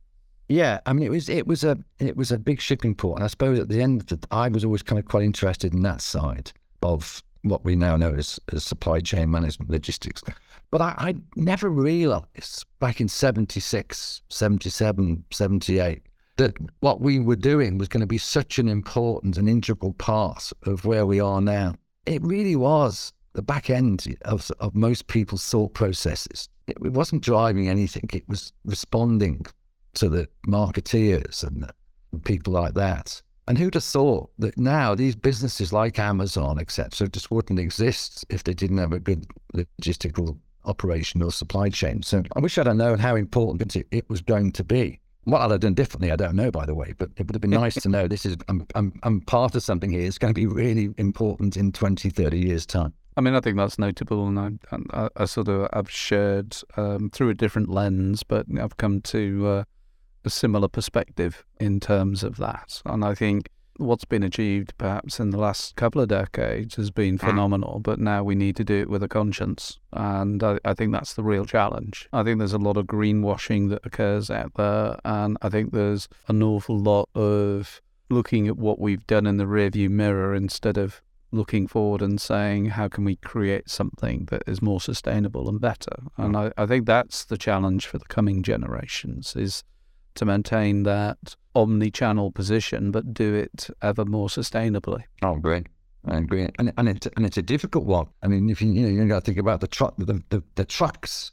Yeah, 0.49 0.81
I 0.85 0.93
mean 0.93 1.07
it 1.07 1.11
was 1.11 1.29
it 1.29 1.47
was 1.47 1.64
a 1.64 1.79
it 1.99 2.16
was 2.16 2.33
a 2.33 2.38
big 2.38 2.61
shipping 2.61 2.95
port, 2.95 3.19
and 3.19 3.25
I 3.25 3.29
suppose 3.29 3.59
at 3.59 3.69
the 3.69 3.81
end 3.81 4.03
of 4.03 4.12
it, 4.12 4.27
I 4.31 4.49
was 4.49 4.64
always 4.64 4.83
kind 4.83 4.99
of 4.99 5.07
quite 5.07 5.23
interested 5.23 5.73
in 5.73 5.83
that 5.83 6.01
side 6.01 6.53
of 6.83 7.23
what 7.43 7.64
we 7.64 7.77
now 7.77 7.97
know 7.97 8.12
as, 8.12 8.38
as 8.53 8.64
supply 8.64 9.01
chain 9.01 9.31
management 9.31 9.71
logistics. 9.71 10.23
But 10.71 10.81
I, 10.81 10.95
I 10.99 11.14
never 11.37 11.71
realized 11.71 12.66
back 12.81 13.01
in 13.01 13.09
76, 13.09 14.23
77, 14.29 15.25
78 15.31 16.03
that 16.40 16.57
what 16.81 17.03
we 17.03 17.18
were 17.18 17.37
doing 17.37 17.76
was 17.76 17.88
going 17.88 18.00
to 18.00 18.07
be 18.07 18.16
such 18.16 18.59
an 18.59 18.66
important 18.66 19.37
and 19.37 19.46
integral 19.46 19.92
part 19.92 20.50
of 20.62 20.87
where 20.87 21.05
we 21.05 21.20
are 21.20 21.42
now. 21.42 21.74
It 22.07 22.22
really 22.22 22.57
was 22.57 23.12
the 23.35 23.42
back 23.42 23.68
end 23.68 24.16
of, 24.22 24.50
of 24.59 24.74
most 24.74 25.07
people's 25.07 25.44
thought 25.44 25.74
processes. 25.74 26.48
It, 26.66 26.79
it 26.83 26.94
wasn't 26.94 27.22
driving 27.22 27.68
anything, 27.68 28.09
it 28.14 28.26
was 28.26 28.55
responding 28.64 29.44
to 29.94 30.09
the 30.09 30.29
marketeers 30.46 31.44
and 31.46 31.62
the 31.62 32.18
people 32.20 32.55
like 32.55 32.72
that. 32.72 33.20
And 33.46 33.59
who'd 33.59 33.74
have 33.74 33.85
thought 33.85 34.31
that 34.38 34.57
now 34.57 34.94
these 34.94 35.16
businesses 35.16 35.74
like 35.74 35.98
Amazon, 35.98 36.59
etc., 36.59 37.07
just 37.09 37.31
wouldn't 37.31 37.59
exist 37.59 38.24
if 38.31 38.44
they 38.44 38.55
didn't 38.55 38.79
have 38.79 38.92
a 38.92 38.98
good 38.98 39.26
logistical 39.55 40.38
operation 40.64 41.22
or 41.22 41.33
supply 41.33 41.68
chain? 41.68 42.03
So 42.03 42.22
I 42.35 42.40
wish 42.40 42.57
I'd 42.57 42.74
known 42.74 42.98
how 42.98 43.14
important 43.16 43.76
it 43.90 44.09
was 44.09 44.22
going 44.22 44.53
to 44.53 44.64
be. 44.64 45.00
What 45.24 45.42
I'd 45.42 45.50
have 45.50 45.61
done 45.61 45.74
differently, 45.74 46.11
I 46.11 46.16
don't 46.16 46.35
know, 46.35 46.50
by 46.50 46.64
the 46.64 46.74
way, 46.74 46.94
but 46.96 47.11
it 47.16 47.26
would 47.26 47.35
have 47.35 47.42
been 47.42 47.50
nice 47.50 47.74
to 47.74 47.88
know 47.88 48.09
this 48.09 48.24
is, 48.24 48.37
I'm, 48.48 48.66
I'm, 48.74 48.98
I'm 49.02 49.20
part 49.20 49.54
of 49.54 49.62
something 49.62 49.90
here. 49.90 50.06
It's 50.06 50.18
going 50.18 50.33
to 50.33 50.38
be 50.38 50.46
really 50.46 50.94
important 50.96 51.56
in 51.56 51.72
20, 51.72 52.09
30 52.09 52.38
years' 52.38 52.64
time. 52.64 52.94
I 53.16 53.20
mean, 53.20 53.35
I 53.35 53.40
think 53.40 53.56
that's 53.56 53.78
notable, 53.78 54.26
and 54.28 54.38
I, 54.38 54.78
I, 54.92 55.09
I 55.16 55.24
sort 55.26 55.48
of 55.48 55.68
I've 55.72 55.90
shared 55.90 56.56
um, 56.76 57.11
through 57.11 57.30
a 57.30 57.35
different 57.35 57.68
lens, 57.68 58.22
but 58.22 58.46
I've 58.59 58.76
come 58.76 59.00
to 59.02 59.46
uh, 59.46 59.64
a 60.24 60.30
similar 60.30 60.68
perspective 60.68 61.44
in 61.59 61.80
terms 61.80 62.22
of 62.22 62.37
that. 62.37 62.80
And 62.87 63.04
I 63.04 63.14
think 63.14 63.50
what's 63.81 64.05
been 64.05 64.23
achieved 64.23 64.77
perhaps 64.79 65.19
in 65.19 65.31
the 65.31 65.38
last 65.38 65.77
couple 65.77 66.01
of 66.01 66.09
decades 66.09 66.77
has 66.77 66.90
been 66.90 67.19
mm. 67.19 67.21
phenomenal, 67.21 67.81
but 67.81 67.99
now 67.99 68.23
we 68.23 68.35
need 68.35 68.57
to 68.57 68.64
do 68.64 68.81
it 68.81 68.90
with 68.90 69.03
a 69.03 69.09
conscience. 69.09 69.79
And 69.93 70.43
I, 70.43 70.59
I, 70.64 70.75
think 70.75 70.93
that's 70.93 71.14
the 71.14 71.23
real 71.23 71.45
challenge. 71.45 72.09
I 72.12 72.23
think 72.23 72.38
there's 72.38 72.53
a 72.53 72.59
lot 72.59 72.77
of 72.77 72.87
greenwashing 72.87 73.71
that 73.71 73.85
occurs 73.85 74.31
out 74.31 74.53
there, 74.55 74.99
and 75.05 75.37
I 75.43 75.49
think 75.49 75.73
there's 75.73 76.09
an 76.29 76.43
awful 76.43 76.79
lot 76.79 77.09
of 77.14 77.81
looking 78.09 78.49
at 78.49 78.57
what 78.57 78.79
we've 78.79 79.07
done 79.07 79.27
in 79.27 79.37
the 79.37 79.45
rearview 79.45 79.88
mirror 79.88 80.35
instead 80.35 80.77
of 80.77 81.03
looking 81.33 81.66
forward 81.66 82.03
and 82.03 82.21
saying, 82.21 82.66
how 82.66 82.88
can 82.88 83.05
we 83.05 83.16
create 83.16 83.71
something 83.71 84.27
that 84.27 84.43
is 84.47 84.61
more 84.61 84.81
sustainable 84.81 85.49
and 85.49 85.61
better? 85.61 85.97
And 86.16 86.35
mm. 86.35 86.53
I, 86.57 86.62
I 86.62 86.66
think 86.66 86.87
that's 86.87 87.25
the 87.25 87.38
challenge 87.38 87.87
for 87.87 87.99
the 87.99 88.05
coming 88.07 88.43
generations 88.43 89.37
is 89.37 89.62
to 90.16 90.25
maintain 90.25 90.83
that 90.83 91.37
omni-channel 91.55 92.33
position, 92.33 92.91
but 92.91 93.13
do 93.13 93.35
it 93.35 93.69
ever 93.83 94.05
more 94.05 94.29
sustainably. 94.29 95.03
Oh, 95.23 95.37
great. 95.37 95.67
I 96.07 96.17
agree, 96.17 96.49
and 96.59 96.73
and 96.79 96.89
it's 96.89 97.07
and 97.17 97.27
it's 97.27 97.37
a 97.37 97.43
difficult 97.43 97.85
one. 97.85 98.07
I 98.23 98.29
mean, 98.29 98.49
if 98.49 98.63
you 98.63 98.73
you 98.73 98.83
know 98.83 98.89
you 98.89 99.07
got 99.07 99.21
to 99.21 99.27
think 99.27 99.39
about 99.39 99.61
the 99.61 99.67
truck, 99.67 99.95
the, 99.99 100.23
the 100.31 100.43
the 100.55 100.65
trucks. 100.65 101.33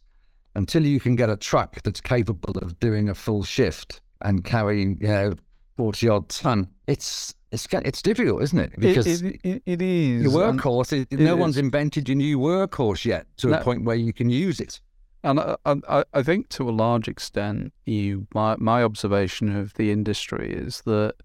Until 0.56 0.88
you 0.88 1.00
can 1.00 1.16
get 1.16 1.30
a 1.30 1.38
truck 1.38 1.84
that's 1.84 2.02
capable 2.02 2.58
of 2.58 2.80
doing 2.80 3.10
a 3.10 3.14
full 3.14 3.44
shift 3.44 4.02
and 4.24 4.44
carrying 4.44 4.98
you 5.00 5.08
know 5.08 5.34
forty 5.78 6.10
odd 6.10 6.28
ton, 6.30 6.68
it's 6.88 7.36
it's 7.52 7.68
it's 7.72 8.02
difficult, 8.02 8.42
isn't 8.42 8.60
it? 8.60 8.72
Because 8.78 9.22
it, 9.22 9.40
it, 9.44 9.62
it 9.66 9.82
is 9.82 10.24
your 10.24 10.32
workhorse. 10.32 11.08
It, 11.12 11.18
no 11.18 11.36
is. 11.36 11.40
one's 11.40 11.58
invented 11.58 12.10
your 12.10 12.18
new 12.18 12.40
workhorse 12.40 13.06
yet 13.06 13.28
to 13.38 13.48
no. 13.48 13.60
a 13.60 13.62
point 13.62 13.86
where 13.86 13.96
you 13.96 14.12
can 14.12 14.30
use 14.30 14.60
it. 14.60 14.82
And 15.28 15.42
I, 15.42 15.58
I, 15.66 16.04
I, 16.14 16.24
think 16.24 16.48
to 16.50 16.70
a 16.70 16.72
large 16.72 17.10
extent, 17.10 17.74
you 17.86 18.28
my 18.34 18.56
my 18.60 18.82
observation 18.82 19.54
of 19.54 19.74
the 19.74 19.92
industry 19.92 20.54
is 20.54 20.84
that 20.86 21.16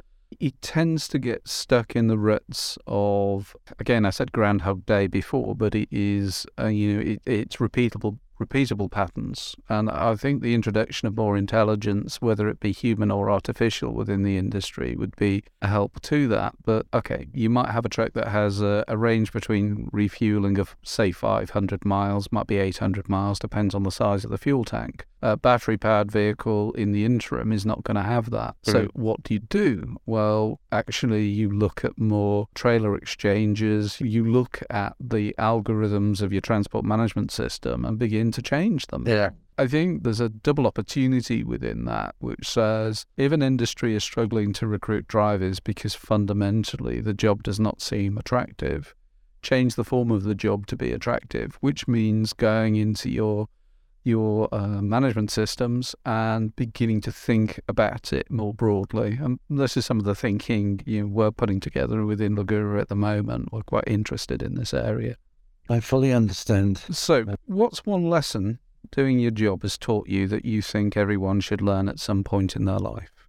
it 0.41 0.61
tends 0.61 1.07
to 1.09 1.21
get 1.21 1.47
stuck 1.47 1.95
in 1.95 2.09
the 2.09 2.19
ruts 2.19 2.77
of 2.89 3.55
again 3.79 4.05
I 4.05 4.11
said 4.11 4.33
Groundhog 4.33 4.87
Day 4.87 5.07
before, 5.07 5.55
but 5.55 5.77
it 5.77 5.89
is 5.93 6.47
uh, 6.59 6.67
you 6.67 6.95
know 6.95 7.01
it, 7.13 7.23
it's 7.27 7.57
repeatable 7.59 8.19
repeatable 8.45 8.91
patterns. 8.91 9.57
And 9.69 9.91
I 9.91 10.15
think 10.17 10.43
the 10.43 10.55
introduction 10.55 11.09
of 11.09 11.17
more 11.17 11.37
intelligence, 11.37 12.21
whether 12.21 12.49
it 12.49 12.61
be 12.61 12.73
human 12.73 13.11
or 13.11 13.31
artificial 13.31 13.93
within 13.93 14.23
the 14.23 14.37
industry, 14.37 14.97
would 14.97 15.17
be 15.17 15.45
a 15.61 15.69
help 15.69 16.01
to 16.03 16.29
that. 16.29 16.55
But 16.65 16.87
okay, 16.93 17.29
you 17.33 17.51
might 17.51 17.71
have 17.71 17.85
a 17.85 17.89
truck 17.89 18.13
that 18.15 18.29
has 18.29 18.61
a, 18.61 18.85
a 18.89 18.97
range 18.97 19.33
between 19.33 19.89
refueling 19.93 20.59
of, 20.59 20.77
say, 20.83 21.13
500 21.13 21.85
miles, 21.85 22.31
might 22.31 22.47
be 22.47 22.57
800 22.57 23.09
miles, 23.09 23.39
depends 23.39 23.75
on 23.75 23.83
the 23.83 23.91
size 23.91 24.25
of 24.25 24.31
the 24.31 24.39
fuel 24.39 24.65
tank. 24.65 25.07
A 25.23 25.37
battery 25.37 25.79
powered 25.79 26.11
vehicle 26.11 26.73
in 26.73 26.93
the 26.93 27.05
interim 27.05 27.53
is 27.53 27.65
not 27.65 27.85
going 27.85 27.95
to 27.95 28.03
have 28.03 28.31
that. 28.31 28.57
Mm-hmm. 28.67 28.71
So, 28.73 28.89
what 28.95 29.23
do 29.23 29.35
you 29.35 29.41
do? 29.41 29.97
Well, 30.05 30.61
actually, 30.73 31.27
you 31.27 31.49
look 31.49 31.85
at 31.85 31.99
more 31.99 32.49
trailer 32.55 32.97
exchanges, 32.97 34.01
you 34.01 34.25
look 34.25 34.63
at 34.69 34.95
the 34.99 35.35
algorithms 35.39 36.23
of 36.23 36.33
your 36.33 36.41
transport 36.41 36.85
management 36.85 37.31
system 37.31 37.85
and 37.85 37.99
begin 37.99 38.33
to 38.33 38.43
change 38.43 38.89
them. 38.89 39.07
Yeah. 39.07 39.31
I 39.59 39.67
think 39.67 40.03
there's 40.03 40.21
a 40.21 40.29
double 40.29 40.67
opportunity 40.67 41.45
within 41.45 41.85
that, 41.85 42.15
which 42.19 42.49
says 42.49 43.07
if 43.17 43.33
an 43.33 43.43
industry 43.43 43.95
is 43.95 44.03
struggling 44.03 44.53
to 44.55 44.67
recruit 44.67 45.07
drivers 45.07 45.61
because 45.61 45.95
fundamentally 45.95 47.01
the 47.01 47.15
job 47.15 47.43
does 47.43 47.61
not 47.61 47.83
seem 47.83 48.17
attractive, 48.17 48.95
change 49.43 49.75
the 49.75 49.85
form 49.85 50.11
of 50.11 50.23
the 50.23 50.35
job 50.35 50.67
to 50.69 50.77
be 50.77 50.93
attractive, 50.93 51.59
which 51.61 51.87
means 51.87 52.33
going 52.33 52.77
into 52.77 53.11
your 53.11 53.49
your 54.05 54.49
uh, 54.53 54.83
management 54.83 55.31
systems 55.31 55.95
and 56.05 56.55
beginning 56.57 57.01
to 57.03 57.13
think 57.13 57.61
about 57.69 58.13
it 58.13 58.31
more 58.31 58.53
broadly. 58.53 59.19
And 59.21 59.39
this 59.49 59.77
is 59.77 59.87
some 59.87 59.99
of 59.99 60.05
the 60.05 60.15
thinking 60.15 60.81
you 60.85 61.03
know, 61.03 61.07
we're 61.09 61.31
putting 61.31 61.61
together 61.61 62.05
within 62.05 62.37
Loguru 62.37 62.81
at 62.81 62.89
the 62.89 62.97
moment. 62.97 63.53
We're 63.53 63.63
quite 63.63 63.85
interested 63.87 64.43
in 64.43 64.55
this 64.55 64.75
area. 64.75 65.17
I 65.69 65.81
fully 65.81 66.13
understand. 66.13 66.79
So, 66.91 67.25
what's 67.47 67.87
one 67.87 68.11
lesson 68.11 68.59
doing 68.91 69.19
your 69.19 69.31
job 69.31 69.63
has 69.63 69.79
taught 69.79 70.09
you 70.09 70.27
that 70.29 70.45
you 70.45 70.61
think 70.61 70.97
everyone 70.97 71.41
should 71.41 71.63
learn 71.63 71.89
at 71.89 72.01
some 72.01 72.25
point 72.25 72.57
in 72.57 72.65
their 72.65 72.79
life? 72.79 73.22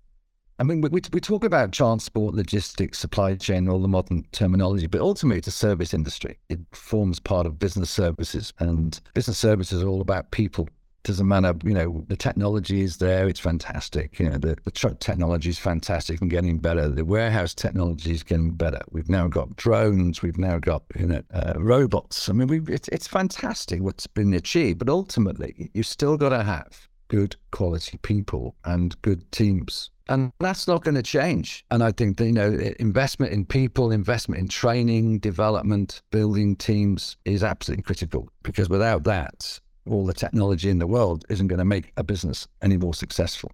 I 0.60 0.64
mean, 0.64 0.82
we, 0.82 0.90
we 0.90 1.20
talk 1.20 1.44
about 1.44 1.72
transport, 1.72 2.36
logistics, 2.36 3.00
supply 3.00 3.36
chain, 3.36 3.68
all 3.68 3.82
the 3.82 3.88
modern 3.88 4.26
terminology, 4.32 4.88
but 4.88 5.02
ultimately 5.02 5.40
it's 5.40 5.48
a 5.48 5.52
service 5.52 5.94
industry. 5.94 6.38
It 6.50 6.60
forms 6.72 7.20
part 7.20 7.46
of 7.46 7.58
business 7.60 7.90
services, 7.90 8.54
and 8.60 9.00
business 9.14 9.38
services 9.38 9.84
are 9.84 9.88
all 9.88 10.02
about 10.02 10.32
people 10.32 10.70
doesn't 11.04 11.28
matter, 11.28 11.54
you 11.64 11.74
know, 11.74 12.04
the 12.08 12.16
technology 12.16 12.82
is 12.82 12.98
there, 12.98 13.28
it's 13.28 13.40
fantastic. 13.40 14.20
You 14.20 14.30
know, 14.30 14.38
the, 14.38 14.58
the 14.64 14.72
truck 14.72 15.00
technology 15.00 15.50
is 15.50 15.60
fantastic 15.60 16.22
and 16.22 16.30
getting 16.30 16.60
better. 16.60 16.88
The 16.88 17.04
warehouse 17.04 17.54
technology 17.54 18.12
is 18.12 18.24
getting 18.24 18.52
better. 18.52 18.80
We've 18.90 19.10
now 19.10 19.28
got 19.28 19.56
drones, 19.58 20.22
we've 20.22 20.38
now 20.38 20.60
got, 20.60 20.84
you 20.98 21.08
know, 21.08 21.24
uh, 21.34 21.54
robots. 21.58 22.30
I 22.30 22.34
mean, 22.34 22.48
we 22.48 22.62
it's 22.76 23.08
fantastic 23.08 23.82
what's 23.82 24.08
been 24.08 24.34
achieved, 24.34 24.80
but 24.80 24.90
ultimately, 24.90 25.70
you've 25.74 25.86
still 25.86 26.18
got 26.18 26.30
to 26.30 26.44
have 26.44 26.88
good 27.10 27.36
quality 27.52 27.98
people 27.98 28.56
and 28.64 29.00
good 29.02 29.30
teams. 29.32 29.92
And 30.10 30.34
that's 30.40 30.68
not 30.68 30.84
going 30.84 30.96
to 30.96 31.04
change. 31.04 31.66
And 31.72 31.84
I 31.84 31.92
think 31.92 32.18
that, 32.18 32.26
you 32.26 32.34
know, 32.34 32.52
investment 32.80 33.32
in 33.32 33.46
people, 33.46 33.92
investment 33.92 34.42
in 34.42 34.48
training, 34.50 35.20
development, 35.20 36.02
building 36.12 36.56
teams 36.56 37.16
is 37.26 37.44
absolutely 37.44 37.84
critical 37.84 38.30
because 38.44 38.70
without 38.70 39.04
that, 39.06 39.60
all 39.90 40.06
the 40.06 40.14
technology 40.14 40.70
in 40.70 40.80
the 40.80 40.88
world 40.88 41.24
isn't 41.30 41.48
going 41.48 41.60
to 41.60 41.66
make 41.66 41.94
a 41.98 42.04
business 42.04 42.48
any 42.62 42.78
more 42.78 42.94
successful. 42.94 43.52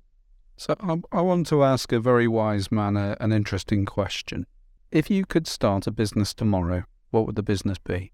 So 0.57 0.75
I, 0.79 0.97
I 1.11 1.21
want 1.21 1.47
to 1.47 1.63
ask 1.63 1.91
a 1.91 1.99
very 1.99 2.27
wise 2.27 2.71
man 2.71 2.97
a, 2.97 3.15
an 3.19 3.31
interesting 3.31 3.85
question. 3.85 4.45
If 4.91 5.09
you 5.11 5.25
could 5.25 5.47
start 5.47 5.85
a 5.87 5.91
business 5.91 6.33
tomorrow, 6.33 6.83
what 7.11 7.25
would 7.27 7.35
the 7.35 7.43
business 7.43 7.77
be? 7.77 8.11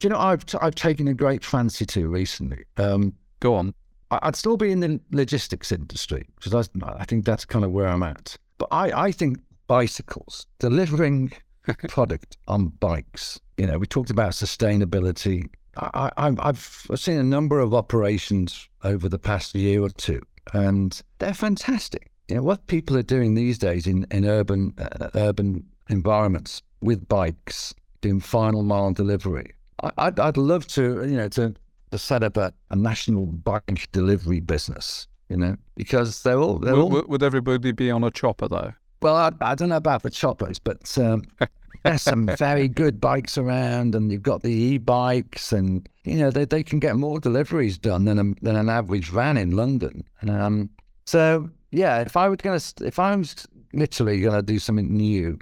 Do 0.00 0.08
you 0.08 0.10
know, 0.10 0.18
I've, 0.18 0.44
t- 0.44 0.58
I've 0.60 0.74
taken 0.74 1.08
a 1.08 1.14
great 1.14 1.44
fancy 1.44 1.86
to 1.86 2.08
recently. 2.08 2.64
Um, 2.76 3.14
Go 3.40 3.54
on. 3.54 3.74
I, 4.10 4.26
would 4.26 4.36
still 4.36 4.56
be 4.56 4.70
in 4.70 4.80
the 4.80 5.00
logistics 5.12 5.72
industry 5.72 6.26
because 6.36 6.54
I, 6.54 6.88
I 6.98 7.04
think 7.04 7.24
that's 7.24 7.44
kind 7.44 7.64
of 7.64 7.72
where 7.72 7.88
I'm 7.88 8.02
at. 8.02 8.36
But 8.58 8.68
I, 8.70 9.06
I 9.06 9.12
think 9.12 9.38
bicycles, 9.66 10.46
delivering 10.58 11.32
product 11.88 12.36
on 12.48 12.68
bikes, 12.80 13.40
you 13.56 13.66
know, 13.66 13.78
we 13.78 13.86
talked 13.86 14.10
about 14.10 14.32
sustainability, 14.32 15.48
I, 15.76 16.36
have 16.42 16.90
seen 16.96 17.18
a 17.18 17.22
number 17.22 17.60
of 17.60 17.74
operations 17.74 18.68
over 18.84 19.08
the 19.08 19.18
past 19.18 19.54
year 19.54 19.82
or 19.82 19.90
two, 19.90 20.20
and 20.52 21.00
they're 21.18 21.34
fantastic. 21.34 22.10
You 22.28 22.36
know 22.36 22.42
what 22.42 22.66
people 22.66 22.96
are 22.96 23.02
doing 23.02 23.34
these 23.34 23.58
days 23.58 23.86
in 23.86 24.06
in 24.10 24.24
urban 24.24 24.74
uh, 24.78 25.08
urban 25.14 25.64
environments 25.88 26.62
with 26.80 27.08
bikes 27.08 27.74
doing 28.00 28.20
final 28.20 28.62
mile 28.62 28.92
delivery. 28.92 29.54
I, 29.82 30.06
would 30.06 30.20
I'd 30.20 30.36
love 30.36 30.66
to 30.68 31.06
you 31.08 31.16
know 31.16 31.28
to, 31.28 31.54
to 31.90 31.98
set 31.98 32.22
up 32.22 32.36
a, 32.36 32.52
a 32.70 32.76
national 32.76 33.26
bike 33.26 33.88
delivery 33.92 34.40
business. 34.40 35.06
You 35.28 35.36
know 35.36 35.56
because 35.76 36.22
they're 36.22 36.38
all 36.38 36.58
they're 36.58 36.74
would, 36.74 36.82
all. 36.82 37.04
Would 37.06 37.22
everybody 37.22 37.72
be 37.72 37.90
on 37.90 38.02
a 38.02 38.10
chopper 38.10 38.48
though? 38.48 38.72
Well, 39.00 39.14
I, 39.14 39.30
I 39.40 39.54
don't 39.54 39.68
know 39.68 39.76
about 39.76 40.02
the 40.02 40.10
choppers, 40.10 40.58
but 40.58 40.98
um, 40.98 41.22
there's 41.84 42.02
some 42.02 42.26
very 42.36 42.66
good 42.66 43.00
bikes 43.00 43.38
around, 43.38 43.94
and 43.94 44.10
you've 44.10 44.22
got 44.22 44.42
the 44.42 44.50
e-bikes, 44.50 45.52
and 45.52 45.88
you 46.04 46.16
know 46.16 46.30
they, 46.30 46.44
they 46.44 46.62
can 46.62 46.80
get 46.80 46.96
more 46.96 47.20
deliveries 47.20 47.78
done 47.78 48.04
than 48.04 48.18
a, 48.18 48.44
than 48.44 48.56
an 48.56 48.68
average 48.68 49.10
van 49.10 49.36
in 49.36 49.52
London. 49.52 50.04
Um, 50.28 50.70
so 51.06 51.48
yeah, 51.70 52.00
if 52.00 52.16
I 52.16 52.28
was 52.28 52.38
gonna, 52.42 52.60
if 52.86 52.98
I 52.98 53.14
was 53.14 53.46
literally 53.72 54.20
gonna 54.20 54.42
do 54.42 54.58
something 54.58 54.92
new, 54.92 55.38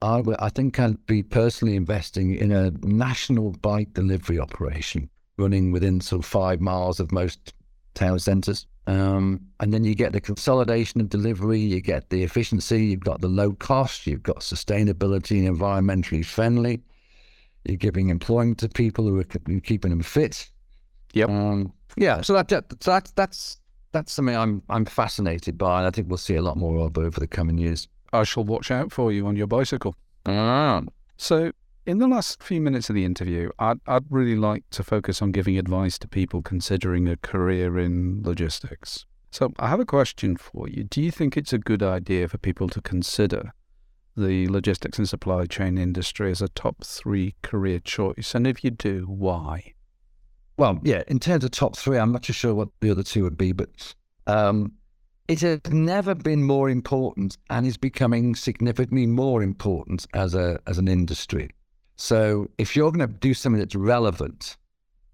I 0.00 0.22
I 0.38 0.48
think 0.48 0.78
I'd 0.78 1.04
be 1.06 1.22
personally 1.22 1.74
investing 1.74 2.34
in 2.36 2.52
a 2.52 2.70
national 2.82 3.52
bike 3.62 3.94
delivery 3.94 4.38
operation 4.38 5.10
running 5.42 5.72
within 5.72 6.00
sort 6.00 6.20
of 6.20 6.26
five 6.26 6.60
miles 6.60 7.00
of 7.00 7.12
most 7.12 7.52
town 7.94 8.18
centres. 8.18 8.66
Um, 8.86 9.40
and 9.60 9.72
then 9.72 9.84
you 9.84 9.94
get 9.94 10.12
the 10.12 10.20
consolidation 10.20 11.00
of 11.00 11.08
delivery, 11.08 11.60
you 11.60 11.80
get 11.80 12.10
the 12.10 12.22
efficiency, 12.24 12.86
you've 12.86 13.00
got 13.00 13.20
the 13.20 13.28
low 13.28 13.52
cost, 13.52 14.06
you've 14.06 14.22
got 14.22 14.38
sustainability 14.38 15.46
and 15.46 15.56
environmentally 15.56 16.24
friendly. 16.24 16.80
You're 17.64 17.76
giving 17.76 18.08
employment 18.08 18.58
to 18.58 18.68
people 18.68 19.06
who 19.06 19.20
are 19.20 19.60
keeping 19.60 19.90
them 19.90 20.02
fit. 20.02 20.50
Yep. 21.12 21.28
Um, 21.28 21.72
yeah. 21.96 22.20
So 22.22 22.32
that, 22.32 22.48
that 22.48 22.80
that's 22.80 23.12
that's 23.12 23.60
that's 23.92 24.12
something 24.12 24.34
I'm 24.34 24.62
I'm 24.68 24.84
fascinated 24.84 25.58
by, 25.58 25.78
and 25.78 25.86
I 25.86 25.90
think 25.90 26.08
we'll 26.08 26.16
see 26.16 26.34
a 26.34 26.42
lot 26.42 26.56
more 26.56 26.84
of 26.84 26.98
over 26.98 27.20
the 27.20 27.28
coming 27.28 27.58
years. 27.58 27.86
I 28.12 28.24
shall 28.24 28.44
watch 28.44 28.70
out 28.70 28.90
for 28.90 29.12
you 29.12 29.26
on 29.26 29.36
your 29.36 29.46
bicycle. 29.46 29.94
Ah. 30.26 30.82
So 31.18 31.52
in 31.84 31.98
the 31.98 32.06
last 32.06 32.42
few 32.42 32.60
minutes 32.60 32.88
of 32.88 32.94
the 32.94 33.04
interview, 33.04 33.50
I'd, 33.58 33.80
I'd 33.86 34.04
really 34.10 34.36
like 34.36 34.64
to 34.70 34.84
focus 34.84 35.20
on 35.20 35.32
giving 35.32 35.58
advice 35.58 35.98
to 35.98 36.08
people 36.08 36.42
considering 36.42 37.08
a 37.08 37.16
career 37.16 37.78
in 37.78 38.22
logistics. 38.22 39.04
So, 39.30 39.52
I 39.58 39.68
have 39.68 39.80
a 39.80 39.86
question 39.86 40.36
for 40.36 40.68
you. 40.68 40.84
Do 40.84 41.00
you 41.00 41.10
think 41.10 41.36
it's 41.36 41.52
a 41.52 41.58
good 41.58 41.82
idea 41.82 42.28
for 42.28 42.38
people 42.38 42.68
to 42.68 42.80
consider 42.80 43.52
the 44.16 44.46
logistics 44.48 44.98
and 44.98 45.08
supply 45.08 45.46
chain 45.46 45.78
industry 45.78 46.30
as 46.30 46.42
a 46.42 46.48
top 46.48 46.84
three 46.84 47.34
career 47.42 47.80
choice? 47.80 48.34
And 48.34 48.46
if 48.46 48.62
you 48.62 48.70
do, 48.70 49.06
why? 49.08 49.72
Well, 50.58 50.78
yeah, 50.82 51.02
in 51.08 51.18
terms 51.18 51.44
of 51.44 51.50
top 51.50 51.76
three, 51.76 51.98
I'm 51.98 52.12
not 52.12 52.24
too 52.24 52.34
sure 52.34 52.54
what 52.54 52.68
the 52.80 52.90
other 52.90 53.02
two 53.02 53.24
would 53.24 53.38
be, 53.38 53.52
but 53.52 53.94
um, 54.26 54.72
it 55.28 55.40
has 55.40 55.60
never 55.70 56.14
been 56.14 56.44
more 56.44 56.68
important 56.68 57.38
and 57.48 57.66
is 57.66 57.78
becoming 57.78 58.34
significantly 58.34 59.06
more 59.06 59.42
important 59.42 60.06
as 60.12 60.34
a 60.34 60.60
as 60.66 60.78
an 60.78 60.88
industry. 60.88 61.50
So 62.02 62.48
if 62.58 62.74
you're 62.74 62.90
going 62.90 63.08
to 63.08 63.14
do 63.14 63.32
something 63.32 63.60
that's 63.60 63.76
relevant, 63.76 64.56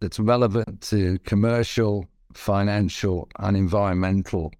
that's 0.01 0.19
relevant 0.19 0.81
to 0.89 1.19
commercial, 1.19 2.07
financial, 2.33 3.29
and 3.41 3.59
environmental 3.59 4.55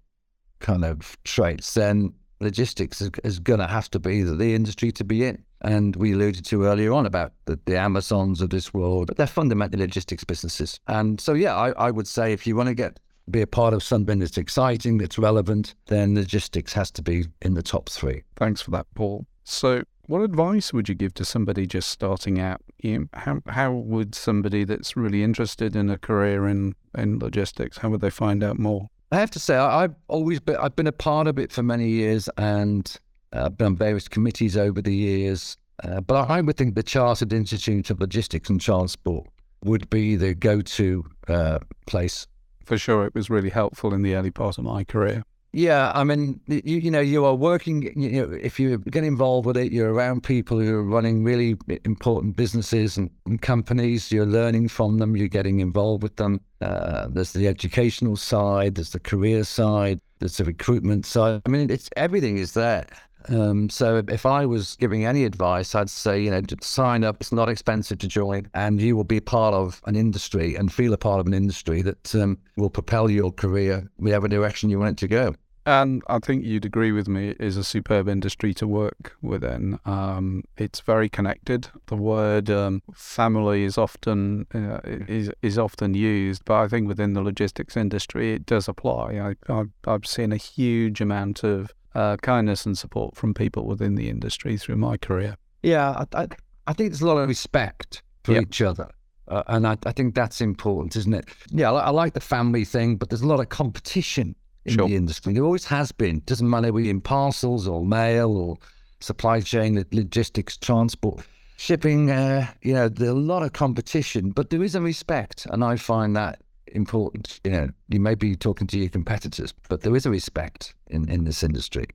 kind 0.59 0.85
of 0.85 1.17
traits, 1.23 1.73
then 1.73 2.13
logistics 2.39 3.01
is, 3.01 3.09
is 3.23 3.39
going 3.39 3.61
to 3.61 3.65
have 3.65 3.89
to 3.89 3.99
be 3.99 4.21
the 4.21 4.53
industry 4.53 4.91
to 4.91 5.03
be 5.03 5.25
in. 5.25 5.43
And 5.61 5.95
we 5.95 6.13
alluded 6.13 6.45
to 6.45 6.65
earlier 6.65 6.93
on 6.93 7.07
about 7.07 7.33
the, 7.45 7.59
the 7.65 7.79
Amazons 7.79 8.41
of 8.41 8.51
this 8.51 8.75
world, 8.75 9.07
but 9.07 9.17
they're 9.17 9.25
fundamentally 9.25 9.81
logistics 9.81 10.23
businesses. 10.23 10.79
And 10.85 11.19
so, 11.19 11.33
yeah, 11.33 11.55
I, 11.55 11.71
I 11.71 11.89
would 11.89 12.07
say 12.07 12.31
if 12.31 12.45
you 12.45 12.55
want 12.55 12.69
to 12.69 12.75
get 12.75 12.99
be 13.31 13.41
a 13.41 13.47
part 13.47 13.73
of 13.73 13.81
something 13.81 14.19
that's 14.19 14.37
exciting, 14.37 14.99
that's 14.99 15.17
relevant, 15.17 15.73
then 15.87 16.13
logistics 16.13 16.73
has 16.73 16.91
to 16.91 17.01
be 17.01 17.25
in 17.41 17.55
the 17.55 17.63
top 17.63 17.89
three. 17.89 18.21
Thanks 18.35 18.61
for 18.61 18.69
that, 18.69 18.85
Paul. 18.93 19.25
So, 19.45 19.81
what 20.09 20.21
advice 20.21 20.73
would 20.73 20.89
you 20.89 20.95
give 20.95 21.13
to 21.13 21.23
somebody 21.23 21.67
just 21.67 21.87
starting 21.87 22.39
out? 22.39 22.61
You 22.81 22.99
know, 22.99 23.05
how 23.13 23.41
how 23.47 23.71
would 23.71 24.15
somebody 24.15 24.63
that's 24.63 24.97
really 24.97 25.23
interested 25.23 25.75
in 25.75 25.87
a 25.87 25.99
career 25.99 26.47
in, 26.47 26.73
in 26.97 27.19
logistics, 27.19 27.77
how 27.77 27.89
would 27.89 28.01
they 28.01 28.09
find 28.09 28.43
out 28.43 28.57
more? 28.57 28.89
I 29.11 29.19
have 29.19 29.29
to 29.31 29.39
say, 29.39 29.55
I, 29.55 29.81
have 29.81 29.95
always 30.07 30.39
been 30.39 30.55
I've 30.57 30.75
been 30.75 30.87
a 30.87 30.91
part 30.91 31.27
of 31.27 31.37
it 31.37 31.51
for 31.51 31.61
many 31.61 31.89
years, 31.89 32.27
and 32.37 32.91
uh, 33.33 33.45
I've 33.45 33.57
been 33.57 33.67
on 33.67 33.75
various 33.75 34.07
committees 34.07 34.57
over 34.57 34.81
the 34.81 34.95
years. 34.95 35.57
Uh, 35.83 36.01
but 36.01 36.27
I 36.29 36.41
would 36.41 36.57
think 36.57 36.73
the 36.73 36.83
Chartered 36.83 37.31
Institute 37.31 37.91
of 37.91 38.01
Logistics 38.01 38.49
and 38.49 38.59
Transport 38.59 39.27
would 39.63 39.89
be 39.91 40.15
the 40.15 40.33
go-to 40.33 41.05
uh, 41.27 41.59
place. 41.85 42.25
For 42.65 42.79
sure, 42.79 43.05
it 43.05 43.13
was 43.13 43.29
really 43.29 43.49
helpful 43.49 43.93
in 43.93 44.01
the 44.01 44.15
early 44.15 44.31
part 44.31 44.57
of 44.57 44.63
my 44.63 44.83
career. 44.83 45.23
Yeah, 45.51 45.91
I 45.95 46.03
mean, 46.03 46.39
you, 46.45 46.77
you 46.77 46.91
know, 46.91 46.99
you 46.99 47.25
are 47.25 47.33
working. 47.33 47.81
You 47.99 48.27
know, 48.27 48.33
if 48.33 48.59
you 48.59 48.77
get 48.77 49.03
involved 49.03 49.47
with 49.47 49.57
it, 49.57 49.71
you're 49.71 49.91
around 49.91 50.21
people 50.21 50.59
who 50.59 50.75
are 50.75 50.83
running 50.83 51.23
really 51.23 51.57
important 51.85 52.35
businesses 52.35 52.97
and, 52.97 53.09
and 53.25 53.41
companies. 53.41 54.11
You're 54.11 54.27
learning 54.27 54.67
from 54.67 54.99
them. 54.99 55.17
You're 55.17 55.27
getting 55.27 55.59
involved 55.59 56.03
with 56.03 56.17
them. 56.17 56.41
Uh, 56.61 57.07
there's 57.09 57.33
the 57.33 57.47
educational 57.47 58.15
side. 58.15 58.75
There's 58.75 58.91
the 58.91 58.99
career 58.99 59.43
side. 59.43 59.99
There's 60.19 60.37
the 60.37 60.43
recruitment 60.43 61.07
side. 61.07 61.41
I 61.47 61.49
mean, 61.49 61.71
it's 61.71 61.89
everything 61.97 62.37
is 62.37 62.53
there. 62.53 62.85
Um, 63.27 63.69
so 63.69 64.03
if 64.07 64.25
I 64.25 64.45
was 64.45 64.75
giving 64.77 65.05
any 65.05 65.25
advice, 65.25 65.75
I'd 65.75 65.89
say, 65.89 66.21
you 66.21 66.31
know, 66.31 66.41
sign 66.61 67.03
up. 67.03 67.17
It's 67.19 67.31
not 67.31 67.49
expensive 67.49 67.97
to 67.99 68.07
join, 68.07 68.49
and 68.53 68.81
you 68.81 68.95
will 68.95 69.03
be 69.03 69.19
part 69.19 69.53
of 69.53 69.81
an 69.85 69.95
industry 69.95 70.55
and 70.55 70.71
feel 70.71 70.93
a 70.93 70.97
part 70.97 71.19
of 71.19 71.27
an 71.27 71.33
industry 71.33 71.81
that 71.81 72.15
um, 72.15 72.37
will 72.55 72.69
propel 72.69 73.09
your 73.09 73.31
career 73.31 73.89
whatever 73.97 74.27
direction 74.27 74.69
you 74.69 74.79
want 74.79 74.91
it 74.91 74.97
to 74.97 75.07
go. 75.07 75.35
And 75.65 76.01
I 76.07 76.17
think 76.17 76.45
you'd 76.45 76.65
agree 76.65 76.91
with 76.91 77.07
me, 77.07 77.29
it 77.29 77.37
is 77.39 77.55
a 77.55 77.63
superb 77.63 78.07
industry 78.07 78.55
to 78.55 78.67
work 78.67 79.15
within. 79.21 79.77
Um, 79.85 80.43
it's 80.57 80.79
very 80.79 81.09
connected. 81.09 81.67
The 81.85 81.95
word 81.95 82.49
um, 82.49 82.81
family 82.95 83.65
is 83.65 83.77
often 83.77 84.47
uh, 84.53 84.79
is 84.83 85.29
is 85.43 85.59
often 85.59 85.93
used, 85.93 86.43
but 86.45 86.55
I 86.55 86.67
think 86.67 86.87
within 86.87 87.13
the 87.13 87.21
logistics 87.21 87.77
industry, 87.77 88.33
it 88.33 88.47
does 88.47 88.67
apply. 88.67 89.35
I, 89.47 89.63
I've 89.85 90.07
seen 90.07 90.31
a 90.31 90.37
huge 90.37 91.01
amount 91.01 91.43
of 91.43 91.71
uh, 91.95 92.17
kindness 92.17 92.65
and 92.65 92.77
support 92.77 93.15
from 93.15 93.33
people 93.33 93.65
within 93.65 93.95
the 93.95 94.09
industry 94.09 94.57
through 94.57 94.77
my 94.77 94.97
career. 94.97 95.35
Yeah, 95.63 96.05
I, 96.13 96.21
I, 96.21 96.27
I 96.67 96.73
think 96.73 96.91
there's 96.91 97.01
a 97.01 97.07
lot 97.07 97.17
of 97.17 97.27
respect 97.27 98.03
for 98.23 98.33
yep. 98.33 98.43
each 98.43 98.61
other. 98.61 98.89
Uh, 99.27 99.43
and 99.47 99.67
I, 99.67 99.77
I, 99.85 99.91
think 99.91 100.15
that's 100.15 100.41
important, 100.41 100.95
isn't 100.95 101.13
it? 101.13 101.25
Yeah, 101.51 101.71
I, 101.71 101.81
I, 101.81 101.89
like 101.91 102.13
the 102.13 102.19
family 102.19 102.65
thing, 102.65 102.95
but 102.95 103.09
there's 103.09 103.21
a 103.21 103.27
lot 103.27 103.39
of 103.39 103.49
competition 103.49 104.35
in 104.65 104.73
sure. 104.73 104.87
the 104.87 104.95
industry. 104.95 105.33
There 105.33 105.43
always 105.43 105.65
has 105.65 105.91
been. 105.91 106.21
Doesn't 106.25 106.49
matter 106.49 106.73
whether 106.73 106.89
in 106.89 106.99
parcels 106.99 107.67
or 107.67 107.85
mail 107.85 108.35
or 108.35 108.57
supply 109.01 109.41
chain, 109.41 109.83
logistics, 109.91 110.57
transport, 110.57 111.21
shipping. 111.57 112.09
Uh, 112.09 112.47
you 112.61 112.73
know, 112.73 112.89
there's 112.89 113.11
a 113.11 113.13
lot 113.13 113.43
of 113.43 113.53
competition, 113.53 114.31
but 114.31 114.49
there 114.49 114.63
is 114.63 114.73
a 114.73 114.81
respect, 114.81 115.45
and 115.51 115.63
I 115.63 115.75
find 115.75 116.15
that 116.15 116.41
important. 116.73 117.39
You 117.43 117.51
know, 117.51 117.69
you 117.89 117.99
may 117.99 118.15
be 118.15 118.35
talking 118.35 118.67
to 118.67 118.77
your 118.77 118.89
competitors, 118.89 119.53
but 119.67 119.81
there 119.81 119.95
is 119.95 120.05
a 120.05 120.09
respect 120.09 120.73
in, 120.87 121.09
in 121.09 121.23
this 121.23 121.43
industry, 121.43 121.87